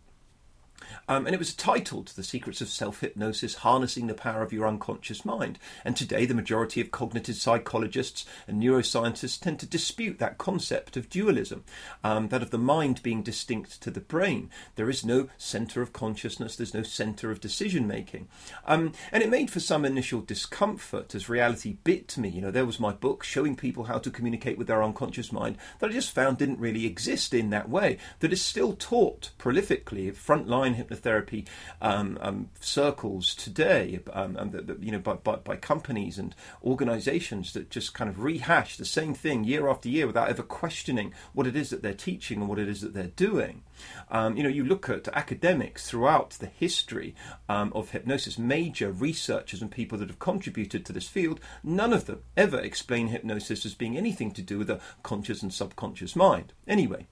Um, 1.09 1.27
and 1.27 1.35
it 1.35 1.39
was 1.39 1.55
titled 1.55 2.09
The 2.09 2.23
Secrets 2.23 2.61
of 2.61 2.69
Self 2.69 3.01
Hypnosis 3.01 3.57
Harnessing 3.57 4.07
the 4.07 4.15
Power 4.15 4.43
of 4.43 4.53
Your 4.53 4.67
Unconscious 4.67 5.25
Mind. 5.25 5.59
And 5.85 5.97
today, 5.97 6.27
the 6.27 6.35
majority 6.35 6.81
of 6.81 6.91
cognitive 6.91 7.37
psychologists 7.37 8.27
and 8.47 8.63
neuroscientists 8.63 9.41
tend 9.41 9.61
to 9.61 9.67
dispute 9.67 10.19
that 10.19 10.39
concept 10.39 10.97
of 10.97 11.09
dualism, 11.09 11.65
um, 12.05 12.29
that 12.29 12.43
of 12.43 12.51
the 12.51 12.59
mind 12.59 13.03
being 13.03 13.23
distinct 13.23 13.81
to 13.83 13.91
the 13.91 14.01
brain. 14.01 14.51
There 14.77 14.91
is 14.91 15.05
no 15.05 15.29
center 15.37 15.83
of 15.83 15.93
consciousness, 15.93 16.57
there's 16.57 16.75
no 16.75 16.83
center 16.83 17.31
of 17.31 17.41
decision 17.41 17.87
making. 17.87 18.29
Um, 18.67 18.93
and 19.13 19.23
it 19.23 19.31
made 19.31 19.51
for 19.51 19.61
some 19.61 19.85
initial 19.85 20.21
discomfort 20.21 21.15
as 21.15 21.29
reality 21.29 21.77
bit 21.85 22.17
me. 22.17 22.29
You 22.29 22.43
know, 22.43 22.51
there 22.51 22.67
was 22.67 22.81
my 22.81 22.93
book 22.93 23.25
showing 23.25 23.57
people 23.57 23.85
how 23.85 23.99
to 23.99 24.11
communicate 24.11 24.59
with 24.59 24.67
their 24.67 24.83
unconscious 24.83 25.33
mind 25.33 25.57
that 25.79 25.91
I 25.91 25.93
just 25.93 26.15
found 26.15 26.39
didn't 26.39 26.59
really 26.59 26.87
exist 26.87 27.35
in 27.35 27.51
that 27.51 27.69
way, 27.69 27.99
that 28.21 28.33
is 28.33 28.43
still 28.43 28.75
taught 28.75 29.31
prolifically, 29.39 30.13
frontline 30.13 30.68
hypnotherapy 30.75 31.47
um, 31.81 32.19
um, 32.21 32.51
circles 32.61 33.35
today, 33.35 34.01
um, 34.13 34.37
and 34.37 34.53
the, 34.53 34.63
the, 34.63 34.77
you 34.81 34.93
know, 34.93 34.99
by, 34.99 35.15
by, 35.15 35.37
by, 35.37 35.57
companies 35.57 36.19
and 36.19 36.35
organisations 36.65 37.53
that 37.53 37.71
just 37.71 37.95
kind 37.95 38.09
of 38.09 38.23
rehash 38.23 38.77
the 38.77 38.85
same 38.85 39.15
thing 39.15 39.45
year 39.45 39.69
after 39.69 39.89
year 39.89 40.07
without 40.07 40.29
ever 40.29 40.43
questioning 40.43 41.13
what 41.33 41.47
it 41.47 41.57
is 41.57 41.71
that 41.71 41.83
they're 41.83 41.95
teaching 41.95 42.41
and 42.41 42.49
what 42.49 42.59
it 42.59 42.69
is 42.69 42.81
that 42.81 42.95
they're 42.95 43.09
doing. 43.09 43.63
Um, 44.11 44.37
you 44.37 44.43
know, 44.43 44.49
you 44.49 44.65
look 44.65 44.89
at 44.89 45.09
academics 45.09 45.89
throughout 45.89 46.31
the 46.31 46.47
history 46.47 47.15
um, 47.49 47.73
of 47.75 47.91
hypnosis, 47.91 48.39
major 48.39 48.91
researchers 48.91 49.63
and 49.63 49.71
people 49.71 49.99
that 49.99 50.09
have 50.09 50.19
contributed 50.19 50.85
to 50.87 50.93
this 50.93 51.09
field, 51.09 51.41
none 51.63 51.93
of 51.93 52.07
them 52.07 52.23
ever 52.37 52.59
explain 52.59 53.09
hypnosis 53.09 53.67
as 53.67 53.75
being 53.75 53.97
anything 53.97 54.31
to 54.33 54.43
do 54.43 54.59
with 54.59 54.71
a 54.71 54.81
conscious 55.03 55.43
and 55.43 55.53
subconscious 55.53 56.17
mind. 56.17 56.53
Anyway, 56.67 57.07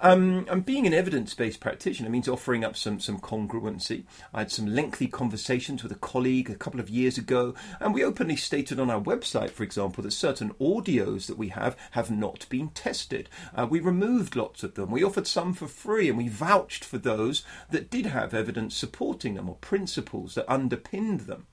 um, 0.00 0.46
and 0.48 0.64
being 0.66 0.86
an 0.86 0.94
evidence-based 0.94 1.60
practitioner 1.60 2.10
means 2.10 2.28
offering 2.28 2.64
up 2.64 2.76
some 2.76 3.00
some 3.00 3.18
congruency. 3.18 4.04
I 4.32 4.40
had 4.40 4.50
some 4.50 4.66
lengthy 4.66 5.06
conversations 5.06 5.82
with 5.82 5.92
a 5.92 5.96
colleague 5.96 6.50
a 6.50 6.54
couple 6.54 6.80
of 6.80 6.90
years 6.90 7.18
ago, 7.18 7.54
and 7.80 7.94
we 7.94 8.04
openly 8.04 8.36
stated 8.36 8.80
on 8.80 8.90
our 8.90 9.00
website, 9.00 9.50
for 9.50 9.62
example, 9.62 10.02
that 10.02 10.12
certain 10.12 10.50
audios 10.54 11.26
that 11.26 11.38
we 11.38 11.48
have 11.48 11.76
have 11.92 12.10
not 12.10 12.46
been 12.48 12.68
tested. 12.70 13.28
Uh, 13.54 13.66
we 13.68 13.80
removed 13.80 14.36
lots 14.36 14.62
of 14.62 14.74
them. 14.74 14.90
We 14.90 15.04
offered 15.04 15.26
some 15.26 15.52
for 15.54 15.66
free 15.66 16.08
and 16.08 16.18
we 16.18 16.28
vouched 16.36 16.84
for 16.84 16.98
those 16.98 17.44
that 17.70 17.90
did 17.90 18.06
have 18.06 18.34
evidence 18.34 18.76
supporting 18.76 19.34
them 19.34 19.48
or 19.48 19.56
principles 19.56 20.34
that 20.34 20.50
underpinned 20.50 21.20
them. 21.20 21.46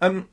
Um, 0.00 0.28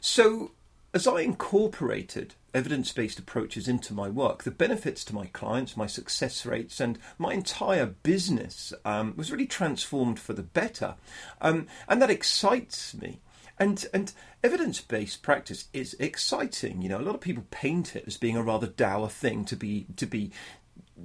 so, 0.00 0.52
as 0.94 1.06
I 1.06 1.20
incorporated 1.20 2.34
evidence 2.54 2.92
based 2.92 3.18
approaches 3.18 3.68
into 3.68 3.94
my 3.94 4.08
work, 4.08 4.42
the 4.42 4.50
benefits 4.50 5.04
to 5.06 5.14
my 5.14 5.26
clients, 5.26 5.76
my 5.76 5.86
success 5.86 6.44
rates, 6.44 6.80
and 6.80 6.98
my 7.18 7.32
entire 7.32 7.86
business 7.86 8.72
um, 8.84 9.14
was 9.16 9.32
really 9.32 9.46
transformed 9.46 10.18
for 10.18 10.32
the 10.32 10.42
better. 10.42 10.96
Um, 11.40 11.66
and 11.88 12.02
that 12.02 12.10
excites 12.10 12.94
me. 12.94 13.20
And, 13.58 13.86
and 13.94 14.12
evidence 14.42 14.80
based 14.80 15.22
practice 15.22 15.68
is 15.72 15.94
exciting. 16.00 16.82
You 16.82 16.88
know, 16.88 16.98
a 16.98 17.02
lot 17.02 17.14
of 17.14 17.20
people 17.20 17.46
paint 17.50 17.94
it 17.94 18.04
as 18.06 18.16
being 18.16 18.36
a 18.36 18.42
rather 18.42 18.66
dour 18.66 19.08
thing 19.08 19.44
to 19.46 19.56
be 19.56 19.86
to 19.96 20.06
be 20.06 20.32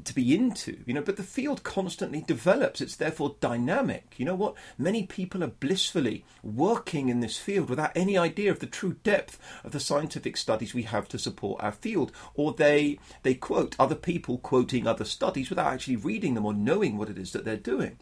to 0.03 0.13
be 0.13 0.35
into, 0.35 0.79
you 0.85 0.93
know, 0.93 1.01
but 1.01 1.17
the 1.17 1.23
field 1.23 1.63
constantly 1.63 2.21
develops. 2.21 2.81
It's 2.81 2.95
therefore 2.95 3.35
dynamic. 3.39 4.15
You 4.17 4.25
know 4.25 4.35
what? 4.35 4.55
Many 4.77 5.03
people 5.03 5.43
are 5.43 5.47
blissfully 5.47 6.25
working 6.43 7.09
in 7.09 7.19
this 7.19 7.37
field 7.37 7.69
without 7.69 7.91
any 7.95 8.17
idea 8.17 8.51
of 8.51 8.59
the 8.59 8.67
true 8.67 8.95
depth 9.03 9.39
of 9.63 9.71
the 9.71 9.79
scientific 9.79 10.37
studies 10.37 10.73
we 10.73 10.83
have 10.83 11.07
to 11.09 11.19
support 11.19 11.63
our 11.63 11.71
field. 11.71 12.11
Or 12.35 12.53
they 12.53 12.99
they 13.23 13.33
quote 13.33 13.75
other 13.79 13.95
people 13.95 14.37
quoting 14.37 14.87
other 14.87 15.05
studies 15.05 15.49
without 15.49 15.73
actually 15.73 15.97
reading 15.97 16.33
them 16.33 16.45
or 16.45 16.53
knowing 16.53 16.97
what 16.97 17.09
it 17.09 17.17
is 17.17 17.31
that 17.33 17.45
they're 17.45 17.57
doing. 17.57 17.97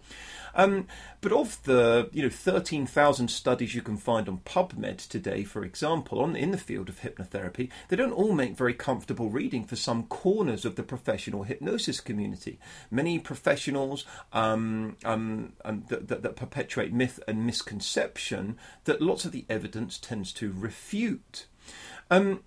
Um, 0.55 0.87
but 1.21 1.33
of 1.33 1.61
the 1.63 2.09
you 2.13 2.23
know 2.23 2.29
13,000 2.29 3.27
studies 3.27 3.75
you 3.75 3.81
can 3.81 3.97
find 3.97 4.29
on 4.29 4.39
PubMed 4.39 5.07
today, 5.07 5.43
for 5.43 5.65
example, 5.65 6.21
on 6.21 6.35
in 6.35 6.51
the 6.51 6.57
field 6.57 6.87
of 6.87 7.01
hypnotherapy, 7.01 7.69
they 7.89 7.95
don't 7.95 8.13
all 8.13 8.33
make 8.33 8.55
very 8.55 8.73
comfortable 8.73 9.29
reading 9.29 9.65
for 9.65 9.75
some 9.75 10.03
corners 10.03 10.63
of 10.63 10.75
the 10.75 10.83
professional 10.83 11.43
hypnosis 11.43 11.84
community. 12.01 12.59
Many 12.91 13.19
professionals 13.19 14.05
um, 14.33 14.97
um, 15.03 15.53
um 15.63 15.85
that, 15.89 16.07
that, 16.07 16.21
that 16.23 16.35
perpetuate 16.35 16.93
myth 16.93 17.19
and 17.27 17.45
misconception 17.45 18.57
that 18.85 19.01
lots 19.01 19.25
of 19.25 19.31
the 19.31 19.45
evidence 19.49 19.97
tends 19.97 20.33
to 20.33 20.53
refute. 20.55 21.47
Um, 22.09 22.41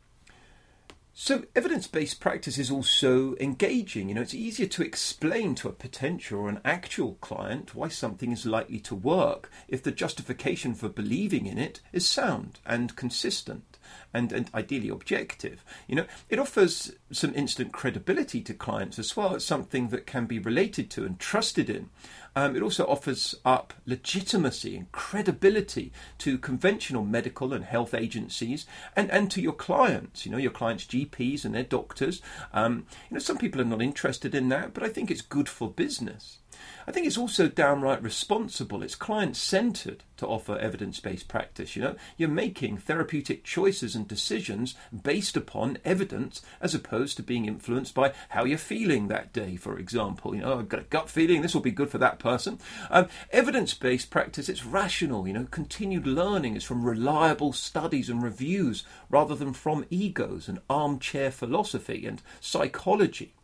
So, 1.20 1.42
evidence 1.56 1.88
based 1.88 2.20
practice 2.20 2.58
is 2.58 2.70
also 2.70 3.34
engaging. 3.40 4.08
You 4.08 4.14
know, 4.14 4.20
it's 4.20 4.34
easier 4.34 4.68
to 4.68 4.84
explain 4.84 5.56
to 5.56 5.68
a 5.68 5.72
potential 5.72 6.38
or 6.38 6.48
an 6.48 6.60
actual 6.64 7.14
client 7.20 7.74
why 7.74 7.88
something 7.88 8.30
is 8.30 8.46
likely 8.46 8.78
to 8.78 8.94
work 8.94 9.50
if 9.66 9.82
the 9.82 9.90
justification 9.90 10.74
for 10.74 10.88
believing 10.88 11.46
in 11.46 11.58
it 11.58 11.80
is 11.92 12.08
sound 12.08 12.60
and 12.64 12.94
consistent 12.94 13.77
and, 14.12 14.32
and 14.32 14.50
ideally 14.54 14.88
objective. 14.88 15.64
You 15.86 15.96
know, 15.96 16.06
it 16.28 16.38
offers 16.38 16.92
some 17.10 17.34
instant 17.34 17.72
credibility 17.72 18.40
to 18.42 18.54
clients 18.54 18.98
as 18.98 19.16
well. 19.16 19.34
It's 19.34 19.44
something 19.44 19.88
that 19.88 20.06
can 20.06 20.26
be 20.26 20.38
related 20.38 20.90
to 20.92 21.04
and 21.04 21.18
trusted 21.18 21.68
in. 21.70 21.90
Um, 22.36 22.54
it 22.54 22.62
also 22.62 22.86
offers 22.86 23.34
up 23.44 23.74
legitimacy 23.86 24.76
and 24.76 24.92
credibility 24.92 25.92
to 26.18 26.38
conventional 26.38 27.04
medical 27.04 27.52
and 27.52 27.64
health 27.64 27.94
agencies 27.94 28.66
and, 28.94 29.10
and 29.10 29.30
to 29.32 29.40
your 29.40 29.52
clients, 29.52 30.24
you 30.24 30.32
know, 30.32 30.38
your 30.38 30.52
clients' 30.52 30.84
GPs 30.84 31.44
and 31.44 31.54
their 31.54 31.64
doctors. 31.64 32.22
Um, 32.52 32.86
you 33.10 33.14
know, 33.14 33.20
some 33.20 33.38
people 33.38 33.60
are 33.60 33.64
not 33.64 33.82
interested 33.82 34.34
in 34.34 34.48
that, 34.50 34.72
but 34.72 34.82
I 34.82 34.88
think 34.88 35.10
it's 35.10 35.22
good 35.22 35.48
for 35.48 35.70
business. 35.70 36.38
I 36.86 36.92
think 36.92 37.06
it's 37.06 37.18
also 37.18 37.48
downright 37.48 38.02
responsible. 38.02 38.82
It's 38.82 38.94
client 38.94 39.36
centered 39.36 40.04
to 40.16 40.26
offer 40.26 40.58
evidence 40.58 41.00
based 41.00 41.28
practice. 41.28 41.76
You 41.76 41.82
know, 41.82 41.96
you're 42.16 42.28
making 42.28 42.78
therapeutic 42.78 43.44
choices 43.44 43.94
and 43.94 44.08
decisions 44.08 44.74
based 45.02 45.36
upon 45.36 45.78
evidence 45.84 46.42
as 46.60 46.74
opposed 46.74 47.16
to 47.16 47.22
being 47.22 47.46
influenced 47.46 47.94
by 47.94 48.12
how 48.30 48.44
you're 48.44 48.58
feeling 48.58 49.08
that 49.08 49.32
day, 49.32 49.56
for 49.56 49.78
example. 49.78 50.34
You 50.34 50.42
know, 50.42 50.58
I've 50.58 50.68
got 50.68 50.80
a 50.80 50.84
gut 50.84 51.10
feeling 51.10 51.42
this 51.42 51.54
will 51.54 51.60
be 51.60 51.70
good 51.70 51.90
for 51.90 51.98
that 51.98 52.18
person. 52.18 52.58
Um, 52.90 53.08
evidence 53.30 53.74
based 53.74 54.10
practice, 54.10 54.48
it's 54.48 54.64
rational. 54.64 55.26
You 55.26 55.34
know, 55.34 55.46
continued 55.50 56.06
learning 56.06 56.56
is 56.56 56.64
from 56.64 56.84
reliable 56.84 57.52
studies 57.52 58.08
and 58.08 58.22
reviews 58.22 58.84
rather 59.10 59.34
than 59.34 59.52
from 59.52 59.84
egos 59.90 60.48
and 60.48 60.60
armchair 60.70 61.30
philosophy 61.30 62.06
and 62.06 62.22
psychology. 62.40 63.34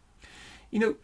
You 0.71 0.79
know, 0.81 0.95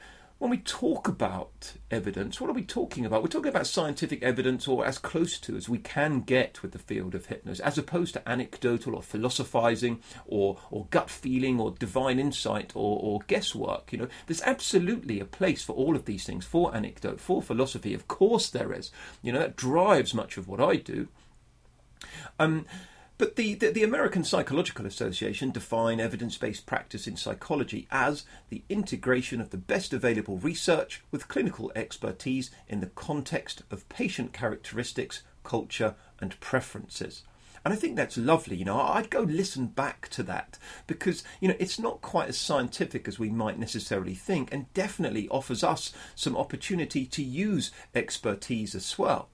when 0.41 0.51
we 0.51 0.57
talk 0.57 1.07
about 1.07 1.75
evidence, 1.91 2.41
what 2.41 2.49
are 2.49 2.55
we 2.55 2.65
talking 2.65 3.05
about? 3.05 3.23
We're 3.23 3.29
talking 3.29 3.51
about 3.51 3.67
scientific 3.67 4.23
evidence 4.23 4.67
or 4.67 4.87
as 4.87 4.97
close 4.97 5.39
to 5.41 5.55
as 5.55 5.69
we 5.69 5.77
can 5.77 6.23
get 6.23 6.63
with 6.63 6.73
the 6.73 6.79
field 6.79 7.15
of 7.15 7.27
hypnosis, 7.27 7.61
as 7.61 7.77
opposed 7.77 8.15
to 8.15 8.27
anecdotal 8.27 8.95
or 8.95 9.03
philosophizing 9.03 10.01
or, 10.25 10.57
or 10.71 10.87
gut 10.89 11.11
feeling 11.11 11.61
or 11.61 11.73
divine 11.73 12.19
insight 12.19 12.73
or, 12.75 12.99
or 13.03 13.21
guesswork. 13.27 13.93
You 13.93 13.99
know, 13.99 14.09
there's 14.27 14.41
absolutely 14.41 15.21
a 15.21 15.27
place 15.27 15.63
for 15.63 15.75
all 15.75 15.95
of 15.95 16.07
these 16.07 16.25
things, 16.25 16.47
for 16.47 16.75
anecdote, 16.75 17.21
for 17.21 17.43
philosophy. 17.43 17.93
Of 17.93 18.09
course 18.09 18.49
there 18.49 18.73
is. 18.73 18.91
You 19.21 19.33
know, 19.33 19.41
that 19.41 19.57
drives 19.57 20.15
much 20.15 20.39
of 20.39 20.49
what 20.49 20.59
I 20.59 20.77
do. 20.77 21.09
Um, 22.39 22.65
but 23.21 23.37
the, 23.37 23.53
the, 23.53 23.69
the, 23.69 23.83
American 23.83 24.25
Psychological 24.25 24.87
Association 24.87 25.51
define 25.51 26.01
evidence 26.01 26.39
based 26.39 26.65
practice 26.65 27.07
in 27.07 27.19
psychology 27.19 27.87
as 27.91 28.25
the 28.49 28.63
integration 28.71 29.43
of 29.43 29.51
the 29.51 29.59
best 29.59 29.93
available 29.93 30.39
research 30.39 31.03
with 31.11 31.29
clinical 31.29 31.71
expertise 31.77 32.51
in 32.67 32.81
the 32.81 32.87
context 32.87 33.63
of 33.71 33.87
patient 33.91 34.33
characteristics, 34.33 35.23
culture, 35.45 35.97
and 36.19 36.41
preferences. 36.41 37.23
And 37.63 37.75
I 37.75 37.77
think 37.77 37.95
that's 37.95 38.17
lovely. 38.17 38.57
You 38.57 38.65
know, 38.65 38.81
I'd 38.81 39.11
go 39.11 39.21
listen 39.21 39.67
back 39.67 40.09
to 40.13 40.23
that 40.23 40.57
because, 40.87 41.23
you 41.41 41.49
know, 41.49 41.57
it's 41.59 41.79
not 41.79 42.01
quite 42.01 42.31
as 42.31 42.39
scientific 42.39 43.07
as 43.07 43.19
we 43.19 43.29
might 43.29 43.59
necessarily 43.59 44.15
think 44.15 44.49
and 44.51 44.73
definitely 44.73 45.29
offers 45.29 45.63
us 45.63 45.93
some 46.15 46.39
opportunity 46.39 47.05
to 47.05 47.23
use 47.23 47.71
expertise 47.95 48.75
as 48.75 48.99
well. 48.99 49.29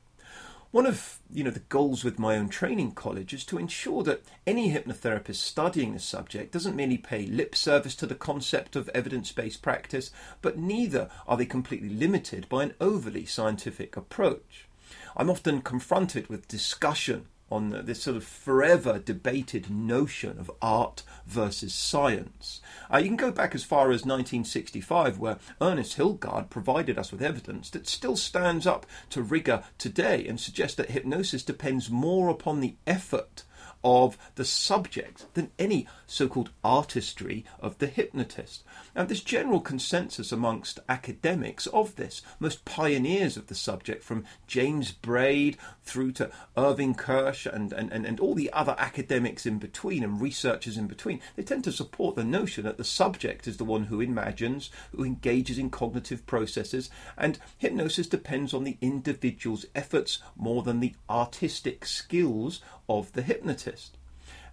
One 0.77 0.85
of 0.85 1.21
you 1.33 1.43
know 1.43 1.51
the 1.51 1.61
goals 1.61 2.05
with 2.05 2.19
my 2.19 2.37
own 2.37 2.51
training 2.51 2.93
college 2.93 3.33
is 3.33 3.47
to 3.47 3.57
ensure 3.57 4.03
that 4.03 4.23
any 4.47 4.71
hypnotherapist 4.71 5.37
studying 5.37 5.95
the 5.95 5.99
subject 5.99 6.53
doesn't 6.53 6.77
merely 6.77 6.99
pay 6.99 7.25
lip 7.25 7.57
service 7.57 7.97
to 7.97 8.07
the 8.07 8.15
concept 8.15 8.77
of 8.77 8.91
evidence-based 8.91 9.63
practice, 9.63 10.11
but 10.43 10.59
neither 10.59 11.09
are 11.27 11.39
they 11.39 11.47
completely 11.47 11.89
limited 11.89 12.47
by 12.51 12.63
an 12.63 12.75
overly 12.79 13.25
scientific 13.25 13.97
approach. 13.97 14.69
I'm 15.17 15.31
often 15.31 15.63
confronted 15.63 16.29
with 16.29 16.47
discussion 16.47 17.29
on 17.51 17.71
this 17.85 18.03
sort 18.03 18.17
of 18.17 18.25
forever 18.25 18.99
debated 18.99 19.71
notion 19.71 20.39
of 20.39 20.51
art 20.61 21.03
versus 21.27 21.73
science. 21.73 22.61
Uh, 22.93 22.99
you 22.99 23.07
can 23.07 23.17
go 23.17 23.31
back 23.31 23.55
as 23.55 23.63
far 23.63 23.91
as 23.91 24.05
1965, 24.05 25.19
where 25.19 25.39
Ernest 25.61 25.97
Hilgard 25.97 26.51
provided 26.51 26.99
us 26.99 27.13
with 27.13 27.23
evidence 27.23 27.71
that 27.71 27.87
still 27.87 28.17
stands 28.17 28.67
up 28.67 28.87
to 29.11 29.23
rigour 29.23 29.65
today 29.79 30.27
and 30.27 30.41
suggests 30.41 30.77
that 30.77 30.91
hypnosis 30.91 31.45
depends 31.45 31.91
more 31.91 32.29
upon 32.29 32.61
the 32.61 32.75
effort 32.87 33.45
of 33.85 34.19
the 34.35 34.45
subject 34.45 35.33
than 35.35 35.51
any 35.59 35.87
so 36.07 36.29
called 36.29 36.51
artistry 36.65 37.45
of 37.61 37.79
the 37.79 37.87
hypnotist. 37.87 38.65
And 38.95 39.09
this 39.09 39.21
general 39.21 39.61
consensus 39.61 40.33
amongst 40.33 40.81
academics 40.89 41.67
of 41.69 41.97
this. 41.97 42.23
Most 42.41 42.65
pioneers 42.65 43.37
of 43.37 43.47
the 43.47 43.55
subject, 43.55 44.03
from 44.03 44.25
James 44.47 44.93
Braid 44.93 45.57
through 45.85 46.13
to 46.13 46.31
Irving 46.57 46.95
Kirsch 46.95 47.47
and, 47.47 47.73
and, 47.73 47.93
and, 47.93 48.07
and 48.07 48.19
all 48.21 48.35
the 48.35 48.53
other 48.53 48.75
academics 48.79 49.47
in 49.47 49.59
between 49.59 50.03
and 50.03 50.21
researchers 50.21 50.77
in 50.77 50.87
between, 50.87 51.21
they 51.37 51.43
tend 51.43 51.65
to 51.65 51.73
support 51.73 52.17
the 52.17 52.25
notion 52.25 52.65
that 52.65 52.79
the 52.79 52.85
subject 52.85 53.47
is 53.47 53.57
the 53.57 53.65
one 53.65 53.85
who 53.85 54.01
imagines, 54.01 54.71
who 54.95 55.05
engages 55.05 55.59
in 55.59 55.71
cognitive 55.71 56.27
processes, 56.27 56.91
and 57.17 57.39
hypnosis 57.59 58.07
depends 58.07 58.55
on 58.55 58.65
the 58.65 58.79
individual's 58.81 59.67
efforts 59.75 60.21
more 60.37 60.63
than 60.63 60.81
the 60.81 60.95
artistic 61.09 61.85
skills 61.85 62.61
of 62.89 63.13
the 63.13 63.23
hypnotist. 63.23 63.66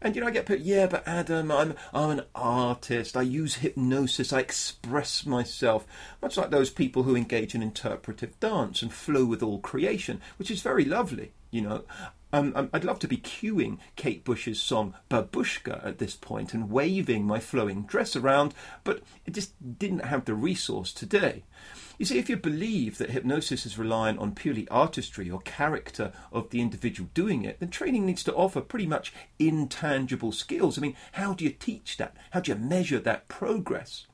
And 0.02 0.16
you 0.16 0.22
know, 0.22 0.28
I 0.28 0.32
get 0.32 0.46
put, 0.46 0.60
yeah, 0.60 0.88
but 0.88 1.08
Adam, 1.08 1.50
I'm 1.50 1.76
I'm 1.94 2.10
an 2.10 2.26
artist. 2.36 3.16
I 3.16 3.22
use 3.22 3.56
hypnosis. 3.56 4.34
I 4.34 4.40
express 4.40 5.26
myself, 5.26 5.88
much 6.22 6.36
like 6.36 6.50
those 6.50 6.70
people 6.70 7.04
who 7.04 7.16
engage 7.16 7.56
in 7.56 7.64
interpretive 7.64 8.38
dance 8.42 8.82
and 8.82 8.92
flow 8.92 9.24
with 9.24 9.42
all 9.42 9.60
creation, 9.60 10.20
which 10.38 10.52
is 10.52 10.62
very 10.62 10.84
lovely. 10.84 11.32
You 11.52 11.62
know, 11.62 11.84
um, 12.34 12.52
um, 12.56 12.70
I'd 12.74 12.84
love 12.84 13.00
to 13.00 13.08
be 13.08 13.18
cueing 13.18 13.78
Kate 13.96 14.26
Bush's 14.26 14.60
song 14.60 14.96
Babushka 15.10 15.86
at 15.86 16.00
this 16.00 16.16
point 16.16 16.54
and 16.54 16.70
waving 16.70 17.26
my 17.26 17.40
flowing 17.40 17.84
dress 17.84 18.16
around, 18.16 18.56
but 18.84 19.04
it 19.26 19.36
just 19.36 19.54
didn't 19.80 20.06
have 20.06 20.26
the 20.26 20.34
resource 20.34 20.92
today. 20.92 21.44
You 22.04 22.08
see, 22.08 22.20
if 22.20 22.30
you 22.30 22.36
believe 22.36 22.98
that 22.98 23.12
hypnosis 23.12 23.66
is 23.66 23.78
reliant 23.78 24.20
on 24.20 24.36
purely 24.36 24.68
artistry 24.68 25.32
or 25.32 25.40
character 25.40 26.12
of 26.34 26.50
the 26.50 26.60
individual 26.60 27.10
doing 27.14 27.46
it, 27.46 27.62
then 27.62 27.70
training 27.70 28.06
needs 28.06 28.26
to 28.26 28.36
offer 28.36 28.60
pretty 28.60 28.88
much 28.88 29.14
intangible 29.40 30.34
skills. 30.34 30.78
I 30.78 30.82
mean, 30.82 30.98
how 31.14 31.32
do 31.32 31.46
you 31.46 31.52
teach 31.52 31.96
that? 31.96 32.18
How 32.32 32.42
do 32.42 32.52
you 32.52 32.58
measure 32.58 33.00
that 33.00 33.30
progress? 33.30 34.06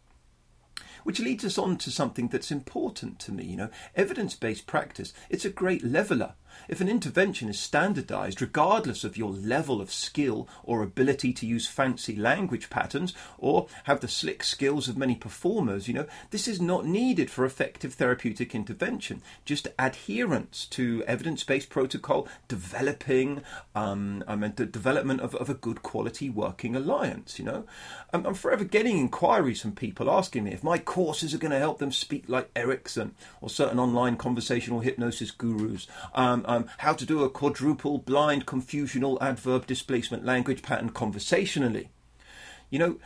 Which 1.03 1.19
leads 1.19 1.43
us 1.43 1.57
on 1.57 1.77
to 1.77 1.89
something 1.89 2.27
that's 2.27 2.51
important 2.51 3.17
to 3.21 3.31
me, 3.31 3.45
you 3.45 3.57
know, 3.57 3.71
evidence 3.95 4.35
based 4.35 4.67
practice. 4.67 5.11
It's 5.31 5.45
a 5.45 5.49
great 5.49 5.83
leveller. 5.83 6.35
If 6.67 6.81
an 6.81 6.89
intervention 6.89 7.49
is 7.49 7.59
standardized, 7.59 8.41
regardless 8.41 9.03
of 9.03 9.17
your 9.17 9.31
level 9.31 9.81
of 9.81 9.91
skill 9.91 10.47
or 10.63 10.83
ability 10.83 11.33
to 11.33 11.45
use 11.45 11.67
fancy 11.67 12.15
language 12.15 12.69
patterns 12.69 13.13
or 13.37 13.67
have 13.85 14.01
the 14.01 14.07
slick 14.07 14.43
skills 14.43 14.87
of 14.87 14.97
many 14.97 15.15
performers, 15.15 15.87
you 15.87 15.93
know, 15.93 16.05
this 16.31 16.47
is 16.47 16.61
not 16.61 16.85
needed 16.85 17.29
for 17.29 17.45
effective 17.45 17.93
therapeutic 17.93 18.53
intervention. 18.53 19.21
Just 19.45 19.67
adherence 19.77 20.65
to 20.67 21.03
evidence 21.07 21.43
based 21.43 21.69
protocol, 21.69 22.27
developing, 22.47 23.41
um, 23.75 24.23
I 24.27 24.35
meant 24.35 24.57
the 24.57 24.65
development 24.65 25.21
of, 25.21 25.35
of 25.35 25.49
a 25.49 25.53
good 25.53 25.83
quality 25.83 26.29
working 26.29 26.75
alliance, 26.75 27.39
you 27.39 27.45
know. 27.45 27.65
I'm, 28.13 28.25
I'm 28.25 28.33
forever 28.33 28.63
getting 28.63 28.97
inquiries 28.97 29.61
from 29.61 29.73
people 29.73 30.09
asking 30.09 30.43
me 30.43 30.51
if 30.51 30.63
my 30.63 30.77
courses 30.77 31.33
are 31.33 31.37
going 31.37 31.51
to 31.51 31.59
help 31.59 31.79
them 31.79 31.91
speak 31.91 32.25
like 32.27 32.49
Erickson 32.55 33.15
or 33.41 33.49
certain 33.49 33.79
online 33.79 34.17
conversational 34.17 34.79
hypnosis 34.81 35.31
gurus. 35.31 35.87
Um, 36.13 36.45
um, 36.49 36.65
how 36.79 36.93
to 36.93 37.05
do 37.05 37.23
a 37.23 37.29
quadruple 37.29 37.99
blind 37.99 38.47
confusional 38.47 39.19
adverb 39.21 39.67
displacement 39.67 40.25
language 40.25 40.63
pattern 40.63 40.89
conversationally. 40.89 41.89
You 42.71 42.79
know, 42.79 42.97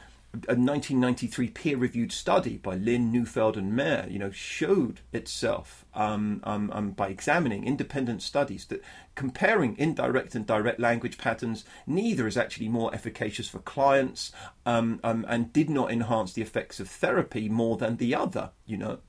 a 0.48 0.56
1993 0.56 1.50
peer-reviewed 1.50 2.12
study 2.14 2.58
by 2.58 2.76
Lynn 2.76 3.12
Neufeld, 3.12 3.58
and 3.58 3.74
Mare, 3.74 4.08
you 4.10 4.18
know, 4.18 4.32
showed 4.32 5.02
itself 5.12 5.86
um, 5.94 6.40
um, 6.46 6.72
um, 6.74 6.92
by 6.92 7.10
examining 7.10 7.68
independent 7.68 8.22
studies 8.22 8.66
that 8.68 8.82
comparing 9.14 9.78
indirect 9.78 10.36
and 10.36 10.48
direct 10.48 10.80
language 10.80 11.18
patterns, 11.18 11.66
neither 11.86 12.28
is 12.28 12.38
actually 12.38 12.70
more 12.70 12.96
efficacious 12.96 13.50
for 13.50 13.60
clients 13.60 14.32
um, 14.66 15.02
um, 15.04 15.26
and 15.28 15.52
did 15.52 15.70
not 15.70 15.92
enhance 15.92 16.32
the 16.32 16.42
effects 16.42 16.80
of 16.80 16.90
therapy 16.90 17.50
more 17.50 17.76
than 17.76 17.98
the 17.98 18.16
other. 18.16 18.52
You 18.66 18.78
know, 18.78 19.00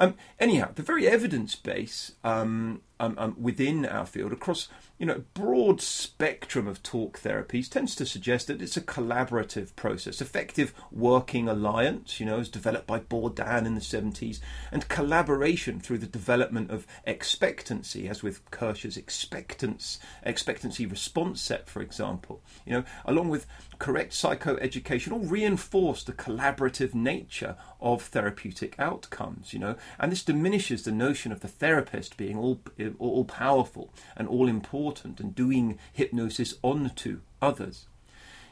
um, 0.00 0.14
anyhow, 0.38 0.70
the 0.74 0.82
very 0.82 1.06
evidence 1.06 1.54
base 1.54 2.12
um, 2.24 2.80
um, 2.98 3.36
within 3.38 3.86
our 3.86 4.06
field 4.06 4.32
across 4.32 4.68
you 5.00 5.06
know 5.06 5.24
broad 5.32 5.80
spectrum 5.80 6.68
of 6.68 6.82
talk 6.82 7.18
therapies 7.18 7.70
tends 7.70 7.94
to 7.94 8.04
suggest 8.04 8.46
that 8.46 8.60
it's 8.60 8.76
a 8.76 8.82
collaborative 8.82 9.74
process 9.74 10.20
effective 10.20 10.74
working 10.92 11.48
alliance 11.48 12.20
you 12.20 12.26
know 12.26 12.38
as 12.38 12.50
developed 12.50 12.86
by 12.86 13.00
Bordin 13.00 13.64
in 13.64 13.74
the 13.74 13.80
70s 13.80 14.40
and 14.70 14.86
collaboration 14.88 15.80
through 15.80 15.96
the 15.98 16.06
development 16.06 16.70
of 16.70 16.86
expectancy 17.04 18.08
as 18.08 18.22
with 18.22 18.48
Kirsch's 18.50 18.98
expectance 18.98 19.98
expectancy 20.22 20.84
response 20.84 21.40
set 21.40 21.66
for 21.66 21.80
example 21.80 22.42
you 22.66 22.74
know 22.74 22.84
along 23.06 23.30
with 23.30 23.46
correct 23.78 24.12
psychoeducation 24.12 25.12
all 25.12 25.20
reinforce 25.20 26.04
the 26.04 26.12
collaborative 26.12 26.92
nature 26.94 27.56
of 27.80 28.02
therapeutic 28.02 28.78
outcomes 28.78 29.54
you 29.54 29.58
know 29.58 29.76
and 29.98 30.12
this 30.12 30.22
diminishes 30.22 30.82
the 30.82 30.92
notion 30.92 31.32
of 31.32 31.40
the 31.40 31.48
therapist 31.48 32.18
being 32.18 32.36
all 32.36 32.60
all 32.98 33.24
powerful 33.24 33.94
and 34.14 34.28
all 34.28 34.46
important 34.46 34.89
and 35.04 35.34
doing 35.34 35.78
hypnosis 35.92 36.54
onto 36.62 37.20
others. 37.40 37.86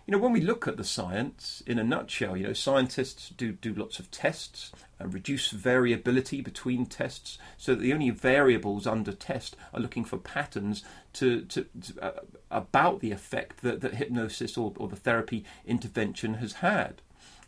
You 0.08 0.12
know, 0.12 0.18
when 0.18 0.32
we 0.32 0.40
look 0.40 0.66
at 0.66 0.78
the 0.78 0.84
science 0.84 1.62
in 1.66 1.78
a 1.78 1.84
nutshell, 1.84 2.34
you 2.34 2.46
know, 2.46 2.54
scientists 2.54 3.28
do, 3.28 3.52
do 3.52 3.74
lots 3.74 3.98
of 3.98 4.10
tests 4.10 4.72
and 4.98 5.12
reduce 5.12 5.50
variability 5.50 6.40
between 6.40 6.86
tests 6.86 7.36
so 7.58 7.74
that 7.74 7.82
the 7.82 7.92
only 7.92 8.08
variables 8.08 8.86
under 8.86 9.12
test 9.12 9.54
are 9.74 9.80
looking 9.80 10.06
for 10.06 10.16
patterns 10.16 10.82
to, 11.12 11.42
to, 11.42 11.66
to 11.82 12.00
uh, 12.02 12.20
about 12.50 13.00
the 13.00 13.12
effect 13.12 13.60
that, 13.60 13.82
that 13.82 13.96
hypnosis 13.96 14.56
or, 14.56 14.72
or 14.78 14.88
the 14.88 14.96
therapy 14.96 15.44
intervention 15.66 16.34
has 16.34 16.54
had. 16.54 17.02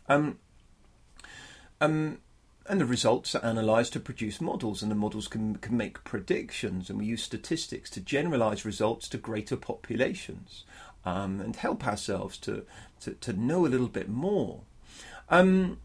Um, 0.07 0.37
um, 1.79 2.19
and 2.71 2.79
the 2.79 2.85
results 2.85 3.35
are 3.35 3.43
analysed 3.43 3.91
to 3.91 3.99
produce 3.99 4.39
models, 4.39 4.81
and 4.81 4.89
the 4.89 4.95
models 4.95 5.27
can, 5.27 5.57
can 5.57 5.75
make 5.75 6.05
predictions, 6.05 6.89
and 6.89 6.97
we 6.97 7.05
use 7.05 7.21
statistics 7.21 7.89
to 7.89 7.99
generalise 7.99 8.63
results 8.63 9.09
to 9.09 9.17
greater 9.17 9.57
populations 9.57 10.63
um, 11.03 11.41
and 11.41 11.57
help 11.57 11.85
ourselves 11.85 12.37
to, 12.37 12.63
to, 13.01 13.11
to, 13.15 13.33
know 13.33 13.65
a 13.65 13.67
little 13.67 13.89
bit 13.89 14.07
more. 14.07 14.61
Um, 15.27 15.79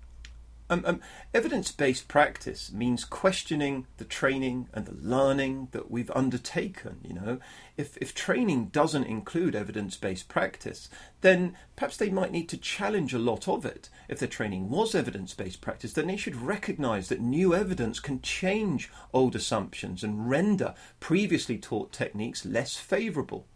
um, 0.68 0.82
um, 0.84 1.00
evidence 1.32 1.70
based 1.70 2.08
practice 2.08 2.72
means 2.72 3.04
questioning 3.04 3.86
the 3.98 4.04
training 4.04 4.68
and 4.72 4.84
the 4.86 4.94
learning 4.94 5.68
that 5.70 5.90
we've 5.90 6.10
undertaken. 6.10 6.98
You 7.02 7.14
know, 7.14 7.38
if, 7.76 7.96
if 7.98 8.14
training 8.14 8.66
doesn't 8.66 9.04
include 9.04 9.54
evidence 9.54 9.96
based 9.96 10.28
practice, 10.28 10.88
then 11.20 11.56
perhaps 11.76 11.96
they 11.96 12.10
might 12.10 12.32
need 12.32 12.48
to 12.48 12.56
challenge 12.56 13.14
a 13.14 13.18
lot 13.18 13.46
of 13.46 13.64
it. 13.64 13.88
If 14.08 14.18
their 14.18 14.28
training 14.28 14.68
was 14.68 14.94
evidence 14.94 15.34
based 15.34 15.60
practice, 15.60 15.92
then 15.92 16.08
they 16.08 16.16
should 16.16 16.36
recognize 16.36 17.08
that 17.08 17.20
new 17.20 17.54
evidence 17.54 18.00
can 18.00 18.20
change 18.20 18.90
old 19.12 19.36
assumptions 19.36 20.02
and 20.02 20.28
render 20.28 20.74
previously 20.98 21.58
taught 21.58 21.92
techniques 21.92 22.44
less 22.44 22.76
favorable. 22.76 23.46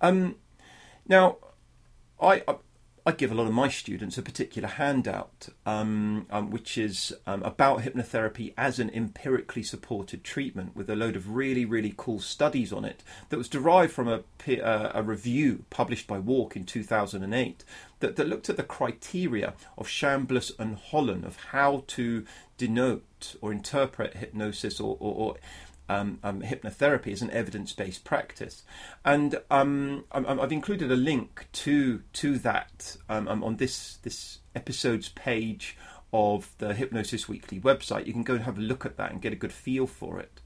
Um, 0.00 0.36
now, 1.06 1.36
I, 2.20 2.42
I 3.08 3.12
give 3.12 3.32
a 3.32 3.34
lot 3.34 3.46
of 3.46 3.54
my 3.54 3.70
students 3.70 4.18
a 4.18 4.22
particular 4.22 4.68
handout, 4.68 5.48
um, 5.64 6.26
um, 6.28 6.50
which 6.50 6.76
is 6.76 7.14
um, 7.26 7.42
about 7.42 7.80
hypnotherapy 7.80 8.52
as 8.58 8.78
an 8.78 8.90
empirically 8.90 9.62
supported 9.62 10.22
treatment, 10.22 10.76
with 10.76 10.90
a 10.90 10.94
load 10.94 11.16
of 11.16 11.34
really, 11.34 11.64
really 11.64 11.94
cool 11.96 12.20
studies 12.20 12.70
on 12.70 12.84
it. 12.84 13.02
That 13.30 13.38
was 13.38 13.48
derived 13.48 13.92
from 13.92 14.08
a, 14.08 14.60
uh, 14.60 14.92
a 14.94 15.02
review 15.02 15.64
published 15.70 16.06
by 16.06 16.18
Wark 16.18 16.54
in 16.54 16.66
2008 16.66 17.64
that, 18.00 18.16
that 18.16 18.28
looked 18.28 18.50
at 18.50 18.58
the 18.58 18.62
criteria 18.62 19.54
of 19.78 19.88
Chambless 19.88 20.52
and 20.58 20.76
Hollon 20.76 21.24
of 21.24 21.36
how 21.36 21.84
to 21.86 22.26
denote 22.58 23.36
or 23.40 23.52
interpret 23.52 24.18
hypnosis 24.18 24.80
or, 24.80 24.98
or, 25.00 25.14
or 25.14 25.36
um, 25.88 26.18
um, 26.22 26.42
hypnotherapy 26.42 27.12
as 27.12 27.22
an 27.22 27.30
evidence-based 27.30 28.04
practice, 28.04 28.62
and 29.04 29.40
um, 29.50 30.04
I've 30.12 30.52
included 30.52 30.90
a 30.90 30.96
link 30.96 31.46
to 31.52 32.02
to 32.14 32.38
that 32.38 32.96
um, 33.08 33.28
um, 33.28 33.44
on 33.44 33.56
this 33.56 33.98
this 34.02 34.38
episode's 34.54 35.08
page 35.08 35.76
of 36.12 36.50
the 36.58 36.74
Hypnosis 36.74 37.28
Weekly 37.28 37.60
website. 37.60 38.06
You 38.06 38.12
can 38.12 38.22
go 38.22 38.34
and 38.34 38.44
have 38.44 38.58
a 38.58 38.62
look 38.62 38.86
at 38.86 38.96
that 38.96 39.12
and 39.12 39.20
get 39.20 39.32
a 39.32 39.36
good 39.36 39.52
feel 39.52 39.86
for 39.86 40.18
it. 40.18 40.40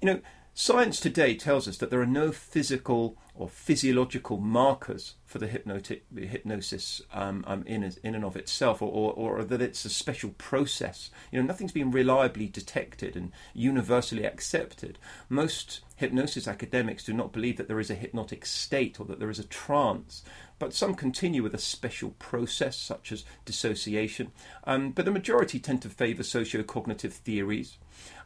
You 0.00 0.06
know, 0.06 0.20
Science 0.54 1.00
today 1.00 1.34
tells 1.34 1.66
us 1.66 1.78
that 1.78 1.90
there 1.90 2.02
are 2.02 2.06
no 2.06 2.30
physical 2.30 3.16
or 3.34 3.48
physiological 3.48 4.36
markers 4.36 5.14
for 5.32 5.38
the 5.38 5.46
hypnotic 5.46 6.04
hypnosis 6.14 7.00
um, 7.14 7.42
um, 7.46 7.64
in 7.66 7.90
in 8.02 8.14
and 8.14 8.22
of 8.24 8.36
itself, 8.36 8.82
or, 8.82 8.92
or, 8.92 9.12
or, 9.14 9.44
that 9.44 9.62
it's 9.62 9.86
a 9.86 9.88
special 9.88 10.30
process. 10.36 11.10
You 11.30 11.40
know, 11.40 11.46
nothing's 11.46 11.72
been 11.72 11.90
reliably 11.90 12.48
detected 12.48 13.16
and 13.16 13.32
universally 13.54 14.26
accepted. 14.26 14.98
Most 15.30 15.80
hypnosis 15.96 16.46
academics 16.46 17.04
do 17.04 17.14
not 17.14 17.32
believe 17.32 17.56
that 17.56 17.66
there 17.66 17.80
is 17.80 17.90
a 17.90 17.94
hypnotic 17.94 18.44
state 18.44 19.00
or 19.00 19.06
that 19.06 19.20
there 19.20 19.30
is 19.30 19.38
a 19.38 19.44
trance, 19.44 20.22
but 20.58 20.74
some 20.74 20.94
continue 20.94 21.42
with 21.42 21.54
a 21.54 21.58
special 21.58 22.10
process 22.18 22.76
such 22.76 23.10
as 23.10 23.24
dissociation. 23.46 24.32
Um, 24.64 24.90
but 24.90 25.06
the 25.06 25.10
majority 25.10 25.58
tend 25.58 25.80
to 25.82 25.88
favour 25.88 26.24
socio-cognitive 26.24 27.14
theories. 27.14 27.78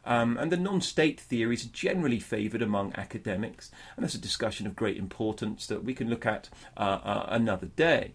Um, 0.07 0.37
and 0.37 0.49
the 0.49 0.57
non 0.57 0.79
state 0.79 1.19
theories 1.19 1.65
are 1.65 1.69
generally 1.69 2.19
favoured 2.19 2.61
among 2.61 2.93
academics, 2.95 3.69
and 3.95 4.03
that's 4.03 4.15
a 4.15 4.19
discussion 4.19 4.65
of 4.65 4.75
great 4.75 4.97
importance 4.97 5.67
that 5.67 5.83
we 5.83 5.93
can 5.93 6.09
look 6.09 6.25
at 6.25 6.49
uh, 6.77 6.99
uh, 7.03 7.25
another 7.29 7.67
day. 7.67 8.13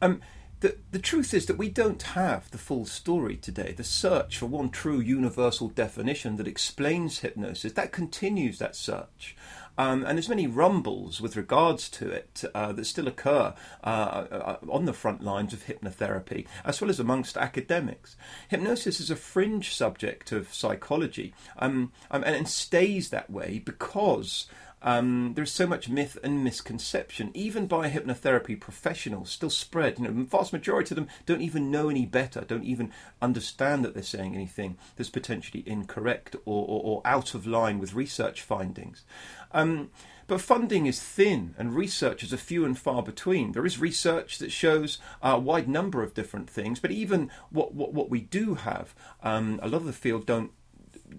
Um, 0.00 0.22
the, 0.64 0.76
the 0.92 0.98
truth 0.98 1.34
is 1.34 1.44
that 1.44 1.58
we 1.58 1.68
don't 1.68 2.00
have 2.00 2.50
the 2.50 2.56
full 2.56 2.86
story 2.86 3.36
today. 3.36 3.74
The 3.76 3.84
search 3.84 4.38
for 4.38 4.46
one 4.46 4.70
true 4.70 4.98
universal 4.98 5.68
definition 5.68 6.36
that 6.36 6.48
explains 6.48 7.18
hypnosis, 7.18 7.74
that 7.74 7.92
continues 7.92 8.60
that 8.60 8.74
search. 8.74 9.36
Um, 9.76 10.06
and 10.06 10.16
there's 10.16 10.28
many 10.30 10.46
rumbles 10.46 11.20
with 11.20 11.36
regards 11.36 11.90
to 11.90 12.08
it 12.08 12.44
uh, 12.54 12.72
that 12.72 12.86
still 12.86 13.08
occur 13.08 13.52
uh, 13.82 13.86
uh, 13.86 14.56
on 14.70 14.86
the 14.86 14.94
front 14.94 15.22
lines 15.22 15.52
of 15.52 15.66
hypnotherapy, 15.66 16.46
as 16.64 16.80
well 16.80 16.88
as 16.88 16.98
amongst 16.98 17.36
academics. 17.36 18.16
Hypnosis 18.48 19.00
is 19.00 19.10
a 19.10 19.16
fringe 19.16 19.74
subject 19.74 20.32
of 20.32 20.54
psychology 20.54 21.34
um, 21.58 21.92
um, 22.10 22.24
and 22.24 22.48
stays 22.48 23.10
that 23.10 23.28
way 23.28 23.60
because 23.62 24.46
um, 24.84 25.32
there's 25.34 25.50
so 25.50 25.66
much 25.66 25.88
myth 25.88 26.18
and 26.22 26.44
misconception, 26.44 27.30
even 27.32 27.66
by 27.66 27.88
hypnotherapy 27.88 28.60
professionals, 28.60 29.30
still 29.30 29.48
spread. 29.48 29.98
You 29.98 30.04
know, 30.04 30.12
the 30.12 30.24
vast 30.24 30.52
majority 30.52 30.92
of 30.92 30.96
them 30.96 31.08
don't 31.24 31.40
even 31.40 31.70
know 31.70 31.88
any 31.88 32.04
better, 32.04 32.42
don't 32.42 32.64
even 32.64 32.92
understand 33.22 33.82
that 33.84 33.94
they're 33.94 34.02
saying 34.02 34.34
anything 34.34 34.76
that's 34.96 35.08
potentially 35.08 35.64
incorrect 35.66 36.36
or, 36.44 36.66
or, 36.68 36.82
or 36.84 37.02
out 37.06 37.34
of 37.34 37.46
line 37.46 37.78
with 37.78 37.94
research 37.94 38.42
findings. 38.42 39.04
Um, 39.52 39.90
but 40.26 40.42
funding 40.42 40.84
is 40.84 41.02
thin 41.02 41.54
and 41.56 41.74
researchers 41.74 42.34
are 42.34 42.38
few 42.38 42.66
and 42.66 42.78
far 42.78 43.02
between. 43.02 43.52
There 43.52 43.66
is 43.66 43.80
research 43.80 44.36
that 44.38 44.52
shows 44.52 44.98
a 45.22 45.38
wide 45.38 45.68
number 45.68 46.02
of 46.02 46.12
different 46.12 46.50
things, 46.50 46.78
but 46.78 46.90
even 46.90 47.30
what, 47.48 47.74
what, 47.74 47.94
what 47.94 48.10
we 48.10 48.20
do 48.20 48.54
have, 48.56 48.94
um, 49.22 49.60
a 49.62 49.68
lot 49.68 49.78
of 49.78 49.86
the 49.86 49.92
field 49.94 50.26
don't 50.26 50.50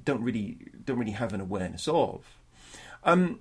don't 0.04 0.22
really 0.22 0.58
don't 0.84 0.98
really 0.98 1.12
have 1.12 1.34
an 1.34 1.42
awareness 1.42 1.88
of. 1.88 2.26
Um, 3.04 3.40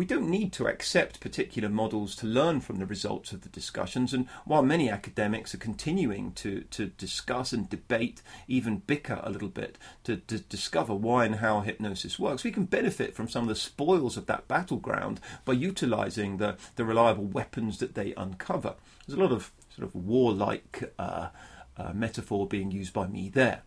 we 0.00 0.06
don't 0.06 0.30
need 0.30 0.50
to 0.50 0.66
accept 0.66 1.20
particular 1.20 1.68
models 1.68 2.16
to 2.16 2.26
learn 2.26 2.58
from 2.58 2.78
the 2.78 2.86
results 2.86 3.32
of 3.32 3.42
the 3.42 3.50
discussions, 3.50 4.14
and 4.14 4.26
while 4.46 4.62
many 4.62 4.88
academics 4.88 5.54
are 5.54 5.58
continuing 5.58 6.32
to, 6.32 6.62
to 6.70 6.86
discuss 6.86 7.52
and 7.52 7.68
debate, 7.68 8.22
even 8.48 8.78
bicker 8.78 9.20
a 9.22 9.28
little 9.28 9.50
bit, 9.50 9.76
to, 10.02 10.16
to 10.16 10.38
discover 10.38 10.94
why 10.94 11.26
and 11.26 11.34
how 11.34 11.60
hypnosis 11.60 12.18
works, 12.18 12.44
we 12.44 12.50
can 12.50 12.64
benefit 12.64 13.14
from 13.14 13.28
some 13.28 13.42
of 13.42 13.50
the 13.50 13.54
spoils 13.54 14.16
of 14.16 14.24
that 14.24 14.48
battleground 14.48 15.20
by 15.44 15.52
utilizing 15.52 16.38
the, 16.38 16.56
the 16.76 16.84
reliable 16.86 17.26
weapons 17.26 17.76
that 17.76 17.94
they 17.94 18.14
uncover. 18.16 18.76
There's 19.06 19.18
a 19.18 19.22
lot 19.22 19.32
of 19.32 19.52
sort 19.76 19.86
of 19.86 19.94
warlike 19.94 20.94
uh, 20.98 21.28
uh, 21.76 21.92
metaphor 21.92 22.46
being 22.46 22.70
used 22.70 22.94
by 22.94 23.06
me 23.06 23.28
there. 23.28 23.64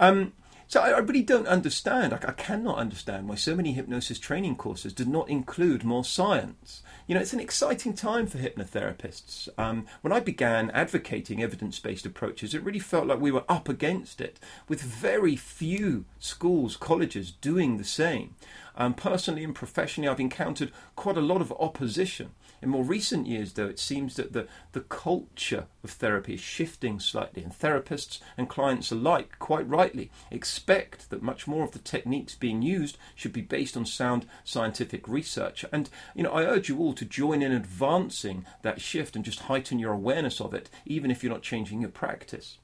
Um, 0.00 0.32
so 0.68 0.82
I, 0.82 0.90
I 0.90 0.98
really 0.98 1.22
don't 1.22 1.48
understand. 1.48 2.12
I, 2.12 2.18
I, 2.28 2.32
cannot 2.32 2.76
understand 2.76 3.26
why 3.26 3.36
so 3.36 3.56
many 3.56 3.72
hypnosis 3.72 4.18
training 4.18 4.56
courses 4.56 4.92
do 4.92 5.06
not 5.06 5.30
include 5.30 5.82
more 5.82 6.04
science. 6.04 6.82
You 7.06 7.14
know, 7.14 7.22
it's 7.22 7.32
an 7.32 7.40
exciting 7.40 7.94
time 7.94 8.26
for 8.26 8.36
hypnotherapists. 8.36 9.48
Um, 9.56 9.86
when 10.02 10.12
I 10.12 10.20
began 10.20 10.70
advocating 10.72 11.42
evidence-based 11.42 12.04
approaches, 12.04 12.54
it 12.54 12.62
really 12.62 12.78
felt 12.78 13.06
like 13.06 13.18
we 13.18 13.32
were 13.32 13.44
up 13.48 13.70
against 13.70 14.20
it, 14.20 14.38
with 14.68 14.82
very 14.82 15.36
few 15.36 16.04
schools, 16.18 16.76
colleges 16.76 17.30
doing 17.30 17.78
the 17.78 17.84
same. 17.84 18.34
Um, 18.76 18.92
personally 18.92 19.44
and 19.44 19.54
professionally, 19.54 20.06
I've 20.06 20.20
encountered 20.20 20.70
quite 20.96 21.16
a 21.16 21.22
lot 21.22 21.40
of 21.40 21.50
opposition. 21.58 22.32
In 22.60 22.68
more 22.68 22.84
recent 22.84 23.26
years, 23.26 23.52
though, 23.52 23.66
it 23.66 23.78
seems 23.78 24.16
that 24.16 24.32
the, 24.32 24.46
the 24.72 24.80
culture 24.80 25.66
of 25.84 25.90
therapy 25.90 26.34
is 26.34 26.40
shifting 26.40 26.98
slightly, 27.00 27.42
and 27.42 27.52
therapists 27.52 28.20
and 28.36 28.48
clients 28.48 28.90
alike, 28.90 29.38
quite 29.38 29.68
rightly, 29.68 30.10
expect 30.30 31.10
that 31.10 31.22
much 31.22 31.46
more 31.46 31.64
of 31.64 31.72
the 31.72 31.78
techniques 31.78 32.34
being 32.34 32.62
used 32.62 32.98
should 33.14 33.32
be 33.32 33.40
based 33.40 33.76
on 33.76 33.86
sound 33.86 34.26
scientific 34.44 35.06
research. 35.06 35.64
And, 35.72 35.88
you 36.14 36.22
know, 36.22 36.32
I 36.32 36.44
urge 36.44 36.68
you 36.68 36.78
all 36.78 36.94
to 36.94 37.04
join 37.04 37.42
in 37.42 37.52
advancing 37.52 38.44
that 38.62 38.80
shift 38.80 39.14
and 39.14 39.24
just 39.24 39.40
heighten 39.40 39.78
your 39.78 39.92
awareness 39.92 40.40
of 40.40 40.52
it, 40.54 40.68
even 40.84 41.10
if 41.10 41.22
you're 41.22 41.32
not 41.32 41.42
changing 41.42 41.80
your 41.80 41.90
practice. 41.90 42.58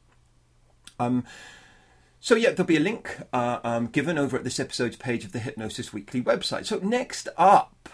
Um, 0.99 1.25
So, 2.21 2.37
yeah, 2.37 2.53
there'll 2.53 2.65
be 2.65 2.79
a 2.79 2.81
link 2.81 3.19
uh, 3.35 3.59
um, 3.63 3.87
given 3.89 4.17
over 4.17 4.39
at 4.39 4.45
this 4.45 4.59
episode's 4.59 4.97
page 4.97 5.27
of 5.27 5.33
the 5.33 5.41
Hypnosis 5.41 5.93
Weekly 5.93 6.23
website. 6.23 6.65
So, 6.65 6.79
next 6.79 7.29
up, 7.37 7.91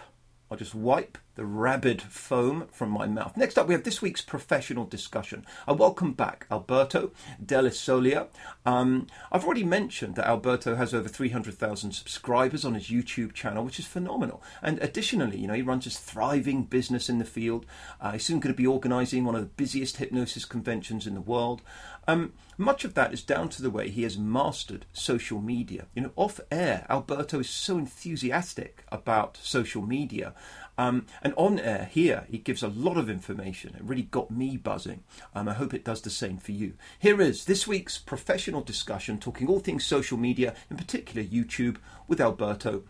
I'll 0.51 0.57
just 0.57 0.75
wipe 0.75 1.17
the 1.35 1.45
rabid 1.45 2.01
foam 2.01 2.67
from 2.73 2.89
my 2.89 3.07
mouth. 3.07 3.37
Next 3.37 3.57
up, 3.57 3.69
we 3.69 3.73
have 3.73 3.85
this 3.85 4.01
week's 4.01 4.21
professional 4.21 4.83
discussion. 4.83 5.45
I 5.65 5.71
welcome 5.71 6.11
back 6.11 6.45
Alberto 6.51 7.11
Dell'Isola. 7.43 8.27
Um, 8.65 9.07
I've 9.31 9.45
already 9.45 9.63
mentioned 9.63 10.15
that 10.15 10.27
Alberto 10.27 10.75
has 10.75 10.93
over 10.93 11.07
300,000 11.07 11.93
subscribers 11.93 12.65
on 12.65 12.73
his 12.73 12.89
YouTube 12.89 13.31
channel, 13.31 13.63
which 13.63 13.79
is 13.79 13.85
phenomenal. 13.85 14.43
And 14.61 14.77
additionally, 14.79 15.37
you 15.37 15.47
know, 15.47 15.53
he 15.53 15.61
runs 15.61 15.85
his 15.85 15.97
thriving 15.97 16.63
business 16.63 17.07
in 17.07 17.17
the 17.17 17.23
field. 17.23 17.65
Uh, 18.01 18.11
he's 18.11 18.25
soon 18.25 18.41
going 18.41 18.53
to 18.53 18.57
be 18.61 18.67
organising 18.67 19.23
one 19.23 19.35
of 19.35 19.41
the 19.41 19.47
busiest 19.47 19.97
hypnosis 19.97 20.43
conventions 20.43 21.07
in 21.07 21.13
the 21.13 21.21
world. 21.21 21.61
Um, 22.07 22.33
much 22.57 22.83
of 22.83 22.93
that 22.95 23.13
is 23.13 23.23
down 23.23 23.49
to 23.49 23.61
the 23.61 23.69
way 23.69 23.89
he 23.89 24.03
has 24.03 24.17
mastered 24.17 24.85
social 24.93 25.39
media. 25.39 25.87
You 25.95 26.03
know, 26.03 26.11
off 26.15 26.39
air, 26.51 26.85
Alberto 26.89 27.39
is 27.39 27.49
so 27.49 27.77
enthusiastic 27.77 28.83
about 28.91 29.37
social 29.41 29.81
media. 29.81 30.33
Um, 30.77 31.05
and 31.21 31.33
on 31.35 31.59
air 31.59 31.89
here, 31.91 32.25
he 32.29 32.37
gives 32.37 32.63
a 32.63 32.67
lot 32.67 32.97
of 32.97 33.09
information. 33.09 33.75
It 33.75 33.83
really 33.83 34.03
got 34.03 34.31
me 34.31 34.57
buzzing. 34.57 35.03
Um, 35.35 35.47
I 35.47 35.53
hope 35.53 35.73
it 35.73 35.85
does 35.85 36.01
the 36.01 36.09
same 36.09 36.37
for 36.37 36.53
you. 36.53 36.73
Here 36.97 37.21
is 37.21 37.45
this 37.45 37.67
week's 37.67 37.97
professional 37.97 38.61
discussion 38.61 39.19
talking 39.19 39.47
all 39.47 39.59
things 39.59 39.85
social 39.85 40.17
media, 40.17 40.55
in 40.69 40.77
particular 40.77 41.27
YouTube, 41.27 41.77
with 42.07 42.19
Alberto. 42.19 42.83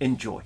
Enjoy. 0.00 0.42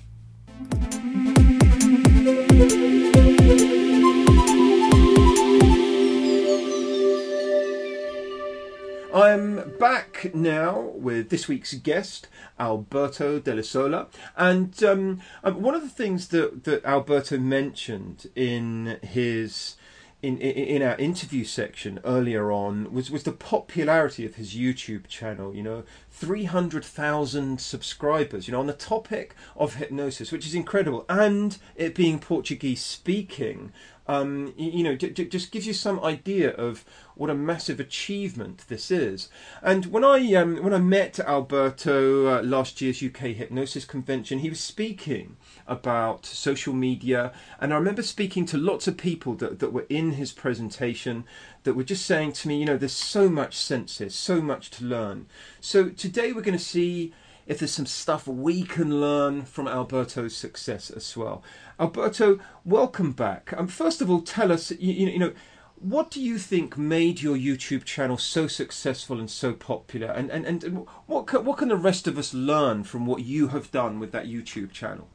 I'm 9.17 9.75
back 9.79 10.35
now 10.35 10.79
with 10.79 11.29
this 11.29 11.47
week's 11.47 11.73
guest, 11.73 12.27
Alberto 12.59 13.39
Dell'Isola. 13.39 14.05
And 14.35 14.83
um, 14.83 15.21
um, 15.43 15.59
one 15.59 15.73
of 15.73 15.81
the 15.81 15.89
things 15.89 16.27
that, 16.27 16.65
that 16.65 16.85
Alberto 16.85 17.39
mentioned 17.39 18.29
in 18.35 18.99
his 19.01 19.75
in, 20.21 20.37
in, 20.37 20.51
in 20.75 20.81
our 20.83 20.95
interview 20.97 21.45
section 21.45 21.99
earlier 22.03 22.51
on 22.51 22.93
was, 22.93 23.09
was 23.09 23.23
the 23.23 23.31
popularity 23.31 24.23
of 24.23 24.35
his 24.35 24.53
YouTube 24.53 25.07
channel. 25.07 25.55
You 25.55 25.63
know, 25.63 25.83
three 26.11 26.43
hundred 26.43 26.85
thousand 26.85 27.59
subscribers. 27.59 28.47
You 28.47 28.51
know, 28.51 28.59
on 28.59 28.67
the 28.67 28.73
topic 28.73 29.35
of 29.55 29.75
hypnosis, 29.75 30.31
which 30.31 30.45
is 30.45 30.53
incredible, 30.53 31.05
and 31.09 31.57
it 31.75 31.95
being 31.95 32.19
Portuguese 32.19 32.83
speaking. 32.83 33.71
Um, 34.07 34.53
you, 34.57 34.83
know, 34.83 34.95
just 34.95 35.51
gives 35.51 35.67
you 35.67 35.73
some 35.73 35.99
idea 36.03 36.51
of 36.51 36.85
what 37.15 37.29
a 37.29 37.35
massive 37.35 37.79
achievement 37.79 38.63
this 38.67 38.89
is. 38.89 39.29
And 39.61 39.87
when 39.87 40.03
I 40.03 40.33
um, 40.35 40.63
when 40.63 40.73
I 40.73 40.79
met 40.79 41.19
Alberto 41.19 42.27
uh, 42.27 42.41
last 42.43 42.79
year's 42.79 43.03
UK 43.03 43.35
Hypnosis 43.35 43.85
Convention, 43.85 44.39
he 44.39 44.49
was 44.49 44.59
speaking 44.59 45.35
about 45.67 46.25
social 46.25 46.73
media, 46.73 47.33
and 47.59 47.73
I 47.73 47.77
remember 47.77 48.03
speaking 48.03 48.45
to 48.47 48.57
lots 48.57 48.87
of 48.87 48.97
people 48.97 49.33
that, 49.35 49.59
that 49.59 49.73
were 49.73 49.85
in 49.89 50.11
his 50.11 50.31
presentation 50.31 51.25
that 51.63 51.73
were 51.73 51.83
just 51.83 52.05
saying 52.05 52.31
to 52.33 52.47
me, 52.47 52.59
you 52.59 52.65
know, 52.65 52.77
there's 52.77 52.93
so 52.93 53.27
much 53.27 53.55
senses, 53.55 54.15
so 54.15 54.41
much 54.41 54.69
to 54.71 54.85
learn. 54.85 55.25
So 55.59 55.89
today 55.89 56.31
we're 56.31 56.41
going 56.41 56.57
to 56.57 56.63
see 56.63 57.13
if 57.47 57.59
there's 57.59 57.71
some 57.71 57.85
stuff 57.85 58.27
we 58.27 58.63
can 58.63 58.99
learn 58.99 59.43
from 59.43 59.67
Alberto's 59.67 60.35
success 60.35 60.89
as 60.89 61.15
well. 61.15 61.41
Alberto, 61.79 62.39
welcome 62.65 63.13
back. 63.13 63.53
Um, 63.55 63.67
first 63.67 64.01
of 64.01 64.11
all, 64.11 64.21
tell 64.21 64.51
us, 64.51 64.71
you, 64.71 64.93
you 64.93 65.19
know, 65.19 65.33
what 65.79 66.11
do 66.11 66.21
you 66.21 66.37
think 66.37 66.77
made 66.77 67.21
your 67.21 67.37
YouTube 67.37 67.85
channel 67.85 68.17
so 68.17 68.47
successful 68.47 69.19
and 69.19 69.29
so 69.29 69.53
popular? 69.53 70.07
And, 70.07 70.29
and, 70.29 70.45
and 70.45 70.87
what, 71.05 71.27
can, 71.27 71.45
what 71.45 71.59
can 71.59 71.69
the 71.69 71.77
rest 71.77 72.07
of 72.07 72.17
us 72.17 72.33
learn 72.33 72.83
from 72.83 73.05
what 73.05 73.23
you 73.23 73.49
have 73.49 73.71
done 73.71 73.99
with 73.99 74.11
that 74.11 74.25
YouTube 74.25 74.71
channel? 74.71 75.07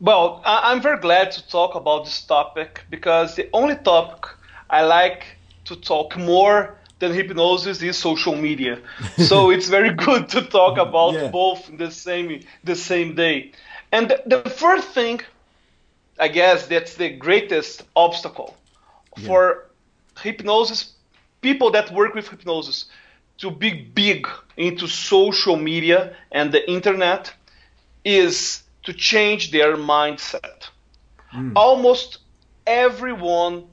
Well, 0.00 0.42
I'm 0.44 0.82
very 0.82 0.98
glad 0.98 1.30
to 1.32 1.48
talk 1.48 1.76
about 1.76 2.06
this 2.06 2.20
topic 2.22 2.84
because 2.90 3.36
the 3.36 3.48
only 3.52 3.76
topic 3.76 4.26
I 4.68 4.82
like 4.82 5.38
to 5.66 5.76
talk 5.76 6.16
more 6.16 6.78
than 7.04 7.16
hypnosis 7.16 7.82
is 7.82 7.96
social 7.96 8.36
media. 8.36 8.78
so 9.16 9.50
it's 9.54 9.68
very 9.68 9.92
good 9.92 10.28
to 10.30 10.42
talk 10.42 10.78
about 10.78 11.14
yeah. 11.14 11.28
both 11.28 11.70
the 11.78 11.90
same 11.90 12.40
the 12.64 12.76
same 12.76 13.14
day. 13.14 13.52
And 13.92 14.10
the, 14.10 14.22
the 14.26 14.50
first 14.50 14.88
thing, 14.88 15.20
I 16.18 16.28
guess, 16.28 16.66
that's 16.66 16.94
the 16.94 17.10
greatest 17.10 17.84
obstacle 17.94 18.56
yeah. 19.16 19.26
for 19.26 19.40
hypnosis 20.20 20.94
people 21.44 21.70
that 21.70 21.90
work 21.92 22.14
with 22.14 22.26
hypnosis 22.28 22.86
to 23.36 23.50
be 23.50 23.70
big 24.02 24.26
into 24.56 24.86
social 24.86 25.56
media 25.56 26.16
and 26.32 26.52
the 26.52 26.62
internet 26.76 27.32
is 28.02 28.62
to 28.84 28.92
change 28.94 29.50
their 29.50 29.76
mindset. 29.76 30.58
Mm. 31.34 31.52
Almost 31.54 32.18
everyone 32.66 33.64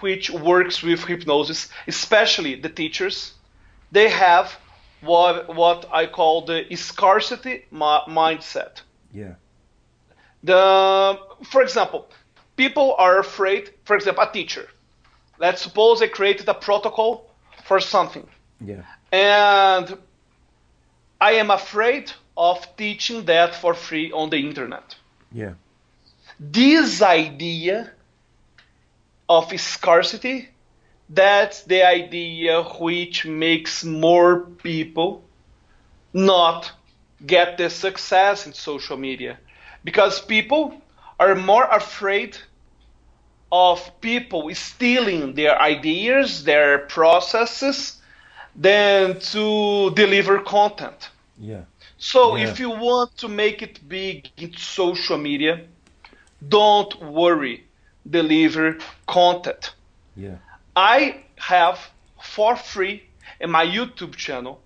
which 0.00 0.30
works 0.30 0.82
with 0.82 1.04
hypnosis, 1.04 1.68
especially 1.86 2.54
the 2.56 2.68
teachers, 2.68 3.34
they 3.92 4.08
have 4.08 4.56
what 5.00 5.54
what 5.54 5.86
I 5.92 6.06
call 6.06 6.42
the 6.42 6.64
scarcity 6.76 7.66
ma- 7.70 8.04
mindset. 8.06 8.82
Yeah. 9.12 9.34
The 10.42 11.18
for 11.44 11.62
example, 11.62 12.08
people 12.56 12.94
are 12.98 13.18
afraid. 13.18 13.70
For 13.84 13.96
example, 13.96 14.24
a 14.24 14.32
teacher. 14.32 14.68
Let's 15.38 15.62
suppose 15.62 16.00
they 16.00 16.08
created 16.08 16.48
a 16.48 16.54
protocol 16.54 17.30
for 17.64 17.80
something. 17.80 18.26
Yeah. 18.60 18.82
And 19.12 19.98
I 21.20 21.32
am 21.32 21.50
afraid 21.50 22.12
of 22.36 22.76
teaching 22.76 23.24
that 23.26 23.54
for 23.54 23.74
free 23.74 24.12
on 24.12 24.30
the 24.30 24.38
internet. 24.38 24.96
Yeah. 25.32 25.54
This 26.38 27.02
idea 27.02 27.92
of 29.28 29.58
scarcity, 29.60 30.48
that's 31.08 31.62
the 31.62 31.82
idea 31.82 32.62
which 32.62 33.26
makes 33.26 33.84
more 33.84 34.40
people 34.40 35.24
not 36.12 36.72
get 37.24 37.58
the 37.58 37.70
success 37.70 38.46
in 38.46 38.52
social 38.52 38.96
media. 38.96 39.38
Because 39.82 40.20
people 40.20 40.80
are 41.18 41.34
more 41.34 41.64
afraid 41.64 42.36
of 43.52 44.00
people 44.00 44.52
stealing 44.54 45.34
their 45.34 45.60
ideas, 45.60 46.44
their 46.44 46.78
processes, 46.78 48.00
than 48.56 49.20
to 49.20 49.90
deliver 49.94 50.38
content. 50.40 51.10
Yeah. 51.38 51.62
So 51.98 52.36
yeah. 52.36 52.48
if 52.48 52.60
you 52.60 52.70
want 52.70 53.16
to 53.18 53.28
make 53.28 53.62
it 53.62 53.88
big 53.88 54.30
in 54.36 54.56
social 54.56 55.18
media, 55.18 55.60
don't 56.46 57.00
worry, 57.02 57.63
deliver 58.08 58.78
content. 59.06 59.74
Yeah. 60.16 60.36
I 60.76 61.22
have 61.36 61.78
for 62.20 62.56
free 62.56 63.04
in 63.40 63.50
my 63.50 63.66
YouTube 63.66 64.14
channel 64.14 64.60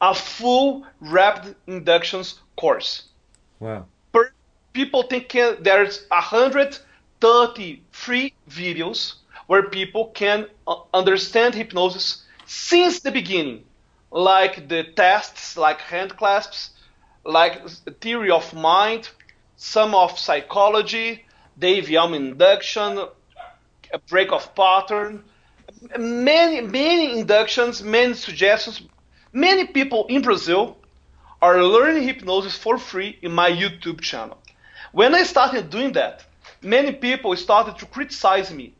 a 0.00 0.14
full 0.14 0.84
rapid 1.00 1.54
inductions 1.66 2.40
course. 2.56 3.04
Wow. 3.60 3.86
Per, 4.12 4.32
people 4.72 5.04
think 5.04 5.30
there's 5.30 6.06
a 6.10 6.20
hundred 6.20 6.78
30 7.20 7.80
free 7.92 8.34
videos 8.50 9.14
where 9.46 9.62
people 9.62 10.06
can 10.06 10.46
uh, 10.66 10.76
understand 10.92 11.54
hypnosis 11.54 12.24
since 12.46 13.00
the 13.00 13.12
beginning, 13.12 13.64
like 14.10 14.68
the 14.68 14.82
tests, 14.82 15.56
like 15.56 15.80
hand 15.80 16.16
clasps, 16.16 16.70
like 17.24 17.68
theory 18.00 18.30
of 18.30 18.52
mind, 18.52 19.08
some 19.56 19.94
of 19.94 20.18
psychology, 20.18 21.24
Dave 21.58 21.90
Elman 21.90 22.28
induction, 22.28 22.98
a 23.92 23.98
break 24.08 24.32
of 24.32 24.54
pattern, 24.54 25.24
many 25.98 26.60
many 26.60 27.18
inductions, 27.18 27.82
many 27.82 28.14
suggestions. 28.14 28.82
Many 29.32 29.66
people 29.66 30.06
in 30.08 30.22
Brazil 30.22 30.76
are 31.40 31.62
learning 31.62 32.04
hypnosis 32.04 32.56
for 32.56 32.78
free 32.78 33.18
in 33.22 33.32
my 33.32 33.50
YouTube 33.50 34.00
channel. 34.00 34.38
When 34.92 35.14
I 35.14 35.22
started 35.22 35.70
doing 35.70 35.92
that, 35.92 36.24
many 36.62 36.92
people 36.92 37.34
started 37.36 37.78
to 37.78 37.86
criticize 37.86 38.52
me. 38.52 38.74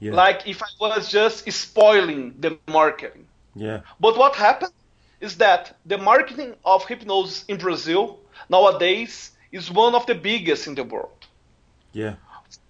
Yeah. 0.00 0.14
Like 0.14 0.48
if 0.48 0.62
I 0.62 0.66
was 0.80 1.10
just 1.10 1.50
spoiling 1.52 2.34
the 2.40 2.58
marketing. 2.66 3.26
Yeah. 3.54 3.80
But 4.00 4.16
what 4.16 4.34
happened 4.36 4.72
is 5.20 5.36
that 5.36 5.76
the 5.86 5.98
marketing 5.98 6.54
of 6.64 6.86
hypnosis 6.86 7.44
in 7.46 7.58
Brazil 7.58 8.18
nowadays 8.48 9.32
is 9.52 9.70
one 9.70 9.94
of 9.94 10.06
the 10.06 10.14
biggest 10.14 10.66
in 10.66 10.74
the 10.74 10.84
world. 10.84 11.21
Yeah. 11.92 12.14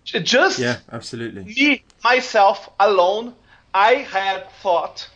Just 0.04 0.58
yeah, 0.58 0.78
absolutely. 0.90 1.44
Me 1.44 1.84
myself 2.02 2.68
alone, 2.78 3.34
I 3.72 3.94
had 3.94 4.50
thought 4.62 5.08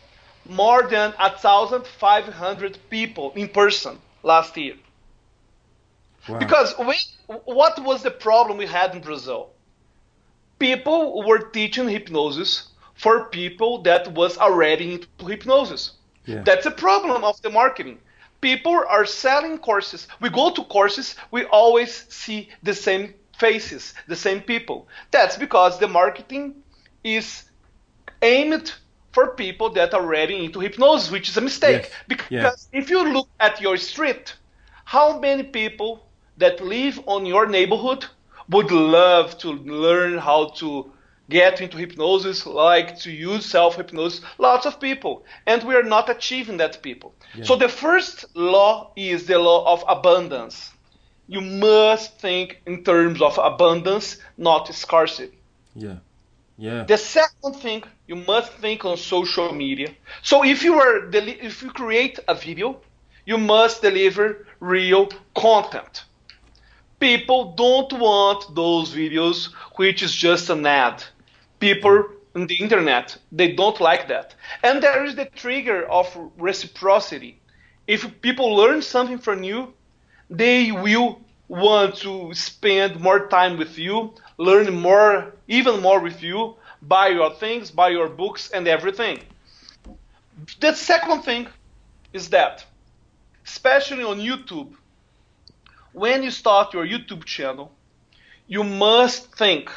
more 0.45 0.83
than 0.83 1.13
a 1.19 1.37
thousand 1.37 1.85
five 1.85 2.25
hundred 2.25 2.77
people 2.89 3.33
in 3.35 3.49
person 3.49 3.99
last 4.23 4.55
year. 4.57 4.75
Wow. 6.27 6.39
Because 6.39 6.73
we 6.79 6.95
what 7.45 7.83
was 7.83 8.03
the 8.03 8.11
problem 8.11 8.57
we 8.57 8.65
had 8.65 8.95
in 8.95 9.01
Brazil? 9.01 9.49
People 10.59 11.23
were 11.27 11.39
teaching 11.39 11.87
hypnosis 11.89 12.69
for 12.95 13.25
people 13.25 13.81
that 13.83 14.11
was 14.13 14.37
already 14.37 14.93
into 14.93 15.07
hypnosis. 15.25 15.91
Yeah. 16.25 16.41
That's 16.43 16.65
a 16.65 16.71
problem 16.71 17.23
of 17.23 17.41
the 17.41 17.49
marketing. 17.49 17.99
People 18.41 18.83
are 18.87 19.05
selling 19.05 19.57
courses. 19.57 20.07
We 20.19 20.29
go 20.29 20.51
to 20.51 20.63
courses, 20.63 21.15
we 21.31 21.45
always 21.45 22.05
see 22.09 22.49
the 22.63 22.73
same 22.73 23.13
faces, 23.37 23.93
the 24.07 24.15
same 24.15 24.41
people. 24.41 24.87
That's 25.11 25.37
because 25.37 25.79
the 25.79 25.87
marketing 25.87 26.55
is 27.03 27.43
aimed 28.21 28.73
for 29.11 29.35
people 29.35 29.69
that 29.71 29.93
are 29.93 30.01
already 30.01 30.45
into 30.45 30.59
hypnosis, 30.59 31.11
which 31.11 31.29
is 31.29 31.37
a 31.37 31.41
mistake. 31.41 31.83
Yes. 31.83 31.91
Because 32.07 32.67
Yeah. 32.71 32.79
if 32.79 32.89
you 32.89 33.03
look 33.13 33.29
at 33.39 33.61
your 33.61 33.77
street, 33.77 34.35
how 34.85 35.19
many 35.19 35.43
people 35.43 36.07
that 36.37 36.61
live 36.61 36.99
on 37.07 37.25
your 37.25 37.47
neighborhood 37.47 38.05
would 38.49 38.71
love 38.71 39.37
to 39.39 39.49
learn 39.51 40.17
how 40.17 40.49
to 40.61 40.91
get 41.29 41.59
into 41.61 41.77
hypnosis, 41.77 42.45
like 42.45 42.97
to 42.99 43.11
use 43.11 43.45
self 43.45 43.75
hypnosis? 43.75 44.21
Lots 44.37 44.65
of 44.65 44.79
people. 44.79 45.25
And 45.45 45.63
we 45.63 45.75
are 45.75 45.83
not 45.83 46.09
achieving 46.09 46.57
that 46.57 46.81
people. 46.81 47.13
So 47.43 47.55
the 47.55 47.69
first 47.69 48.25
law 48.35 48.91
is 48.95 49.25
the 49.25 49.39
law 49.39 49.65
of 49.73 49.83
abundance. 49.87 50.71
You 51.27 51.41
must 51.41 52.19
think 52.19 52.61
in 52.65 52.83
terms 52.83 53.21
of 53.21 53.37
abundance, 53.37 54.17
not 54.37 54.73
scarcity. 54.73 55.37
Yeah. 55.75 55.97
Yeah. 56.57 56.83
The 56.85 56.97
second 56.97 57.53
thing 57.55 57.83
you 58.07 58.15
must 58.15 58.53
think 58.53 58.85
on 58.85 58.97
social 58.97 59.53
media. 59.53 59.89
So 60.21 60.43
if 60.43 60.63
you 60.63 60.75
are 60.79 61.01
deli- 61.07 61.39
if 61.41 61.61
you 61.61 61.69
create 61.71 62.19
a 62.27 62.35
video, 62.35 62.81
you 63.25 63.37
must 63.37 63.81
deliver 63.81 64.45
real 64.59 65.07
content. 65.35 66.05
People 66.99 67.53
don't 67.55 67.91
want 67.93 68.55
those 68.55 68.93
videos 68.93 69.51
which 69.77 70.01
is 70.03 70.15
just 70.15 70.49
an 70.49 70.65
ad. 70.65 71.03
People 71.59 72.05
on 72.35 72.47
the 72.47 72.55
internet 72.55 73.17
they 73.31 73.53
don't 73.53 73.79
like 73.79 74.07
that. 74.07 74.35
And 74.63 74.81
there 74.81 75.03
is 75.05 75.15
the 75.15 75.25
trigger 75.25 75.85
of 75.89 76.07
reciprocity. 76.37 77.41
If 77.87 78.21
people 78.21 78.55
learn 78.55 78.81
something 78.81 79.17
from 79.19 79.43
you, 79.43 79.73
they 80.29 80.71
will 80.71 81.21
want 81.47 81.95
to 81.95 82.33
spend 82.33 82.99
more 82.99 83.27
time 83.27 83.57
with 83.57 83.77
you, 83.77 84.13
learn 84.37 84.73
more, 84.73 85.33
even 85.47 85.81
more 85.81 85.99
with 85.99 86.21
you, 86.21 86.55
buy 86.81 87.07
your 87.07 87.33
things, 87.33 87.71
buy 87.71 87.89
your 87.89 88.09
books, 88.09 88.51
and 88.51 88.67
everything. 88.67 89.19
The 90.59 90.73
second 90.73 91.23
thing 91.23 91.47
is 92.13 92.29
that, 92.29 92.65
especially 93.45 94.03
on 94.03 94.19
YouTube, 94.19 94.73
when 95.93 96.23
you 96.23 96.31
start 96.31 96.73
your 96.73 96.85
YouTube 96.85 97.23
channel, 97.25 97.71
you 98.47 98.63
must 98.63 99.33
think 99.35 99.71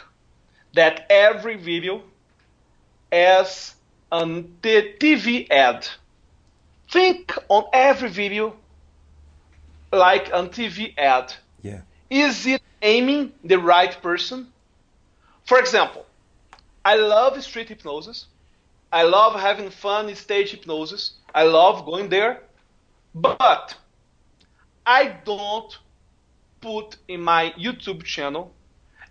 that 0.74 1.06
every 1.10 1.56
video 1.56 2.02
has 3.10 3.74
a 4.12 4.24
TV 4.24 5.50
ad. 5.50 5.88
Think 6.90 7.32
on 7.48 7.64
every 7.72 8.10
video 8.10 8.56
like 9.92 10.28
a 10.28 10.42
TV 10.48 10.94
ad. 10.98 11.34
Yeah. 11.62 11.80
Is 12.08 12.46
it 12.46 12.62
aiming 12.82 13.32
the 13.44 13.58
right 13.58 14.00
person? 14.02 14.48
For 15.44 15.58
example, 15.58 16.06
I 16.84 16.96
love 16.96 17.42
street 17.42 17.68
hypnosis. 17.68 18.26
I 18.92 19.02
love 19.02 19.38
having 19.38 19.70
fun 19.70 20.08
in 20.08 20.16
stage 20.16 20.50
hypnosis. 20.50 21.14
I 21.34 21.44
love 21.44 21.84
going 21.84 22.08
there. 22.08 22.42
But 23.14 23.76
I 24.86 25.16
don't 25.24 25.78
put 26.60 26.96
in 27.08 27.22
my 27.22 27.52
YouTube 27.58 28.04
channel 28.04 28.52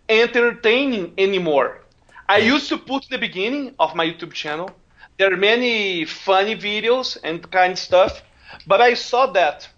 entertaining 0.08 1.14
anymore. 1.18 1.82
I 2.28 2.38
used 2.38 2.70
to 2.70 2.78
put 2.78 3.08
the 3.10 3.18
beginning 3.18 3.76
of 3.80 3.96
my 3.96 4.06
YouTube 4.06 4.34
channel. 4.34 4.72
There 5.18 5.32
are 5.34 5.38
many 5.38 6.06
funny 6.06 6.56
videos 6.56 7.18
and 7.24 7.50
kind 7.52 7.74
of 7.74 7.80
stuff, 7.80 8.22
but 8.66 8.82
I 8.82 8.94
saw 8.94 9.28
that 9.34 9.70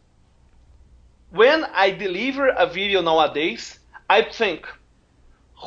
when 1.32 1.64
I 1.74 1.92
deliver 1.92 2.50
a 2.50 2.68
video 2.68 3.02
nowadays, 3.02 3.80
I 4.10 4.22
think 4.22 4.68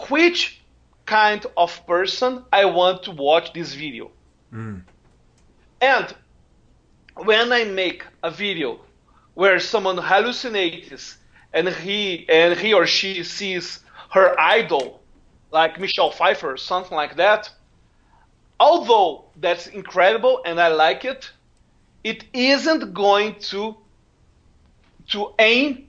which 0.08 0.60
kind 1.06 1.44
of 1.56 1.86
person 1.86 2.44
I 2.52 2.66
want 2.66 3.02
to 3.04 3.10
watch 3.10 3.52
this 3.52 3.74
video. 3.74 4.10
Mm. 4.52 4.82
And 5.80 6.14
when 7.16 7.52
I 7.52 7.64
make 7.64 8.04
a 8.22 8.30
video 8.30 8.80
where 9.34 9.58
someone 9.58 9.96
hallucinates 9.96 11.16
and 11.52 11.68
he 11.68 12.26
and 12.28 12.58
he 12.58 12.72
or 12.74 12.86
she 12.86 13.22
sees 13.24 13.80
her 14.10 14.38
idol 14.38 15.00
like 15.50 15.80
Michelle 15.80 16.10
Pfeiffer 16.10 16.52
or 16.52 16.56
something 16.56 16.96
like 16.96 17.16
that, 17.16 17.50
although 18.60 19.24
that's 19.36 19.66
incredible 19.68 20.42
and 20.44 20.60
I 20.60 20.68
like 20.68 21.04
it, 21.04 21.30
it 22.02 22.24
isn't 22.32 22.92
going 22.92 23.36
to 23.50 23.76
to 25.08 25.32
aim 25.38 25.88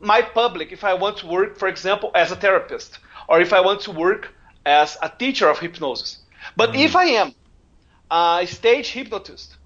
my 0.00 0.22
public 0.22 0.72
if 0.72 0.84
I 0.84 0.94
want 0.94 1.18
to 1.18 1.26
work, 1.26 1.58
for 1.58 1.68
example, 1.68 2.10
as 2.14 2.30
a 2.30 2.36
therapist 2.36 2.98
or 3.28 3.40
if 3.40 3.52
I 3.52 3.60
want 3.60 3.80
to 3.82 3.90
work 3.90 4.32
as 4.64 4.96
a 5.02 5.08
teacher 5.18 5.48
of 5.48 5.58
hypnosis. 5.58 6.18
But 6.56 6.74
if 6.74 6.92
mm-hmm. 6.92 6.98
I 6.98 7.04
am 7.04 7.34
a 8.10 8.46
stage 8.46 8.90
hypnotist, 8.90 9.56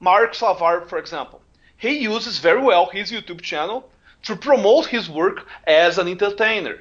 Mark 0.00 0.34
Slavar, 0.34 0.86
for 0.88 0.98
example, 0.98 1.40
he 1.76 1.98
uses 1.98 2.38
very 2.38 2.60
well 2.60 2.86
his 2.86 3.10
YouTube 3.10 3.40
channel 3.40 3.88
to 4.24 4.36
promote 4.36 4.86
his 4.86 5.08
work 5.08 5.46
as 5.66 5.98
an 5.98 6.08
entertainer. 6.08 6.78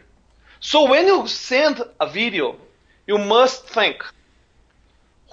So 0.60 0.90
when 0.90 1.08
you 1.08 1.28
send 1.28 1.82
a 2.00 2.08
video, 2.08 2.56
you 3.08 3.18
must 3.18 3.68
think 3.68 4.04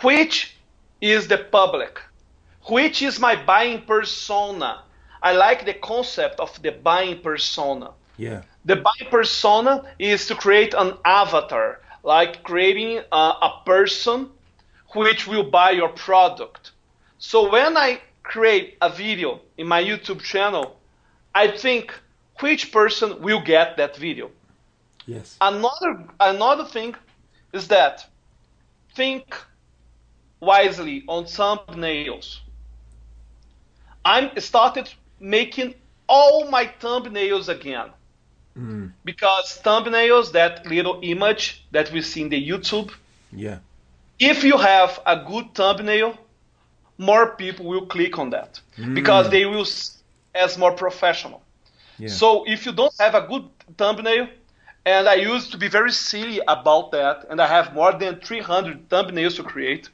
which 0.03 0.57
is 1.01 1.29
the 1.29 1.39
public, 1.39 2.01
which 2.65 3.03
is 3.03 3.21
my 3.21 3.37
buying 3.37 3.83
persona. 3.83 4.83
I 5.23 5.33
like 5.33 5.65
the 5.65 5.75
concept 5.75 6.41
of 6.41 6.61
the 6.63 6.73
buying 6.73 7.21
persona. 7.21 7.91
Yeah. 8.17 8.43
The 8.65 8.77
buying 8.77 9.11
persona 9.11 9.85
is 9.99 10.27
to 10.27 10.35
create 10.35 10.75
an 10.75 10.95
avatar, 11.05 11.81
like 12.03 12.43
creating 12.43 13.01
a, 13.13 13.17
a 13.17 13.63
person 13.65 14.31
which 14.95 15.27
will 15.27 15.45
buy 15.45 15.71
your 15.71 15.91
product. 15.91 16.73
So 17.19 17.51
when 17.51 17.77
I 17.77 18.01
create 18.23 18.77
a 18.81 18.91
video 18.91 19.41
in 19.57 19.67
my 19.67 19.83
YouTube 19.83 20.21
channel, 20.21 20.79
I 21.35 21.49
think 21.49 21.93
which 22.41 22.73
person 22.73 23.21
will 23.23 23.41
get 23.41 23.77
that 23.77 23.97
video. 23.97 24.31
Yes. 25.07 25.37
Another 25.41 26.05
another 26.21 26.65
thing 26.65 26.95
is 27.53 27.69
that 27.69 28.07
think 28.95 29.35
wisely 30.41 31.05
on 31.09 31.25
thumbnails. 31.25 32.39
I'm 34.05 34.39
started 34.39 34.93
making 35.21 35.75
all 36.09 36.49
my 36.51 36.67
thumbnails 36.81 37.49
again. 37.49 37.91
Hmm. 38.55 38.87
Because 39.05 39.61
thumbnails, 39.63 40.33
that 40.33 40.67
little 40.67 40.99
image 41.03 41.65
that 41.71 41.93
we 41.93 42.03
see 42.03 42.23
in 42.23 42.29
the 42.29 42.49
YouTube, 42.51 42.91
Yeah. 43.33 43.59
if 44.19 44.43
you 44.43 44.57
have 44.57 45.01
a 45.07 45.17
good 45.17 45.55
thumbnail, 45.55 46.19
more 46.99 47.37
people 47.37 47.67
will 47.67 47.87
click 47.87 48.19
on 48.19 48.31
that 48.31 48.61
hmm. 48.77 48.95
because 48.95 49.31
they 49.31 49.45
will 49.47 49.67
as 50.35 50.59
more 50.59 50.73
professional. 50.73 51.43
Yeah. 51.99 52.09
So 52.09 52.45
if 52.47 52.67
you 52.67 52.73
don't 52.73 52.95
have 52.99 53.15
a 53.15 53.23
good 53.23 53.45
thumbnail, 53.77 54.29
and 54.85 55.09
I 55.09 55.15
used 55.15 55.53
to 55.53 55.59
be 55.59 55.69
very 55.69 55.93
silly 55.93 56.41
about 56.49 56.93
that, 56.93 57.27
and 57.31 57.41
I 57.41 57.47
have 57.47 57.75
more 57.75 57.93
than 57.93 58.21
300 58.21 58.89
thumbnails 58.89 59.37
to 59.37 59.43
create, 59.43 59.91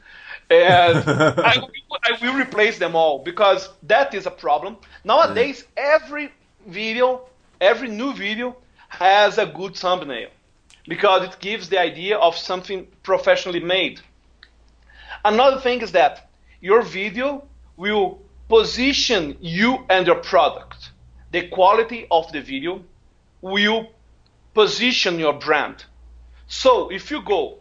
and 0.62 0.98
I, 1.08 1.56
will- 1.58 1.70
I 2.04 2.18
will 2.20 2.34
replace 2.38 2.78
them 2.78 2.94
all 2.94 3.18
because 3.22 3.68
that 3.84 4.14
is 4.14 4.26
a 4.26 4.30
problem. 4.30 4.76
Nowadays, 5.04 5.64
every 5.76 6.32
video, 6.66 7.22
every 7.60 7.88
new 7.88 8.12
video 8.14 8.56
has 8.88 9.38
a 9.38 9.46
good 9.46 9.74
thumbnail 9.76 10.28
because 10.86 11.24
it 11.24 11.38
gives 11.40 11.68
the 11.68 11.78
idea 11.80 12.16
of 12.18 12.36
something 12.36 12.86
professionally 13.02 13.60
made. 13.60 14.00
Another 15.24 15.60
thing 15.60 15.80
is 15.80 15.92
that 15.92 16.30
your 16.60 16.82
video 16.82 17.44
will 17.76 18.20
position 18.48 19.36
you 19.40 19.84
and 19.88 20.06
your 20.06 20.16
product. 20.16 20.90
The 21.32 21.48
quality 21.48 22.06
of 22.10 22.30
the 22.32 22.40
video 22.40 22.82
will 23.40 23.88
position 24.52 25.18
your 25.18 25.32
brand. 25.32 25.84
So 26.46 26.90
if 26.90 27.10
you 27.10 27.22
go 27.22 27.58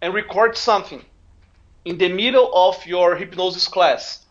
and 0.00 0.12
record 0.14 0.56
something 0.56 1.02
in 1.84 1.98
the 1.98 2.08
middle 2.08 2.50
of 2.54 2.86
your 2.86 3.16
hypnosis 3.16 3.68
class 3.68 4.24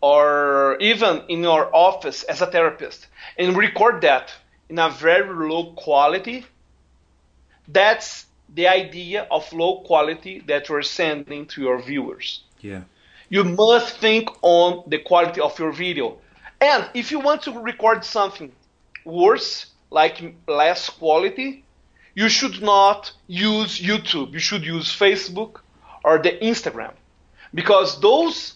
or 0.00 0.76
even 0.80 1.22
in 1.28 1.42
your 1.42 1.74
office 1.74 2.22
as 2.24 2.40
a 2.40 2.46
therapist 2.46 3.06
and 3.38 3.56
record 3.56 4.02
that 4.02 4.32
in 4.68 4.78
a 4.78 4.90
very 4.90 5.48
low 5.48 5.72
quality, 5.72 6.44
that's 7.66 8.26
the 8.54 8.68
idea 8.68 9.26
of 9.30 9.50
low 9.52 9.80
quality 9.80 10.40
that 10.46 10.68
you're 10.68 10.82
sending 10.82 11.46
to 11.46 11.62
your 11.62 11.80
viewers. 11.82 12.42
Yeah. 12.60 12.82
You 13.28 13.44
must 13.44 13.98
think 13.98 14.28
on 14.42 14.84
the 14.86 14.98
quality 14.98 15.40
of 15.40 15.58
your 15.58 15.72
video. 15.72 16.18
And 16.60 16.88
if 16.94 17.10
you 17.10 17.20
want 17.20 17.42
to 17.42 17.52
record 17.60 18.04
something 18.04 18.52
worse, 19.04 19.66
like 19.90 20.34
less 20.46 20.88
quality, 20.90 21.64
you 22.14 22.28
should 22.28 22.62
not 22.62 23.12
use 23.26 23.80
YouTube. 23.80 24.32
You 24.32 24.38
should 24.38 24.64
use 24.64 24.86
Facebook 24.86 25.60
or 26.04 26.18
the 26.18 26.32
Instagram. 26.42 26.92
Because 27.54 28.00
those 28.00 28.54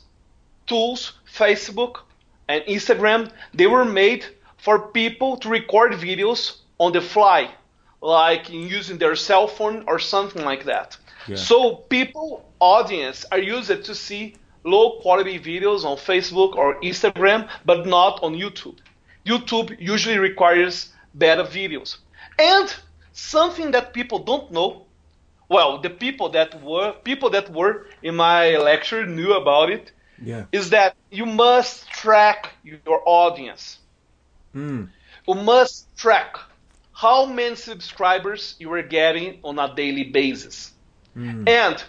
tools, 0.66 1.12
Facebook 1.32 2.00
and 2.48 2.62
Instagram, 2.64 3.30
they 3.54 3.66
were 3.66 3.84
made 3.84 4.26
for 4.58 4.78
people 4.78 5.36
to 5.38 5.48
record 5.48 5.92
videos 5.92 6.58
on 6.78 6.92
the 6.92 7.00
fly, 7.00 7.50
like 8.00 8.50
using 8.50 8.98
their 8.98 9.16
cell 9.16 9.46
phone 9.46 9.84
or 9.86 9.98
something 9.98 10.44
like 10.44 10.64
that. 10.64 10.96
Yeah. 11.26 11.36
So 11.36 11.76
people, 11.88 12.44
audience, 12.60 13.24
are 13.32 13.38
used 13.38 13.84
to 13.84 13.94
see 13.94 14.34
low 14.64 15.00
quality 15.00 15.38
videos 15.38 15.84
on 15.84 15.96
Facebook 15.96 16.56
or 16.56 16.80
Instagram, 16.80 17.48
but 17.64 17.86
not 17.86 18.22
on 18.22 18.34
YouTube. 18.34 18.78
YouTube 19.26 19.76
usually 19.80 20.18
requires 20.18 20.92
better 21.14 21.44
videos. 21.44 21.98
And 22.38 22.74
something 23.12 23.70
that 23.72 23.92
people 23.92 24.18
don't 24.18 24.50
know, 24.50 24.86
well, 25.48 25.78
the 25.78 25.90
people 25.90 26.28
that 26.30 26.62
were 26.62 26.92
people 27.04 27.30
that 27.30 27.50
were 27.50 27.86
in 28.02 28.16
my 28.16 28.56
lecture 28.56 29.06
knew 29.06 29.34
about 29.34 29.70
it, 29.70 29.92
yeah. 30.22 30.44
is 30.52 30.70
that 30.70 30.94
you 31.10 31.26
must 31.26 31.88
track 31.90 32.50
your 32.64 33.02
audience. 33.06 33.78
Mm. 34.54 34.88
You 35.26 35.34
must 35.34 35.94
track 35.96 36.36
how 36.92 37.26
many 37.26 37.56
subscribers 37.56 38.54
you 38.58 38.72
are 38.72 38.82
getting 38.82 39.40
on 39.42 39.58
a 39.58 39.74
daily 39.74 40.04
basis. 40.04 40.72
Mm. 41.16 41.48
And 41.48 41.82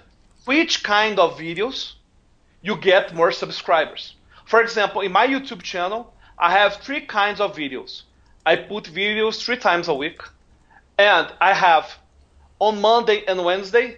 which 0.46 0.84
kind 0.84 1.20
of 1.20 1.38
videos 1.38 1.94
you 2.62 2.78
get 2.78 3.14
more 3.14 3.32
subscribers. 3.32 4.16
For 4.46 4.62
example, 4.62 5.02
in 5.02 5.12
my 5.12 5.28
YouTube 5.28 5.62
channel, 5.62 6.14
I 6.38 6.52
have 6.52 6.76
three 6.78 7.02
kinds 7.02 7.40
of 7.40 7.56
videos. 7.56 8.04
I 8.46 8.56
put 8.56 8.86
videos 8.86 9.44
three 9.44 9.58
times 9.58 9.88
a 9.88 9.94
week, 9.94 10.22
and 10.98 11.32
I 11.40 11.54
have 11.54 11.98
on 12.60 12.82
Monday 12.82 13.24
and 13.28 13.44
Wednesday 13.44 13.98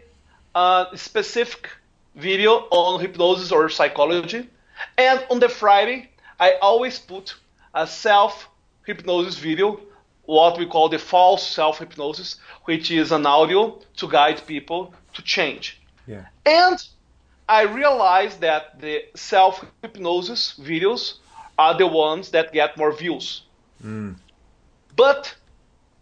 a 0.56 0.88
specific 0.96 1.70
video 2.16 2.68
on 2.72 3.00
hypnosis 3.02 3.52
or 3.52 3.70
psychology, 3.70 4.50
and 4.98 5.26
on 5.30 5.40
the 5.40 5.50
Friday 5.50 6.10
I 6.40 6.54
always 6.62 6.98
put 7.00 7.36
a 7.74 7.86
self 7.86 8.50
hypnosis 8.86 9.38
video, 9.38 9.80
what 10.24 10.58
we 10.58 10.66
call 10.66 10.90
the 10.90 11.00
false 11.00 11.46
self 11.46 11.80
hypnosis, 11.80 12.38
which 12.66 12.92
is 12.92 13.12
an 13.12 13.26
audio 13.26 13.80
to 13.98 14.08
guide 14.08 14.42
people 14.48 14.94
to 15.14 15.22
change. 15.22 15.82
Yeah. 16.08 16.26
And 16.46 16.78
I 17.48 17.64
realized 17.64 18.42
that 18.42 18.80
the 18.80 19.04
self 19.16 19.66
hypnosis 19.82 20.60
videos 20.60 21.16
are 21.58 21.78
the 21.78 21.88
ones 21.88 22.30
that 22.32 22.54
get 22.54 22.78
more 22.78 22.92
views. 22.92 23.44
Mm. 23.84 24.16
But 24.96 25.36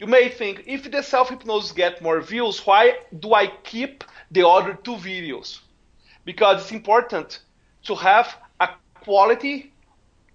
you 0.03 0.09
may 0.09 0.27
think 0.27 0.63
if 0.67 0.91
the 0.91 1.01
self 1.01 1.29
hypnosis 1.29 1.71
get 1.71 2.01
more 2.01 2.19
views, 2.19 2.59
why 2.67 2.97
do 3.17 3.33
I 3.33 3.47
keep 3.71 4.03
the 4.31 4.45
other 4.45 4.73
two 4.73 4.95
videos? 4.95 5.61
Because 6.25 6.61
it's 6.61 6.73
important 6.73 7.39
to 7.83 7.95
have 7.95 8.35
a 8.59 8.67
quality 8.95 9.71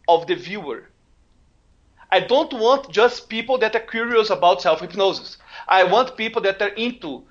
of 0.09 0.27
the 0.27 0.37
viewer. 0.37 0.89
I 2.11 2.21
don't 2.21 2.53
want 2.55 2.91
just 2.91 3.29
people 3.29 3.59
that 3.59 3.77
are 3.77 3.87
curious 3.97 4.31
about 4.31 4.63
self 4.63 4.81
hypnosis. 4.81 5.37
I 5.69 5.85
want 5.85 6.17
people 6.17 6.41
that 6.43 6.63
are 6.63 6.75
into 6.87 7.25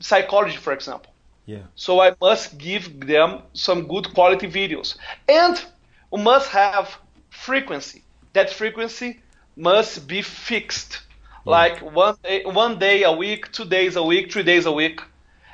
psychology, 0.00 0.56
for 0.56 0.72
example. 0.72 1.12
Yeah. 1.46 1.64
So 1.76 2.00
I 2.00 2.16
must 2.20 2.58
give 2.58 3.06
them 3.06 3.42
some 3.52 3.86
good 3.86 4.12
quality 4.14 4.48
videos. 4.48 4.96
And 5.28 5.64
we 6.10 6.20
must 6.22 6.48
have 6.50 6.98
frequency. 7.30 8.02
That 8.32 8.50
frequency 8.50 9.20
must 9.54 10.08
be 10.08 10.22
fixed. 10.22 11.03
Like 11.44 11.80
one 11.80 12.16
day, 12.22 12.44
one 12.44 12.78
day 12.78 13.02
a 13.02 13.12
week, 13.12 13.52
two 13.52 13.64
days 13.64 13.96
a 13.96 14.02
week, 14.02 14.32
three 14.32 14.42
days 14.42 14.66
a 14.66 14.72
week. 14.72 15.00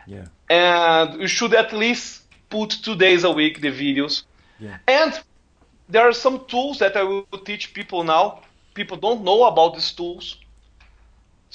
Yeah. 0.07 0.27
And 0.49 1.21
you 1.21 1.27
should 1.27 1.55
at 1.55 1.73
least 1.73 2.23
put 2.49 2.71
two 2.71 2.97
days 2.97 3.25
a 3.25 3.31
week 3.31 3.61
the 3.61 3.69
videos. 3.71 4.23
Yeah. 4.59 4.77
And 4.87 5.19
there 5.89 6.09
are 6.09 6.13
some 6.13 6.45
tools 6.47 6.79
that 6.79 6.97
I 6.97 7.03
will 7.03 7.25
teach 7.45 7.75
people 7.75 8.05
now. 8.05 8.43
People 8.75 8.97
don't 8.97 9.25
know 9.25 9.45
about 9.45 9.75
these 9.75 9.93
tools 9.93 10.37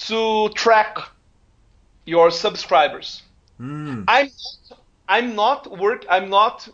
to 0.08 0.50
track 0.50 0.98
your 2.06 2.30
subscribers. 2.32 3.24
Mm. 3.60 4.04
I'm 4.08 4.30
I'm 5.08 5.36
not 5.36 5.78
work. 5.78 6.06
I'm 6.10 6.30
not. 6.30 6.68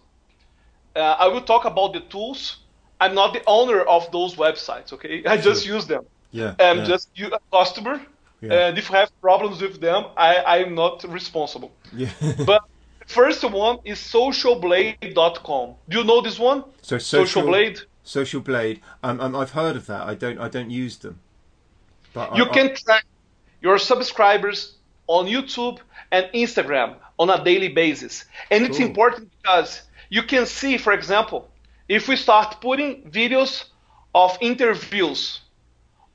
Uh, 0.96 1.00
I 1.00 1.28
will 1.28 1.42
talk 1.42 1.66
about 1.66 1.94
the 1.94 2.02
tools. 2.02 2.58
I'm 3.00 3.16
not 3.16 3.34
the 3.34 3.44
owner 3.48 3.82
of 3.82 4.12
those 4.12 4.36
websites. 4.36 4.94
Okay, 4.94 5.24
I 5.26 5.38
just 5.38 5.66
use 5.66 5.86
them. 5.86 6.06
Yeah. 6.32 6.56
I'm 6.60 6.80
yeah. 6.80 6.86
just 6.86 7.10
a 7.20 7.40
customer. 7.52 8.02
Yeah. 8.42 8.54
And 8.54 8.78
if 8.78 8.92
I 8.92 9.00
have 9.02 9.22
problems 9.22 9.62
with 9.62 9.80
them, 9.80 10.06
I 10.18 10.60
I'm 10.60 10.76
not 10.76 11.04
responsible. 11.04 11.72
Yeah. 11.94 12.10
but 12.46 12.64
first 13.06 13.44
one 13.44 13.80
is 13.86 14.00
socialblade.com. 14.00 15.76
Do 15.90 15.98
you 15.98 16.04
know 16.04 16.22
this 16.22 16.40
one? 16.40 16.64
So 16.82 16.98
social, 16.98 17.26
Social 17.26 17.48
Blade. 17.48 17.80
Social 18.04 18.42
Blade. 18.42 18.82
Um, 19.04 19.20
um, 19.22 19.36
I've 19.36 19.52
heard 19.52 19.76
of 19.76 19.86
that. 19.88 20.08
I 20.08 20.16
don't. 20.16 20.40
I 20.40 20.50
don't 20.50 20.72
use 20.72 20.98
them. 20.98 21.20
But 22.14 22.36
You 22.36 22.46
I, 22.46 22.50
can 22.50 22.76
track 22.76 23.06
your 23.62 23.78
subscribers 23.78 24.76
on 25.08 25.28
YouTube 25.28 25.80
and 26.12 26.26
Instagram 26.34 26.96
on 27.20 27.30
a 27.30 27.44
daily 27.44 27.70
basis. 27.70 28.26
And 28.50 28.66
it's 28.66 28.80
important 28.80 29.32
because 29.42 29.84
you 30.10 30.24
can 30.24 30.46
see, 30.46 30.78
for 30.78 30.94
example, 30.94 31.50
if 31.88 32.08
we 32.08 32.16
start 32.16 32.60
putting 32.62 33.04
videos 33.04 33.66
of 34.14 34.38
interviews 34.42 35.42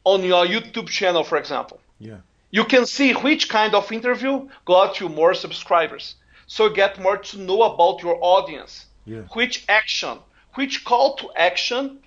on 0.06 0.22
your 0.22 0.46
YouTube 0.46 0.88
channel, 0.88 1.24
for 1.24 1.36
example, 1.36 1.80
yeah. 1.98 2.18
you 2.52 2.64
can 2.64 2.86
see 2.86 3.12
which 3.12 3.48
kind 3.48 3.74
of 3.74 3.90
interview 3.90 4.48
got 4.64 5.00
you 5.00 5.08
more 5.08 5.34
subscribers. 5.34 6.14
So 6.46 6.70
get 6.70 7.00
more 7.00 7.18
to 7.18 7.38
know 7.38 7.62
about 7.62 8.02
your 8.04 8.16
audience. 8.20 8.86
Yeah. 9.04 9.22
Which 9.32 9.64
action, 9.68 10.18
which 10.54 10.84
call 10.84 11.16
to 11.16 11.30
action 11.36 11.98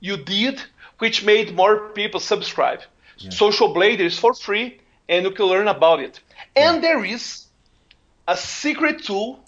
you 0.00 0.16
did, 0.16 0.60
which 0.98 1.24
made 1.24 1.54
more 1.54 1.90
people 1.90 2.18
subscribe. 2.18 2.80
Yeah. 3.18 3.30
Social 3.30 3.72
Blade 3.72 4.00
is 4.00 4.18
for 4.18 4.34
free 4.34 4.80
and 5.08 5.24
you 5.24 5.30
can 5.30 5.46
learn 5.46 5.68
about 5.68 6.00
it. 6.00 6.20
And 6.56 6.82
there 6.82 7.04
is 7.04 7.46
a 8.26 8.36
secret 8.36 9.04
tool, 9.04 9.38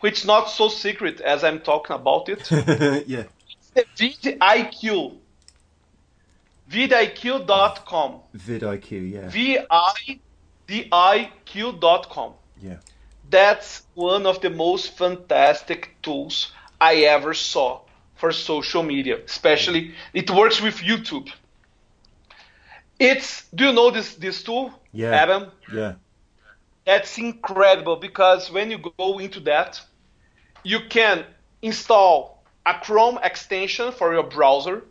which 0.00 0.24
not 0.24 0.48
so 0.48 0.70
secret 0.70 1.20
as 1.20 1.44
I'm 1.44 1.60
talking 1.60 1.96
about 1.96 2.30
it. 2.30 2.50
yeah. 3.06 3.24
the 3.74 3.84
vidIQ. 3.94 5.18
vidIQ.com. 6.68 8.20
VidIQ. 8.36 9.10
Yeah. 9.12 9.28
V 9.28 9.58
I 9.70 10.20
D 10.66 10.88
I 10.92 11.30
Q.com. 11.44 12.34
yeah. 12.60 12.76
That's 13.30 13.82
one 13.94 14.24
of 14.26 14.40
the 14.40 14.48
most 14.50 14.96
fantastic 14.96 15.96
tools 16.02 16.50
I 16.80 16.94
ever 17.04 17.34
saw 17.34 17.80
for 18.14 18.32
social 18.32 18.82
media, 18.82 19.18
especially 19.24 19.92
it 20.14 20.30
works 20.30 20.60
with 20.62 20.76
YouTube. 20.78 21.28
It's 22.98 23.44
do 23.54 23.66
you 23.66 23.72
know 23.72 23.90
this 23.90 24.14
this 24.14 24.42
tool, 24.42 24.72
Yeah. 24.92 25.10
Adam? 25.12 25.50
Yeah. 25.72 25.94
That's 26.84 27.18
incredible 27.18 27.96
because 27.96 28.50
when 28.50 28.70
you 28.70 28.78
go 28.98 29.18
into 29.18 29.40
that, 29.40 29.80
you 30.64 30.80
can 30.88 31.24
install 31.60 32.42
a 32.64 32.74
Chrome 32.82 33.18
extension 33.22 33.92
for 33.92 34.12
your 34.14 34.22
browser. 34.24 34.82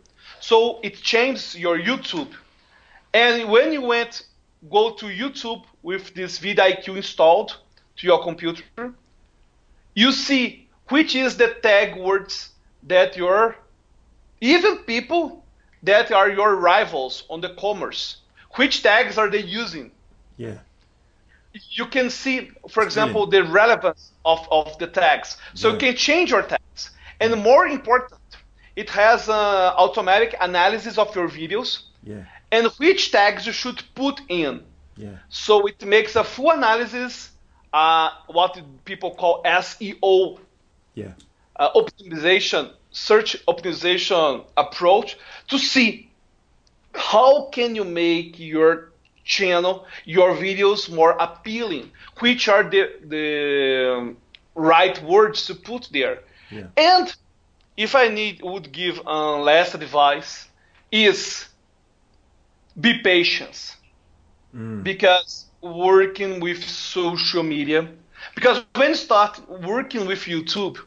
So 0.48 0.80
it 0.82 0.94
changes 1.02 1.54
your 1.54 1.78
YouTube. 1.78 2.32
And 3.12 3.50
when 3.50 3.70
you 3.70 3.82
went 3.82 4.22
go 4.70 4.94
to 4.94 5.06
YouTube 5.06 5.62
with 5.82 6.14
this 6.14 6.38
vidIQ 6.38 6.96
installed 6.96 7.50
to 7.98 8.06
your 8.06 8.22
computer, 8.22 8.64
you 9.94 10.10
see 10.10 10.66
which 10.88 11.14
is 11.14 11.36
the 11.36 11.48
tag 11.62 11.96
words 11.96 12.50
that 12.84 13.14
your 13.14 13.56
even 14.40 14.78
people 14.92 15.44
that 15.82 16.12
are 16.12 16.30
your 16.30 16.56
rivals 16.56 17.24
on 17.28 17.42
the 17.42 17.50
commerce, 17.64 18.16
which 18.56 18.82
tags 18.82 19.18
are 19.18 19.28
they 19.28 19.42
using? 19.42 19.90
Yeah. 20.38 20.58
you 21.78 21.86
can 21.86 22.08
see, 22.08 22.50
for 22.70 22.82
example, 22.82 23.26
the 23.26 23.42
relevance 23.44 24.12
of, 24.24 24.40
of 24.50 24.78
the 24.78 24.86
tags. 24.86 25.36
So 25.54 25.68
Yeah. 25.68 25.72
you 25.74 25.78
can 25.84 25.96
change 25.96 26.30
your 26.30 26.42
tags. 26.42 26.90
And 27.20 27.42
more 27.42 27.66
important, 27.66 28.17
it 28.82 28.90
has 28.90 29.28
uh, 29.28 29.74
automatic 29.84 30.30
analysis 30.40 30.98
of 30.98 31.08
your 31.16 31.28
videos 31.28 31.70
Yeah. 32.04 32.24
and 32.56 32.64
which 32.82 33.10
tags 33.10 33.42
you 33.48 33.52
should 33.62 33.80
put 33.94 34.16
in. 34.28 34.62
Yeah. 34.96 35.16
So 35.28 35.66
it 35.66 35.84
makes 35.84 36.12
a 36.16 36.24
full 36.24 36.50
analysis, 36.60 37.30
uh, 37.72 38.08
what 38.38 38.52
people 38.84 39.10
call 39.20 39.42
SEO, 39.44 40.38
Yeah. 40.94 41.12
uh, 41.56 41.80
optimization, 41.80 42.64
search 43.08 43.30
optimization 43.46 44.44
approach 44.56 45.08
to 45.50 45.58
see 45.58 45.88
how 46.94 47.48
can 47.56 47.74
you 47.78 47.84
make 47.84 48.38
your 48.38 48.70
channel, 49.24 49.74
your 50.04 50.30
videos 50.44 50.80
more 51.00 51.12
appealing, 51.28 51.90
which 52.20 52.48
are 52.48 52.64
the, 52.74 52.82
the 53.14 53.26
um, 53.96 54.16
right 54.54 54.96
words 55.02 55.46
to 55.46 55.54
put 55.54 55.88
there. 55.92 56.18
Yeah. 56.50 56.68
And 56.76 57.06
if 57.78 57.96
I 57.96 58.08
need 58.08 58.42
would 58.42 58.72
give 58.72 59.00
uh, 59.06 59.38
last 59.38 59.74
advice 59.74 60.48
is 60.92 61.48
be 62.80 62.94
patient 63.02 63.76
Mm. 64.54 64.82
because 64.82 65.46
working 65.62 66.40
with 66.40 66.64
social 66.64 67.42
media 67.44 67.88
because 68.34 68.62
when 68.64 68.94
start 68.94 69.28
working 69.48 70.06
with 70.06 70.20
youtube 70.24 70.78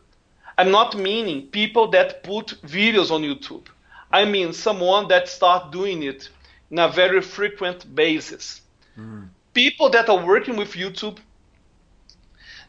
I'm 0.57 0.71
not 0.71 0.95
meaning 0.97 1.47
people 1.47 1.87
that 1.91 2.23
put 2.23 2.47
videos 2.63 3.11
on 3.11 3.21
YouTube. 3.23 3.67
I 4.11 4.25
mean 4.25 4.53
someone 4.53 5.07
that 5.09 5.27
start 5.29 5.71
doing 5.71 6.03
it 6.03 6.29
in 6.71 6.79
a 6.79 6.89
very 6.89 7.21
frequent 7.21 7.95
basis. 7.95 8.61
Mm. 8.97 9.29
People 9.53 9.89
that 9.91 10.09
are 10.09 10.25
working 10.25 10.57
with 10.57 10.73
YouTube, 10.73 11.19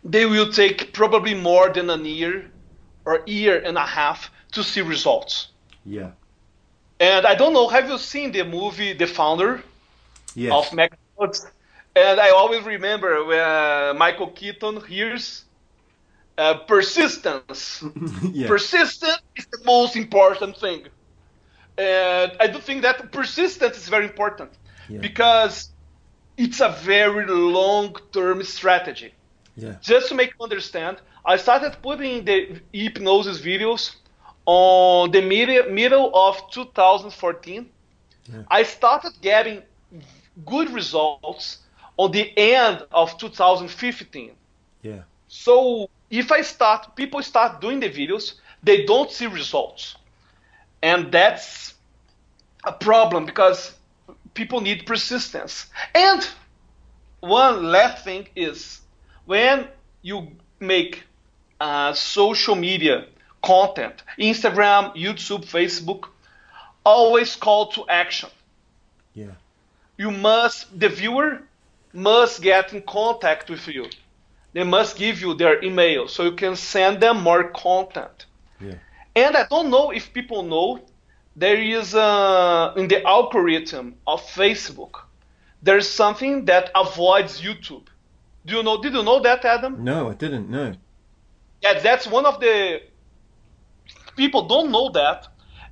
they 0.04 0.26
will 0.26 0.52
take 0.52 0.92
probably 0.94 1.34
more 1.34 1.70
than 1.72 1.90
a 1.90 1.96
year 1.98 2.51
or 3.04 3.22
year 3.26 3.60
and 3.64 3.76
a 3.76 3.86
half 3.86 4.30
to 4.52 4.62
see 4.62 4.80
results. 4.80 5.48
Yeah. 5.84 6.10
And 7.00 7.26
I 7.26 7.34
don't 7.34 7.52
know, 7.52 7.68
have 7.68 7.88
you 7.88 7.98
seen 7.98 8.32
the 8.32 8.44
movie 8.44 8.92
The 8.92 9.06
Founder 9.06 9.62
yes. 10.34 10.52
of 10.52 10.72
McDonald's? 10.72 11.46
And 11.94 12.20
I 12.20 12.30
always 12.30 12.64
remember 12.64 13.24
when 13.24 13.98
Michael 13.98 14.28
Keaton 14.28 14.80
hears 14.86 15.44
uh, 16.38 16.54
persistence. 16.54 17.84
yeah. 18.32 18.48
Persistence 18.48 19.22
is 19.36 19.46
the 19.46 19.62
most 19.64 19.96
important 19.96 20.56
thing. 20.56 20.84
And 21.76 22.32
I 22.40 22.46
do 22.46 22.58
think 22.58 22.82
that 22.82 23.12
persistence 23.12 23.76
is 23.76 23.88
very 23.88 24.04
important 24.04 24.50
yeah. 24.88 24.98
because 24.98 25.70
it's 26.36 26.60
a 26.60 26.70
very 26.82 27.26
long 27.26 27.96
term 28.12 28.42
strategy. 28.42 29.12
Yeah. 29.56 29.76
Just 29.80 30.08
to 30.08 30.14
make 30.14 30.32
you 30.38 30.44
understand, 30.44 30.98
I 31.24 31.36
started 31.36 31.76
putting 31.82 32.24
the 32.24 32.60
hypnosis 32.72 33.40
videos 33.40 33.96
on 34.46 35.10
the 35.10 35.22
middle, 35.22 35.70
middle 35.70 36.10
of 36.14 36.50
2014. 36.50 37.68
Yeah. 38.32 38.42
I 38.48 38.62
started 38.62 39.12
getting 39.20 39.62
good 40.46 40.70
results 40.70 41.58
on 41.96 42.10
the 42.12 42.36
end 42.38 42.84
of 42.92 43.18
2015. 43.18 44.32
Yeah. 44.82 45.02
So 45.28 45.88
if 46.10 46.32
I 46.32 46.42
start, 46.42 46.96
people 46.96 47.22
start 47.22 47.60
doing 47.60 47.80
the 47.80 47.90
videos, 47.90 48.34
they 48.62 48.84
don't 48.84 49.10
see 49.10 49.26
results. 49.26 49.96
And 50.82 51.12
that's 51.12 51.74
a 52.64 52.72
problem 52.72 53.26
because 53.26 53.74
people 54.34 54.60
need 54.60 54.86
persistence. 54.86 55.66
And 55.94 56.26
one 57.20 57.70
last 57.70 58.04
thing 58.04 58.28
is 58.34 58.81
when 59.26 59.68
you 60.02 60.28
make 60.60 61.04
uh, 61.60 61.92
social 61.92 62.54
media 62.54 63.06
content, 63.42 64.02
Instagram, 64.18 64.94
YouTube, 64.96 65.44
Facebook, 65.44 66.08
always 66.84 67.36
call 67.36 67.70
to 67.72 67.86
action. 67.88 68.30
Yeah. 69.14 69.34
You 69.96 70.10
must, 70.10 70.78
the 70.78 70.88
viewer 70.88 71.42
must 71.92 72.42
get 72.42 72.72
in 72.72 72.82
contact 72.82 73.50
with 73.50 73.66
you. 73.68 73.86
They 74.52 74.64
must 74.64 74.96
give 74.96 75.20
you 75.20 75.34
their 75.34 75.62
email 75.62 76.08
so 76.08 76.24
you 76.24 76.32
can 76.32 76.56
send 76.56 77.00
them 77.00 77.22
more 77.22 77.44
content. 77.50 78.26
Yeah. 78.60 78.74
And 79.14 79.36
I 79.36 79.46
don't 79.46 79.70
know 79.70 79.90
if 79.90 80.12
people 80.12 80.42
know 80.42 80.80
there 81.36 81.60
is 81.60 81.94
a, 81.94 82.74
in 82.76 82.88
the 82.88 83.06
algorithm 83.06 83.94
of 84.06 84.22
Facebook, 84.22 85.02
there's 85.62 85.88
something 85.88 86.44
that 86.46 86.70
avoids 86.74 87.40
YouTube. 87.40 87.86
Do 88.44 88.56
you 88.56 88.62
know? 88.62 88.80
Did 88.80 88.94
you 88.94 89.02
know 89.02 89.20
that, 89.20 89.44
Adam? 89.44 89.84
No, 89.84 90.10
I 90.10 90.14
didn't. 90.14 90.50
know. 90.50 90.74
Yeah, 91.62 91.78
that's 91.78 92.06
one 92.06 92.26
of 92.26 92.40
the 92.40 92.82
people 94.16 94.48
don't 94.48 94.70
know 94.70 94.90
that, 94.90 95.28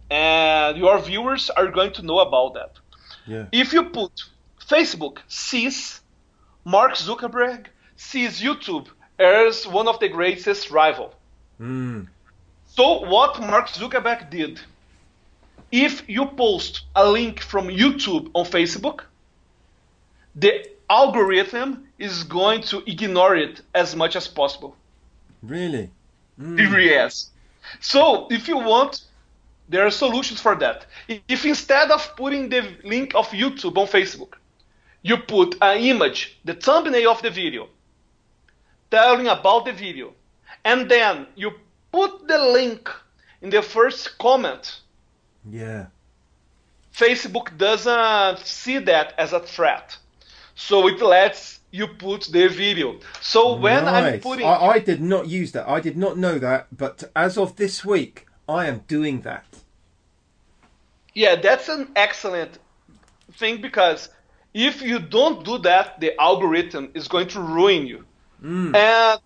and 0.09 0.77
your 0.79 0.99
viewers 1.01 1.51
are 1.51 1.67
going 1.69 1.93
to 1.95 2.03
know 2.03 2.21
about 2.21 2.55
that. 2.55 2.73
Yeah. 3.27 3.47
If 3.53 3.73
you 3.73 3.85
put 3.85 4.13
Facebook 4.69 5.19
sees 5.29 6.01
Mark 6.65 6.93
Zuckerberg 6.93 7.67
sees 7.97 8.41
YouTube 8.41 8.87
as 9.19 9.67
one 9.67 9.89
of 9.89 9.99
the 9.99 10.09
greatest 10.09 10.71
rival. 10.71 11.15
Mm. 11.61 12.07
So 12.67 13.01
what 13.01 13.41
Mark 13.41 13.69
Zuckerberg 13.69 14.31
did, 14.31 14.61
if 15.73 16.09
you 16.09 16.27
post 16.27 16.85
a 16.95 17.09
link 17.09 17.41
from 17.41 17.69
YouTube 17.69 18.31
on 18.33 18.45
Facebook, 18.47 19.01
the 20.35 20.71
algorithm 20.89 21.89
is 22.01 22.25
going 22.25 22.63
to 22.63 22.83
ignore 22.91 23.37
it 23.37 23.61
as 23.75 23.95
much 23.95 24.17
as 24.17 24.27
possible. 24.27 24.75
Really? 25.43 25.91
Mm. 26.41 26.85
Yes. 26.85 27.31
So 27.81 28.27
if 28.31 28.49
you 28.49 28.59
want, 28.59 29.03
there 29.69 29.87
are 29.87 29.91
solutions 29.91 30.41
for 30.41 30.57
that. 30.57 30.87
If 31.29 31.45
instead 31.45 31.91
of 31.91 32.17
putting 32.17 32.49
the 32.49 32.75
link 32.83 33.15
of 33.15 33.29
YouTube 33.29 33.77
on 33.77 33.87
Facebook, 33.87 34.35
you 35.03 35.19
put 35.19 35.57
an 35.63 35.79
image, 35.79 36.39
the 36.45 36.55
thumbnail 36.55 37.11
of 37.11 37.23
the 37.23 37.31
video, 37.31 37.69
telling 38.91 39.29
about 39.29 39.67
the 39.67 39.73
video, 39.73 40.13
and 40.65 40.91
then 40.91 41.27
you 41.37 41.53
put 41.93 42.27
the 42.27 42.39
link 42.39 42.91
in 43.43 43.51
the 43.51 43.63
first 43.63 44.19
comment. 44.19 44.81
Yeah. 45.49 45.87
Facebook 46.95 47.57
doesn't 47.57 48.45
see 48.45 48.79
that 48.79 49.15
as 49.17 49.33
a 49.33 49.41
threat. 49.41 49.97
So 50.55 50.89
it 50.89 51.01
lets 51.01 51.60
you 51.71 51.87
put 51.87 52.29
the 52.33 52.49
video. 52.49 52.99
So 53.21 53.55
when 53.55 53.85
nice. 53.85 54.15
I'm 54.15 54.21
putting. 54.21 54.47
I, 54.47 54.55
I 54.55 54.79
did 54.79 55.01
not 55.01 55.29
use 55.29 55.53
that. 55.53 55.69
I 55.69 55.81
did 55.81 55.97
not 55.97 56.19
know 56.19 56.39
that. 56.39 56.67
But 56.77 57.05
as 57.15 57.39
of 57.39 57.57
this 57.57 57.85
week, 57.85 58.27
I 58.49 58.67
am 58.67 58.81
doing 58.89 59.21
that. 59.23 59.47
Yeah, 61.15 61.37
that's 61.37 61.69
an 61.69 61.89
excellent 61.97 62.59
thing 63.33 63.61
because 63.61 64.09
if 64.55 64.83
you 64.83 64.99
don't 64.99 65.45
do 65.45 65.59
that, 65.59 66.01
the 66.01 66.21
algorithm 66.21 66.91
is 66.95 67.09
going 67.09 67.29
to 67.29 67.41
ruin 67.41 67.87
you. 67.87 68.05
Mm. 68.43 68.75
And 68.75 69.21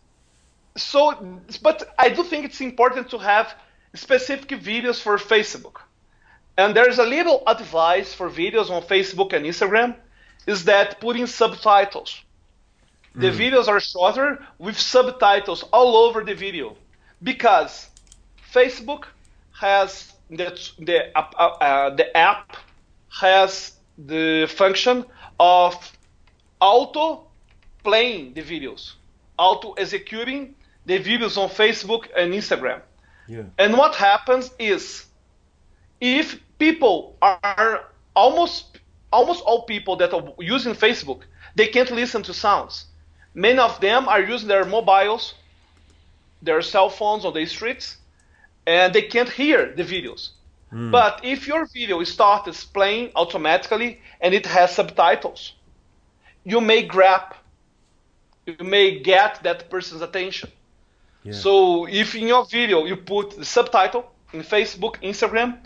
so, 0.76 1.40
but 1.62 1.94
I 1.98 2.08
do 2.08 2.22
think 2.22 2.44
it's 2.44 2.60
important 2.60 3.10
to 3.10 3.18
have 3.18 3.54
specific 3.94 4.48
videos 4.60 5.00
for 5.00 5.16
Facebook. 5.18 5.76
And 6.56 6.74
there's 6.74 6.98
a 6.98 7.04
little 7.04 7.42
advice 7.46 8.12
for 8.14 8.30
videos 8.30 8.70
on 8.70 8.82
Facebook 8.82 9.32
and 9.32 9.44
Instagram 9.44 9.96
is 10.46 10.64
that 10.64 11.00
putting 11.00 11.26
subtitles. 11.26 12.20
The 13.14 13.30
mm. 13.30 13.36
videos 13.36 13.68
are 13.68 13.80
shorter 13.80 14.44
with 14.58 14.78
subtitles 14.78 15.62
all 15.72 15.96
over 15.96 16.24
the 16.24 16.34
video 16.34 16.76
because 17.22 17.88
Facebook 18.52 19.04
has 19.52 20.12
the 20.30 20.58
the, 20.78 21.16
uh, 21.16 21.20
uh, 21.40 21.90
the 21.94 22.16
app 22.16 22.56
has 23.08 23.72
the 23.96 24.46
function 24.48 25.04
of 25.38 25.74
auto 26.60 27.26
playing 27.84 28.34
the 28.34 28.42
videos, 28.42 28.94
auto 29.38 29.72
executing 29.74 30.54
the 30.86 30.98
videos 30.98 31.36
on 31.38 31.48
Facebook 31.48 32.08
and 32.16 32.32
Instagram. 32.32 32.80
Yeah. 33.28 33.44
And 33.58 33.76
what 33.78 33.94
happens 33.94 34.50
is 34.58 35.06
if 36.00 36.40
people 36.58 37.16
are 37.22 37.84
almost 38.16 38.80
almost 39.12 39.42
all 39.44 39.62
people 39.62 39.94
that 39.96 40.12
are 40.12 40.24
using 40.40 40.74
Facebook, 40.74 41.20
they 41.54 41.68
can't 41.68 41.90
listen 41.92 42.22
to 42.24 42.34
sounds. 42.34 42.86
Many 43.34 43.58
of 43.58 43.80
them 43.80 44.08
are 44.08 44.20
using 44.20 44.48
their 44.48 44.64
mobiles, 44.64 45.34
their 46.40 46.62
cell 46.62 46.88
phones 46.88 47.24
on 47.24 47.34
the 47.34 47.44
streets, 47.46 47.96
and 48.66 48.92
they 48.94 49.02
can't 49.02 49.28
hear 49.28 49.72
the 49.74 49.82
videos. 49.82 50.30
Mm. 50.72 50.90
But 50.90 51.20
if 51.24 51.46
your 51.46 51.66
video 51.66 52.02
starts 52.04 52.64
playing 52.64 53.10
automatically 53.16 54.00
and 54.20 54.34
it 54.34 54.46
has 54.46 54.74
subtitles, 54.74 55.52
you 56.44 56.60
may 56.60 56.82
grab, 56.82 57.34
you 58.46 58.56
may 58.64 58.98
get 58.98 59.42
that 59.42 59.70
person's 59.70 60.02
attention. 60.02 60.50
Yeah. 61.22 61.32
So 61.32 61.86
if 61.86 62.14
in 62.14 62.28
your 62.28 62.44
video 62.44 62.84
you 62.84 62.96
put 62.96 63.36
the 63.36 63.44
subtitle 63.44 64.10
in 64.32 64.42
Facebook, 64.42 64.96
Instagram, 65.02 65.58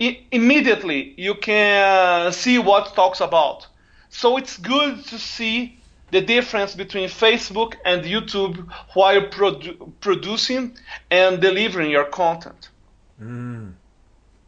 I- 0.00 0.20
immediately 0.32 1.14
you 1.16 1.34
can 1.34 2.32
see 2.32 2.58
what 2.58 2.94
talks 2.94 3.20
about. 3.20 3.66
So 4.08 4.36
it's 4.36 4.56
good 4.56 5.04
to 5.06 5.18
see 5.18 5.77
the 6.10 6.20
difference 6.20 6.74
between 6.74 7.08
Facebook 7.08 7.74
and 7.84 8.04
YouTube 8.04 8.66
while 8.94 9.20
produ- 9.22 9.92
producing 10.00 10.76
and 11.10 11.40
delivering 11.40 11.90
your 11.90 12.04
content. 12.04 12.70
Mm. 13.20 13.74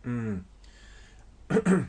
Mm. 0.06 0.42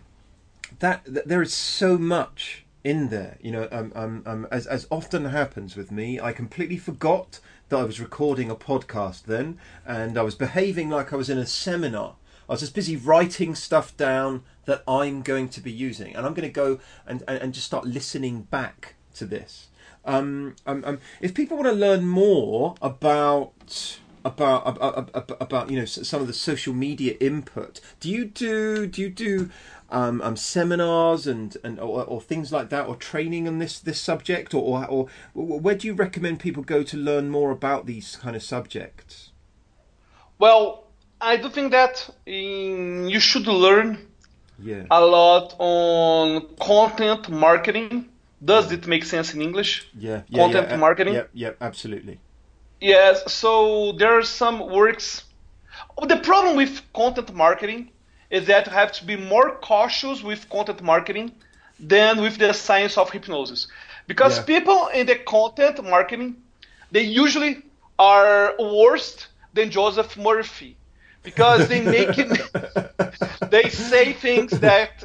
that, 0.79 1.03
that, 1.05 1.27
there 1.27 1.41
is 1.41 1.53
so 1.53 1.97
much 1.97 2.65
in 2.83 3.09
there. 3.09 3.37
You 3.41 3.51
know, 3.51 3.67
um, 3.71 3.91
um, 3.95 4.23
um, 4.25 4.47
as 4.51 4.67
as 4.67 4.87
often 4.89 5.25
happens 5.25 5.75
with 5.75 5.91
me, 5.91 6.19
I 6.19 6.33
completely 6.33 6.77
forgot 6.77 7.39
that 7.69 7.77
I 7.77 7.83
was 7.83 7.99
recording 7.99 8.49
a 8.49 8.55
podcast 8.55 9.23
then, 9.23 9.57
and 9.85 10.17
I 10.17 10.23
was 10.23 10.35
behaving 10.35 10.89
like 10.89 11.13
I 11.13 11.15
was 11.15 11.29
in 11.29 11.37
a 11.37 11.45
seminar. 11.45 12.15
I 12.49 12.53
was 12.53 12.61
just 12.61 12.75
busy 12.75 12.97
writing 12.97 13.55
stuff 13.55 13.95
down 13.95 14.43
that 14.65 14.83
I'm 14.87 15.21
going 15.21 15.47
to 15.49 15.61
be 15.61 15.71
using, 15.71 16.15
and 16.15 16.25
I'm 16.25 16.33
going 16.33 16.47
to 16.47 16.53
go 16.53 16.79
and, 17.07 17.23
and, 17.27 17.41
and 17.41 17.53
just 17.53 17.67
start 17.67 17.85
listening 17.85 18.41
back 18.41 18.95
to 19.15 19.25
this. 19.25 19.67
Um, 20.03 20.55
um, 20.65 20.83
um, 20.85 20.99
if 21.19 21.33
people 21.33 21.57
want 21.57 21.69
to 21.69 21.75
learn 21.75 22.07
more 22.07 22.75
about 22.81 23.99
about, 24.23 24.77
about 24.77 25.37
about, 25.41 25.69
you 25.69 25.79
know 25.79 25.85
some 25.85 26.21
of 26.21 26.27
the 26.27 26.33
social 26.33 26.73
media 26.73 27.15
input. 27.19 27.79
Do 27.99 28.09
you 28.09 28.25
do 28.25 28.87
do 28.87 29.01
you 29.01 29.09
do 29.09 29.49
um, 29.89 30.21
um, 30.21 30.35
seminars 30.35 31.27
and 31.27 31.55
and 31.63 31.79
or, 31.79 32.03
or, 32.03 32.21
things 32.21 32.51
like 32.51 32.69
that, 32.69 32.87
or 32.87 32.95
training 32.95 33.47
on 33.47 33.59
this 33.59 33.79
this 33.79 33.99
subject, 33.99 34.53
or, 34.53 34.85
or 34.87 35.07
or 35.35 35.59
where 35.59 35.75
do 35.75 35.87
you 35.87 35.93
recommend 35.93 36.39
people 36.39 36.63
go 36.63 36.83
to 36.83 36.97
learn 36.97 37.29
more 37.29 37.51
about 37.51 37.85
these 37.85 38.15
kind 38.15 38.35
of 38.35 38.43
subjects? 38.43 39.31
Well, 40.39 40.87
I 41.19 41.37
do 41.37 41.49
think 41.49 41.71
that 41.71 42.09
in, 42.25 43.09
you 43.09 43.19
should 43.19 43.47
learn 43.47 44.07
Yeah. 44.59 44.85
a 44.89 45.01
lot 45.05 45.55
on 45.59 46.55
content 46.59 47.29
marketing. 47.29 48.10
Does 48.43 48.71
it 48.71 48.87
make 48.87 49.03
sense 49.03 49.33
in 49.33 49.41
English? 49.41 49.87
yeah. 49.93 50.21
yeah 50.27 50.43
content 50.43 50.69
yeah, 50.69 50.77
marketing? 50.77 51.13
Yep. 51.13 51.29
Yep. 51.33 51.57
Absolutely. 51.61 52.19
Yes, 52.79 53.31
so 53.31 53.91
there 53.91 54.17
are 54.17 54.23
some 54.23 54.59
works. 54.71 55.23
Oh, 55.97 56.07
the 56.07 56.17
problem 56.17 56.55
with 56.55 56.81
content 56.93 57.33
marketing 57.35 57.91
is 58.31 58.47
that 58.47 58.65
you 58.65 58.71
have 58.71 58.91
to 58.93 59.05
be 59.05 59.15
more 59.15 59.51
cautious 59.61 60.23
with 60.23 60.49
content 60.49 60.81
marketing 60.81 61.31
than 61.79 62.21
with 62.21 62.37
the 62.37 62.53
science 62.53 62.97
of 62.97 63.11
hypnosis. 63.11 63.67
Because 64.07 64.37
Yeah. 64.37 64.45
people 64.45 64.87
in 64.87 65.05
the 65.05 65.15
content 65.15 65.83
marketing, 65.83 66.37
they 66.91 67.03
usually 67.03 67.61
are 67.99 68.55
worse 68.57 69.27
than 69.53 69.69
Joseph 69.69 70.17
Murphy. 70.17 70.77
Because 71.23 71.67
they 71.67 71.81
make 71.81 72.17
it, 72.17 72.31
they 73.51 73.69
say 73.69 74.13
things 74.13 74.51
that 74.59 75.03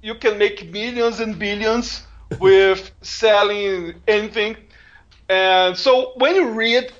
you 0.00 0.14
can 0.14 0.38
make 0.38 0.70
millions 0.72 1.20
and 1.20 1.38
billions 1.38 2.07
with 2.38 2.90
selling 3.02 3.94
anything. 4.06 4.56
And 5.28 5.76
so 5.76 6.12
when 6.16 6.34
you 6.34 6.50
read 6.50 6.92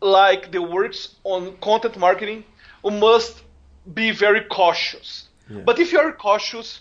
like 0.00 0.52
the 0.52 0.60
works 0.62 1.16
on 1.24 1.56
content 1.58 1.96
marketing, 1.96 2.44
you 2.84 2.90
must 2.90 3.42
be 3.92 4.10
very 4.10 4.42
cautious. 4.42 5.28
Yeah. 5.48 5.60
But 5.64 5.78
if 5.78 5.92
you're 5.92 6.12
cautious, 6.12 6.80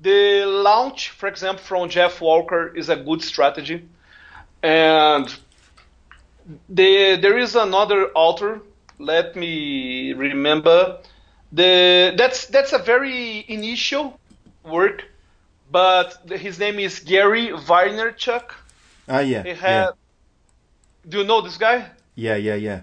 the 0.00 0.44
launch, 0.44 1.10
for 1.10 1.28
example, 1.28 1.64
from 1.64 1.88
Jeff 1.88 2.20
Walker 2.20 2.74
is 2.76 2.88
a 2.88 2.96
good 2.96 3.22
strategy. 3.22 3.88
And 4.62 5.34
the, 6.68 7.16
there 7.16 7.38
is 7.38 7.54
another 7.56 8.10
author, 8.14 8.60
let 8.98 9.36
me 9.36 10.12
remember. 10.12 10.98
The, 11.52 12.14
that's, 12.16 12.46
that's 12.46 12.72
a 12.72 12.78
very 12.78 13.44
initial 13.48 14.18
work, 14.64 15.04
but 15.70 16.30
his 16.30 16.58
name 16.58 16.78
is 16.78 17.00
Gary 17.00 17.48
Vaynerchuk. 17.48 18.50
Ah. 19.08 19.20
yeah. 19.20 19.42
He 19.42 19.50
yeah. 19.50 19.90
do 21.08 21.18
you 21.18 21.24
know 21.24 21.40
this 21.40 21.58
guy? 21.58 21.90
Yeah, 22.14 22.36
yeah, 22.36 22.54
yeah. 22.54 22.80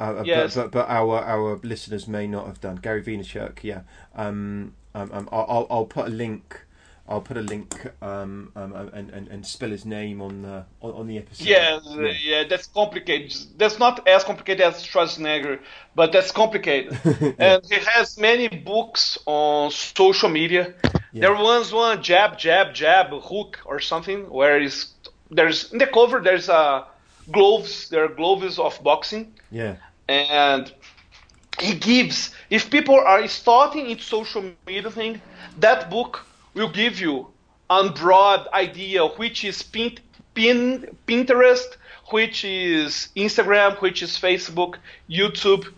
Uh, 0.00 0.04
uh, 0.18 0.22
Yes. 0.24 0.54
but, 0.54 0.70
but 0.70 0.86
but 0.86 0.88
our 0.88 1.22
our 1.22 1.60
listeners 1.62 2.06
may 2.08 2.26
not 2.26 2.46
have 2.46 2.60
done. 2.60 2.76
Gary 2.76 3.02
Vaynerchuk, 3.02 3.62
yeah. 3.62 3.82
Um, 4.14 4.74
um, 4.94 5.10
um 5.12 5.28
I'll, 5.32 5.66
I'll 5.70 5.86
put 5.86 6.06
a 6.06 6.10
link. 6.10 6.60
I'll 7.06 7.20
put 7.20 7.36
a 7.36 7.42
link 7.42 7.86
um, 8.00 8.50
um 8.56 8.72
and, 8.94 9.10
and, 9.10 9.28
and 9.28 9.46
spell 9.46 9.68
his 9.68 9.84
name 9.84 10.22
on 10.22 10.42
the 10.42 10.64
on, 10.80 10.92
on 10.92 11.06
the 11.06 11.18
episode. 11.18 11.46
Yeah, 11.46 11.80
yeah, 12.22 12.44
that's 12.44 12.66
complicated. 12.66 13.36
That's 13.58 13.78
not 13.78 14.08
as 14.08 14.24
complicated 14.24 14.62
as 14.62 14.82
Schwarzenegger, 14.82 15.60
but 15.94 16.12
that's 16.12 16.32
complicated. 16.32 16.98
and 17.38 17.62
he 17.66 17.76
has 17.94 18.18
many 18.18 18.48
books 18.48 19.18
on 19.26 19.70
social 19.70 20.30
media. 20.30 20.74
There 21.20 21.34
was 21.34 21.72
one 21.72 22.02
jab, 22.02 22.38
jab, 22.38 22.74
jab, 22.74 23.06
hook 23.22 23.60
or 23.64 23.78
something 23.80 24.28
where 24.28 24.60
is 24.60 24.88
there's 25.30 25.72
in 25.72 25.78
the 25.78 25.86
cover 25.86 26.20
there's 26.20 26.48
a 26.48 26.86
gloves. 27.30 27.88
There 27.88 28.04
are 28.04 28.08
gloves 28.08 28.58
of 28.58 28.82
boxing, 28.82 29.32
Yeah. 29.50 29.76
and 30.08 30.72
he 31.60 31.74
gives 31.74 32.34
if 32.50 32.68
people 32.70 32.98
are 32.98 33.26
starting 33.28 33.90
its 33.90 34.04
social 34.04 34.42
media 34.66 34.90
thing, 34.90 35.22
that 35.60 35.88
book 35.90 36.26
will 36.54 36.68
give 36.68 37.00
you 37.00 37.28
a 37.70 37.88
broad 37.90 38.48
idea 38.52 39.06
which 39.06 39.44
is 39.44 39.62
pin, 39.62 39.98
pin, 40.34 40.96
Pinterest, 41.06 41.76
which 42.10 42.44
is 42.44 43.08
Instagram, 43.16 43.80
which 43.80 44.02
is 44.02 44.10
Facebook, 44.18 44.76
YouTube. 45.08 45.72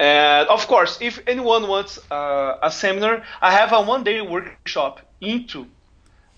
And 0.00 0.48
of 0.48 0.66
course, 0.66 0.98
if 1.02 1.20
anyone 1.28 1.68
wants 1.68 2.00
uh, 2.10 2.56
a 2.62 2.70
seminar, 2.72 3.22
I 3.42 3.52
have 3.52 3.72
a 3.72 3.82
one 3.82 4.02
day 4.04 4.22
workshop 4.22 5.00
into 5.20 5.66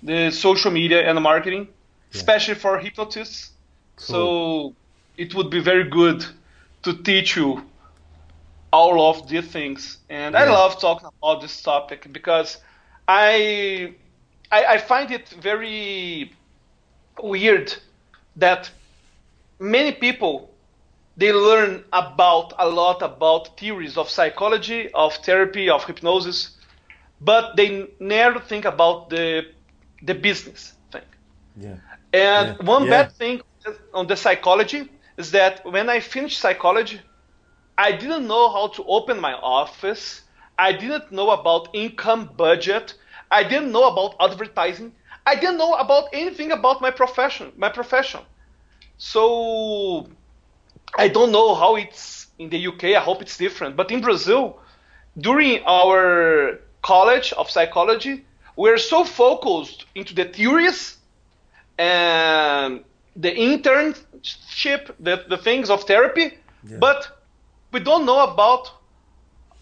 the 0.02 0.30
social 0.32 0.72
media 0.72 1.09
and 1.09 1.22
marketing, 1.22 1.68
especially 2.12 2.56
for 2.56 2.78
hypnotists. 2.78 3.52
So 3.97 4.74
it 5.16 5.34
would 5.34 5.51
be 5.51 5.60
very 5.60 5.84
good 5.89 6.26
to 6.82 6.94
teach 7.02 7.36
you 7.36 7.62
all 8.72 9.10
of 9.10 9.28
these 9.28 9.47
things. 9.47 9.98
And 10.10 10.36
I 10.36 10.44
love 10.51 10.80
talking 10.80 11.09
about 11.22 11.40
this 11.43 11.62
topic 11.62 12.12
because 12.12 12.59
I, 13.06 13.94
I 14.51 14.64
I 14.74 14.78
find 14.78 15.10
it 15.12 15.28
very 15.40 16.32
weird 17.22 17.74
that 18.36 18.70
many 19.60 19.93
people 19.93 20.51
they 21.22 21.32
learn 21.32 21.84
about 21.92 22.52
a 22.58 22.68
lot 22.68 23.02
about 23.02 23.58
theories 23.58 23.96
of 23.98 24.10
psychology, 24.10 24.90
of 24.94 25.14
therapy, 25.28 25.70
of 25.70 25.84
hypnosis, 25.86 26.58
but 27.20 27.56
they 27.56 27.88
never 28.00 28.40
think 28.40 28.64
about 28.64 29.10
the 29.10 29.44
the 30.02 30.14
business 30.14 30.74
thing. 30.92 31.08
Yeah. 31.56 31.78
And 32.12 32.54
Yeah, 32.54 32.56
one 32.60 32.88
yeah. 32.88 33.02
bad 33.02 33.12
thing 33.12 33.42
on 33.94 34.06
the 34.06 34.16
psychology 34.16 34.88
is 35.18 35.32
that 35.32 35.64
when 35.64 35.88
I 35.90 36.00
finished 36.00 36.38
psychology, 36.40 37.00
I 37.78 37.92
didn't 37.92 38.26
know 38.26 38.50
how 38.52 38.68
to 38.68 38.84
open 38.84 39.20
my 39.20 39.34
office. 39.34 40.22
I 40.58 40.72
didn't 40.72 41.12
know 41.12 41.30
about 41.30 41.68
income 41.74 42.30
budget. 42.36 42.94
I 43.30 43.44
didn't 43.44 43.72
know 43.72 43.88
about 43.88 44.16
advertising. 44.20 44.92
I 45.26 45.34
didn't 45.36 45.58
know 45.58 45.74
about 45.74 46.08
anything 46.12 46.52
about 46.52 46.80
my 46.82 46.90
profession. 46.90 47.52
My 47.56 47.70
profession. 47.70 48.20
So 48.98 50.08
I 50.98 51.09
don't 51.09 51.32
know 51.32 51.55
how 51.55 51.77
it's 51.77 52.27
in 52.39 52.51
the 52.51 52.66
UK. 52.66 52.85
I 52.97 53.01
hope 53.01 53.23
it's 53.23 53.36
different. 53.36 53.77
But 53.77 53.90
in 53.90 54.01
Brazil, 54.01 54.59
during 55.19 55.62
our 55.66 56.59
college 56.82 57.32
of 57.35 57.51
psychology, 57.51 58.24
we're 58.56 58.78
so 58.78 59.05
focused 59.05 59.86
into 59.94 60.14
the 60.14 60.24
theories 60.24 60.98
and 61.78 62.85
the 63.16 63.31
internship, 63.31 64.90
the, 65.01 65.24
the 65.28 65.36
things 65.36 65.70
of 65.70 65.85
therapy, 65.85 66.39
Yeah. 66.64 66.78
but 66.78 67.09
we 67.73 67.81
don't 67.81 68.05
know 68.05 68.20
about 68.24 68.70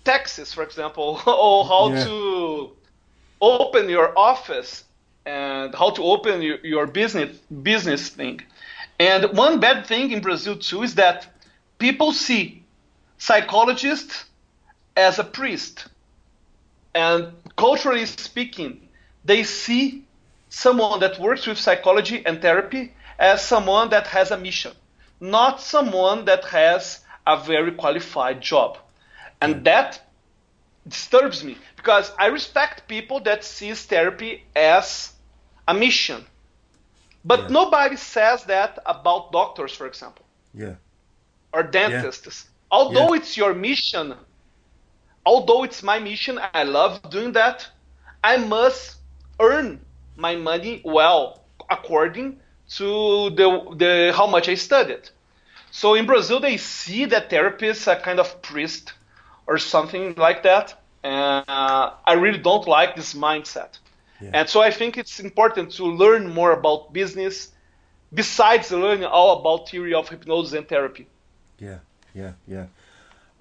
taxes, 0.04 0.52
for 0.52 0.62
example, 0.62 1.20
or 1.26 1.64
how 1.64 1.90
Yeah. 1.92 2.04
to 2.04 2.76
open 3.40 3.88
your 3.88 4.12
office 4.18 4.84
and 5.26 5.74
how 5.74 5.90
to 5.90 6.02
open 6.02 6.42
your, 6.42 6.58
your 6.64 6.86
business 6.86 7.36
business 7.62 8.08
thing. 8.08 8.40
And 9.00 9.34
one 9.34 9.60
bad 9.60 9.86
thing 9.86 10.12
in 10.12 10.20
Brazil 10.20 10.56
too 10.56 10.82
is 10.82 10.96
that 10.96 11.26
people 11.78 12.12
see 12.12 12.62
psychologists 13.16 14.26
as 14.94 15.18
a 15.18 15.24
priest. 15.24 15.86
And 16.94 17.32
culturally 17.56 18.04
speaking, 18.04 18.88
they 19.24 19.42
see 19.42 20.04
someone 20.50 21.00
that 21.00 21.18
works 21.18 21.46
with 21.46 21.56
psychology 21.56 22.22
and 22.26 22.42
therapy 22.42 22.92
as 23.18 23.42
someone 23.42 23.88
that 23.88 24.06
has 24.08 24.32
a 24.32 24.36
mission, 24.36 24.72
not 25.18 25.62
someone 25.62 26.26
that 26.26 26.44
has 26.44 27.00
a 27.26 27.38
very 27.38 27.72
qualified 27.72 28.42
job. 28.42 28.76
And 29.40 29.64
that 29.64 29.98
disturbs 30.86 31.42
me 31.42 31.56
because 31.76 32.12
I 32.18 32.26
respect 32.26 32.86
people 32.86 33.20
that 33.20 33.44
sees 33.44 33.82
therapy 33.82 34.44
as 34.54 35.14
a 35.66 35.72
mission. 35.72 36.26
But 37.24 37.48
Yeah. 37.48 37.50
nobody 37.50 37.96
says 37.96 38.44
that 38.44 38.78
about 38.86 39.32
doctors, 39.32 39.72
for 39.74 39.86
example 39.86 40.26
Yeah. 40.52 40.76
or 41.52 41.62
dentists. 41.62 42.48
Although 42.70 43.12
Yeah. 43.12 43.14
it's 43.14 43.36
your 43.36 43.54
mission, 43.54 44.14
although 45.24 45.64
it's 45.64 45.82
my 45.82 45.98
mission, 45.98 46.38
I 46.40 46.64
love 46.64 46.98
doing 46.98 47.24
that. 47.24 47.60
I 48.16 48.36
must 48.36 48.90
earn 49.38 49.84
my 50.16 50.34
money 50.36 50.80
well 50.84 51.44
according 51.68 52.40
to 52.76 53.30
the, 53.30 53.74
the 53.76 54.12
how 54.16 54.26
much 54.26 54.48
I 54.48 54.54
studied. 54.54 55.08
So 55.70 55.94
in 55.94 56.06
Brazil, 56.06 56.40
they 56.40 56.56
see 56.56 57.04
that 57.06 57.30
therapy 57.30 57.68
is 57.68 57.86
a 57.86 57.96
kind 57.96 58.20
of 58.20 58.42
priest 58.42 58.92
or 59.46 59.58
something 59.58 60.14
like 60.16 60.42
that. 60.42 60.74
And 61.02 61.44
uh, 61.48 61.92
I 62.06 62.12
really 62.14 62.38
don't 62.38 62.66
like 62.66 62.96
this 62.96 63.14
mindset. 63.14 63.78
Yeah. 64.20 64.30
And 64.34 64.48
so 64.48 64.60
I 64.60 64.70
think 64.70 64.98
it's 64.98 65.20
important 65.20 65.72
to 65.72 65.84
learn 65.84 66.32
more 66.32 66.52
about 66.52 66.92
business 66.92 67.52
besides 68.12 68.70
learning 68.70 69.04
all 69.04 69.40
about 69.40 69.68
theory 69.68 69.94
of 69.94 70.08
hypnosis 70.08 70.52
and 70.52 70.68
therapy. 70.68 71.06
Yeah, 71.58 71.78
yeah, 72.14 72.32
yeah. 72.46 72.66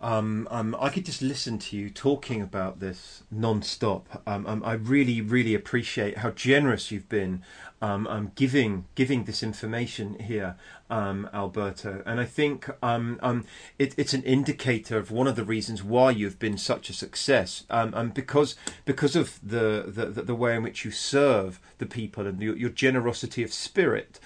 Um, 0.02 0.48
um, 0.50 0.78
I 0.80 0.90
could 0.90 1.06
just 1.06 1.22
listen 1.22 1.60
to 1.60 1.76
you 1.76 1.90
talking 1.90 2.42
about 2.42 2.80
this 2.80 3.24
non-stop. 3.30 4.22
Um, 4.26 4.48
um, 4.48 4.64
I 4.64 4.74
really, 4.74 5.20
really 5.20 5.54
appreciate 5.54 6.20
how 6.20 6.32
generous 6.32 6.90
you've 6.90 7.10
been 7.10 7.44
um, 7.82 8.08
um, 8.08 8.32
giving 8.36 8.86
giving 8.96 9.26
this 9.26 9.44
information 9.44 10.20
here. 10.20 10.56
um, 10.90 11.30
Alberto. 11.34 12.02
And 12.06 12.20
I 12.20 12.26
think 12.26 12.70
um, 12.82 13.20
um, 13.22 13.46
it, 13.78 13.94
it's 13.98 14.14
an 14.14 14.24
indicator 14.24 14.98
of 14.98 15.12
one 15.12 15.28
of 15.28 15.36
the 15.36 15.44
reasons 15.44 15.84
why 15.84 16.12
you've 16.12 16.40
been 16.40 16.58
such 16.58 16.90
a 16.90 16.94
success, 16.94 17.64
um, 17.70 17.94
um, 17.94 18.10
because 18.10 18.56
because 18.86 19.16
of 19.16 19.40
the, 19.44 19.86
the, 19.88 20.06
the 20.24 20.36
way 20.36 20.56
in 20.56 20.64
which 20.64 20.84
you 20.84 20.92
serve 20.92 21.60
the 21.78 21.86
people 21.86 22.26
and 22.26 22.42
your, 22.42 22.58
your 22.58 22.70
generosity 22.70 23.44
of 23.44 23.54
spirit 23.54 24.20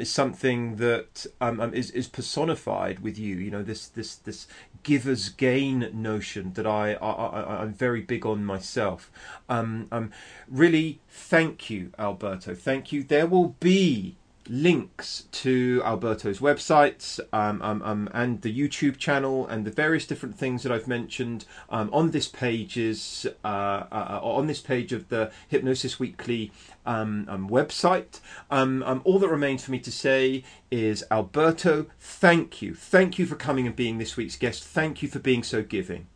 is 0.00 0.10
something 0.10 0.76
that 0.76 1.26
is, 1.74 1.90
is 1.90 2.08
personified 2.08 3.00
with 3.00 3.18
you. 3.18 3.36
You 3.36 3.50
know 3.50 3.62
this 3.62 3.88
this 3.88 4.16
this 4.16 4.46
givers 4.86 5.30
gain 5.30 5.90
notion 5.92 6.52
that 6.52 6.64
I, 6.64 6.92
I, 6.92 7.10
I 7.40 7.62
am 7.62 7.74
very 7.74 8.02
big 8.02 8.24
on 8.24 8.44
myself. 8.44 9.10
Um, 9.48 9.88
um, 9.90 10.12
really, 10.48 11.00
thank 11.10 11.68
you, 11.68 11.90
Alberto. 11.98 12.54
Thank 12.54 12.92
you. 12.92 13.02
There 13.02 13.26
will 13.26 13.56
be 13.58 14.14
links 14.48 15.24
to 15.32 15.82
Alberto's 15.84 16.38
websites 16.38 17.20
um, 17.32 17.60
um, 17.62 17.82
um, 17.82 18.08
and 18.12 18.42
the 18.42 18.56
YouTube 18.56 18.96
channel 18.96 19.46
and 19.46 19.64
the 19.64 19.70
various 19.70 20.06
different 20.06 20.38
things 20.38 20.62
that 20.62 20.72
I've 20.72 20.88
mentioned 20.88 21.44
um, 21.70 21.90
on 21.92 22.10
this 22.10 22.28
page 22.28 22.76
is 22.76 23.26
uh, 23.44 23.46
uh, 23.48 24.20
on 24.22 24.46
this 24.46 24.60
page 24.60 24.92
of 24.92 25.08
the 25.08 25.30
Hypnosis 25.48 25.98
Weekly 25.98 26.52
um, 26.84 27.26
um, 27.28 27.48
website. 27.48 28.20
all 28.50 29.18
that 29.18 29.28
remains 29.28 29.64
for 29.64 29.70
me 29.70 29.78
to 29.80 29.92
say 29.92 30.44
is 30.70 31.04
Alberto, 31.10 31.86
thank 31.98 32.62
you, 32.62 32.74
thank 32.74 33.18
you 33.18 33.26
for 33.26 33.36
coming 33.36 33.66
and 33.66 33.76
being 33.76 33.98
this 33.98 34.16
week's 34.16 34.36
guest. 34.36 34.64
Thank 34.64 35.02
you 35.02 35.08
for 35.08 35.18
being 35.18 35.42
so 35.42 35.62
giving. 35.62 36.06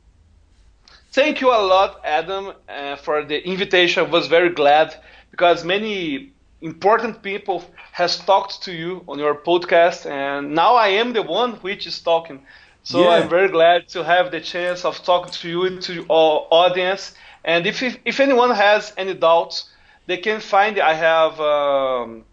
Thank 1.13 1.41
you 1.41 1.49
a 1.49 1.59
lot, 1.59 2.01
Adam, 2.05 2.53
uh, 2.69 2.95
for 2.95 3.25
the 3.25 3.45
invitation. 3.45 4.05
I 4.05 4.09
was 4.09 4.29
very 4.29 4.51
glad 4.51 4.95
because 5.33 5.65
many 5.65 6.33
important 6.61 7.23
people 7.23 7.65
has 7.93 8.19
talked 8.19 8.63
to 8.63 8.73
you 8.73 9.05
on 9.09 9.19
your 9.19 9.35
podcast, 9.35 10.07
and 10.11 10.55
now 10.55 10.75
I 10.75 10.89
am 10.89 11.13
the 11.13 11.23
one 11.23 11.53
which 11.63 11.87
is 11.87 12.01
talking. 12.01 12.43
So 12.83 13.03
yeah. 13.03 13.11
I'm 13.11 13.29
very 13.29 13.49
glad 13.49 13.89
to 13.89 14.05
have 14.05 14.31
the 14.31 14.41
chance 14.41 14.85
of 14.85 15.03
talking 15.03 15.33
to 15.33 15.49
you 15.49 15.67
and 15.67 15.83
to 15.83 16.03
our 16.09 16.47
audience. 16.51 17.15
And 17.45 17.67
if 17.67 17.83
if, 17.83 17.99
if 18.05 18.21
anyone 18.21 18.55
has 18.55 18.93
any 18.97 19.15
doubts, 19.15 19.71
they 20.07 20.19
can 20.19 20.41
find. 20.41 20.79
I 20.79 20.95
have 20.95 21.41
um, 21.41 22.25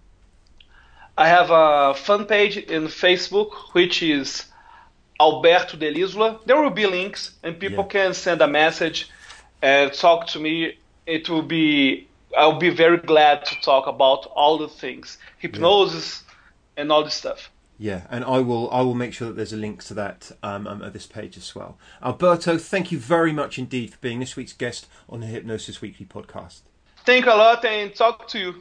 I 1.17 1.27
have 1.27 1.49
a 1.51 1.93
fan 1.95 2.25
page 2.25 2.57
in 2.57 2.83
Facebook 2.85 3.73
which 3.73 4.03
is 4.03 4.45
Alberto 5.19 5.77
Dell'Isola. 5.77 6.39
There 6.45 6.59
will 6.61 6.69
be 6.69 6.85
links, 6.85 7.31
and 7.43 7.59
people 7.59 7.83
yeah. 7.85 8.01
can 8.01 8.13
send 8.13 8.41
a 8.41 8.47
message 8.47 9.09
and 9.61 9.93
talk 9.93 10.27
to 10.27 10.39
me. 10.39 10.77
It 11.05 11.29
will 11.29 11.41
be 11.41 12.06
I'll 12.35 12.59
be 12.59 12.69
very 12.69 12.97
glad 12.97 13.45
to 13.45 13.55
talk 13.61 13.87
about 13.87 14.25
all 14.35 14.57
the 14.57 14.67
things, 14.67 15.17
hypnosis, 15.37 16.23
yeah. 16.25 16.81
and 16.81 16.91
all 16.91 17.03
this 17.03 17.13
stuff. 17.13 17.51
Yeah, 17.79 18.07
and 18.09 18.25
I 18.25 18.39
will 18.39 18.71
I 18.71 18.81
will 18.81 18.95
make 18.95 19.13
sure 19.13 19.27
that 19.27 19.35
there's 19.35 19.53
a 19.53 19.57
link 19.57 19.83
to 19.85 19.93
that 19.93 20.31
um, 20.41 20.65
um, 20.65 20.81
at 20.81 20.93
this 20.93 21.05
page 21.05 21.37
as 21.37 21.53
well. 21.53 21.77
Alberto, 22.03 22.57
thank 22.57 22.91
you 22.91 22.97
very 22.97 23.31
much 23.31 23.59
indeed 23.59 23.91
for 23.91 23.99
being 23.99 24.19
this 24.19 24.35
week's 24.35 24.53
guest 24.53 24.87
on 25.07 25.19
the 25.19 25.27
Hypnosis 25.27 25.79
Weekly 25.79 26.07
podcast. 26.07 26.61
Thank 27.05 27.25
you 27.25 27.33
a 27.33 27.35
lot, 27.35 27.63
and 27.63 27.93
talk 27.93 28.27
to 28.29 28.39
you. 28.39 28.55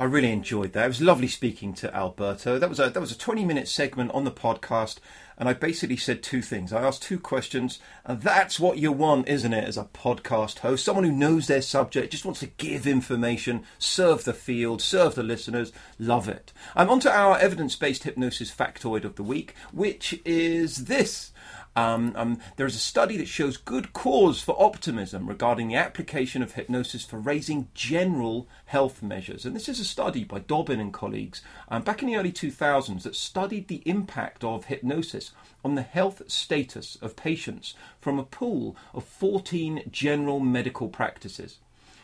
I 0.00 0.04
really 0.04 0.32
enjoyed 0.32 0.72
that. 0.72 0.86
It 0.86 0.88
was 0.88 1.02
lovely 1.02 1.28
speaking 1.28 1.74
to 1.74 1.94
Alberto. 1.94 2.58
That 2.58 2.70
was 2.70 2.80
a 2.80 2.88
that 2.88 3.00
was 3.00 3.12
a 3.12 3.18
20 3.18 3.44
minute 3.44 3.68
segment 3.68 4.10
on 4.12 4.24
the 4.24 4.30
podcast 4.30 4.98
and 5.40 5.48
I 5.48 5.54
basically 5.54 5.96
said 5.96 6.22
two 6.22 6.42
things. 6.42 6.70
I 6.70 6.82
asked 6.82 7.02
two 7.02 7.18
questions, 7.18 7.78
and 8.04 8.20
that's 8.20 8.60
what 8.60 8.76
you 8.76 8.92
want, 8.92 9.26
isn't 9.26 9.54
it, 9.54 9.66
as 9.66 9.78
a 9.78 9.84
podcast 9.84 10.58
host? 10.58 10.84
Someone 10.84 11.04
who 11.04 11.10
knows 11.10 11.46
their 11.46 11.62
subject, 11.62 12.12
just 12.12 12.26
wants 12.26 12.40
to 12.40 12.46
give 12.46 12.86
information, 12.86 13.64
serve 13.78 14.24
the 14.24 14.34
field, 14.34 14.82
serve 14.82 15.14
the 15.14 15.22
listeners. 15.22 15.72
Love 15.98 16.28
it. 16.28 16.52
I'm 16.76 16.90
on 16.90 17.00
to 17.00 17.10
our 17.10 17.38
evidence 17.38 17.74
based 17.74 18.02
hypnosis 18.02 18.54
factoid 18.54 19.04
of 19.04 19.16
the 19.16 19.22
week, 19.22 19.54
which 19.72 20.20
is 20.26 20.84
this. 20.84 21.32
Um, 21.76 22.12
um, 22.16 22.38
there 22.56 22.66
is 22.66 22.74
a 22.74 22.80
study 22.80 23.16
that 23.16 23.28
shows 23.28 23.56
good 23.56 23.92
cause 23.92 24.42
for 24.42 24.60
optimism 24.60 25.28
regarding 25.28 25.68
the 25.68 25.76
application 25.76 26.42
of 26.42 26.52
hypnosis 26.52 27.04
for 27.04 27.18
raising 27.18 27.68
general 27.74 28.48
health 28.66 29.02
measures. 29.02 29.44
And 29.44 29.54
this 29.54 29.68
is 29.68 29.78
a 29.78 29.84
study 29.84 30.24
by 30.24 30.40
Dobbin 30.40 30.80
and 30.80 30.92
colleagues 30.92 31.42
um, 31.68 31.82
back 31.82 32.02
in 32.02 32.08
the 32.08 32.16
early 32.16 32.32
2000s 32.32 33.02
that 33.04 33.14
studied 33.14 33.68
the 33.68 33.82
impact 33.84 34.42
of 34.42 34.64
hypnosis 34.64 35.30
on 35.64 35.76
the 35.76 35.82
health 35.82 36.22
status 36.26 36.98
of 37.00 37.14
patients 37.16 37.74
from 38.00 38.18
a 38.18 38.24
pool 38.24 38.76
of 38.92 39.04
14 39.04 39.84
general 39.92 40.40
medical 40.40 40.88
practices. 40.88 41.58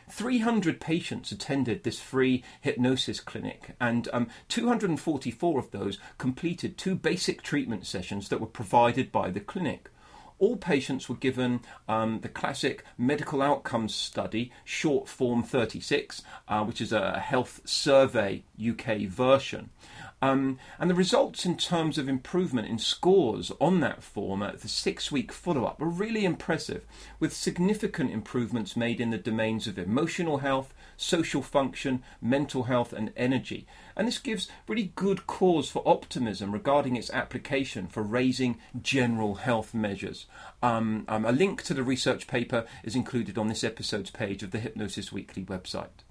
300 0.08 0.80
patients 0.80 1.32
attended 1.32 1.82
this 1.82 2.00
free 2.00 2.44
hypnosis 2.60 3.20
clinic, 3.20 3.74
and 3.80 4.08
um, 4.12 4.28
244 4.48 5.58
of 5.58 5.70
those 5.70 5.98
completed 6.18 6.78
two 6.78 6.94
basic 6.94 7.42
treatment 7.42 7.86
sessions 7.86 8.28
that 8.28 8.40
were 8.40 8.46
provided 8.46 9.10
by 9.10 9.30
the 9.30 9.40
clinic. 9.40 9.90
All 10.38 10.56
patients 10.56 11.08
were 11.08 11.16
given 11.16 11.60
um, 11.88 12.20
the 12.20 12.28
classic 12.28 12.84
medical 12.98 13.40
outcomes 13.40 13.94
study, 13.94 14.52
short 14.64 15.08
form 15.08 15.42
36, 15.42 16.22
uh, 16.46 16.62
which 16.64 16.80
is 16.80 16.92
a 16.92 17.18
health 17.18 17.62
survey 17.64 18.44
UK 18.60 19.00
version. 19.08 19.70
Um, 20.26 20.58
and 20.80 20.90
the 20.90 20.94
results 20.94 21.46
in 21.46 21.56
terms 21.56 21.98
of 21.98 22.08
improvement 22.08 22.66
in 22.66 22.80
scores 22.80 23.52
on 23.60 23.78
that 23.80 24.02
form 24.02 24.42
at 24.42 24.60
the 24.60 24.68
six 24.68 25.12
week 25.12 25.30
follow 25.30 25.64
up 25.64 25.78
were 25.78 25.88
really 25.88 26.24
impressive, 26.24 26.84
with 27.20 27.32
significant 27.32 28.10
improvements 28.10 28.76
made 28.76 29.00
in 29.00 29.10
the 29.10 29.18
domains 29.18 29.68
of 29.68 29.78
emotional 29.78 30.38
health, 30.38 30.74
social 30.96 31.42
function, 31.42 32.02
mental 32.20 32.64
health, 32.64 32.92
and 32.92 33.12
energy. 33.16 33.68
And 33.94 34.08
this 34.08 34.18
gives 34.18 34.48
really 34.66 34.90
good 34.96 35.28
cause 35.28 35.70
for 35.70 35.86
optimism 35.86 36.50
regarding 36.50 36.96
its 36.96 37.10
application 37.10 37.86
for 37.86 38.02
raising 38.02 38.58
general 38.82 39.36
health 39.36 39.74
measures. 39.74 40.26
Um, 40.60 41.04
um, 41.06 41.24
a 41.24 41.30
link 41.30 41.62
to 41.62 41.74
the 41.74 41.84
research 41.84 42.26
paper 42.26 42.66
is 42.82 42.96
included 42.96 43.38
on 43.38 43.46
this 43.46 43.62
episode's 43.62 44.10
page 44.10 44.42
of 44.42 44.50
the 44.50 44.58
Hypnosis 44.58 45.12
Weekly 45.12 45.44
website. 45.44 46.02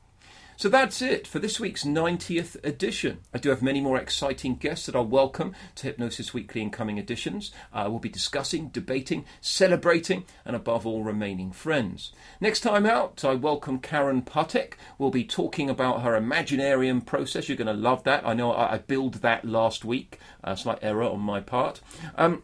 So 0.57 0.69
that's 0.69 1.01
it 1.01 1.27
for 1.27 1.39
this 1.39 1.59
week's 1.59 1.83
90th 1.83 2.55
edition. 2.63 3.19
I 3.33 3.39
do 3.39 3.49
have 3.49 3.61
many 3.61 3.81
more 3.81 3.97
exciting 3.97 4.55
guests 4.55 4.85
that 4.85 4.95
I'll 4.95 5.05
welcome 5.05 5.53
to 5.75 5.87
Hypnosis 5.87 6.33
Weekly 6.33 6.61
in 6.61 6.69
coming 6.69 6.97
editions. 6.97 7.51
Uh, 7.73 7.87
we'll 7.89 7.99
be 7.99 8.07
discussing, 8.07 8.69
debating, 8.69 9.25
celebrating, 9.41 10.23
and 10.45 10.55
above 10.55 10.87
all, 10.87 11.03
remaining 11.03 11.51
friends. 11.51 12.13
Next 12.39 12.61
time 12.61 12.85
out, 12.85 13.25
I 13.25 13.35
welcome 13.35 13.79
Karen 13.79 14.21
Patek. 14.21 14.75
We'll 14.97 15.09
be 15.09 15.25
talking 15.25 15.69
about 15.69 16.03
her 16.03 16.17
Imaginarium 16.17 17.05
process. 17.05 17.49
You're 17.49 17.57
going 17.57 17.67
to 17.67 17.73
love 17.73 18.05
that. 18.05 18.25
I 18.25 18.33
know 18.33 18.53
I, 18.53 18.75
I 18.75 18.77
billed 18.77 19.15
that 19.15 19.43
last 19.43 19.83
week. 19.83 20.19
Uh, 20.41 20.55
slight 20.55 20.79
error 20.81 21.03
on 21.03 21.19
my 21.19 21.41
part. 21.41 21.81
Um, 22.17 22.43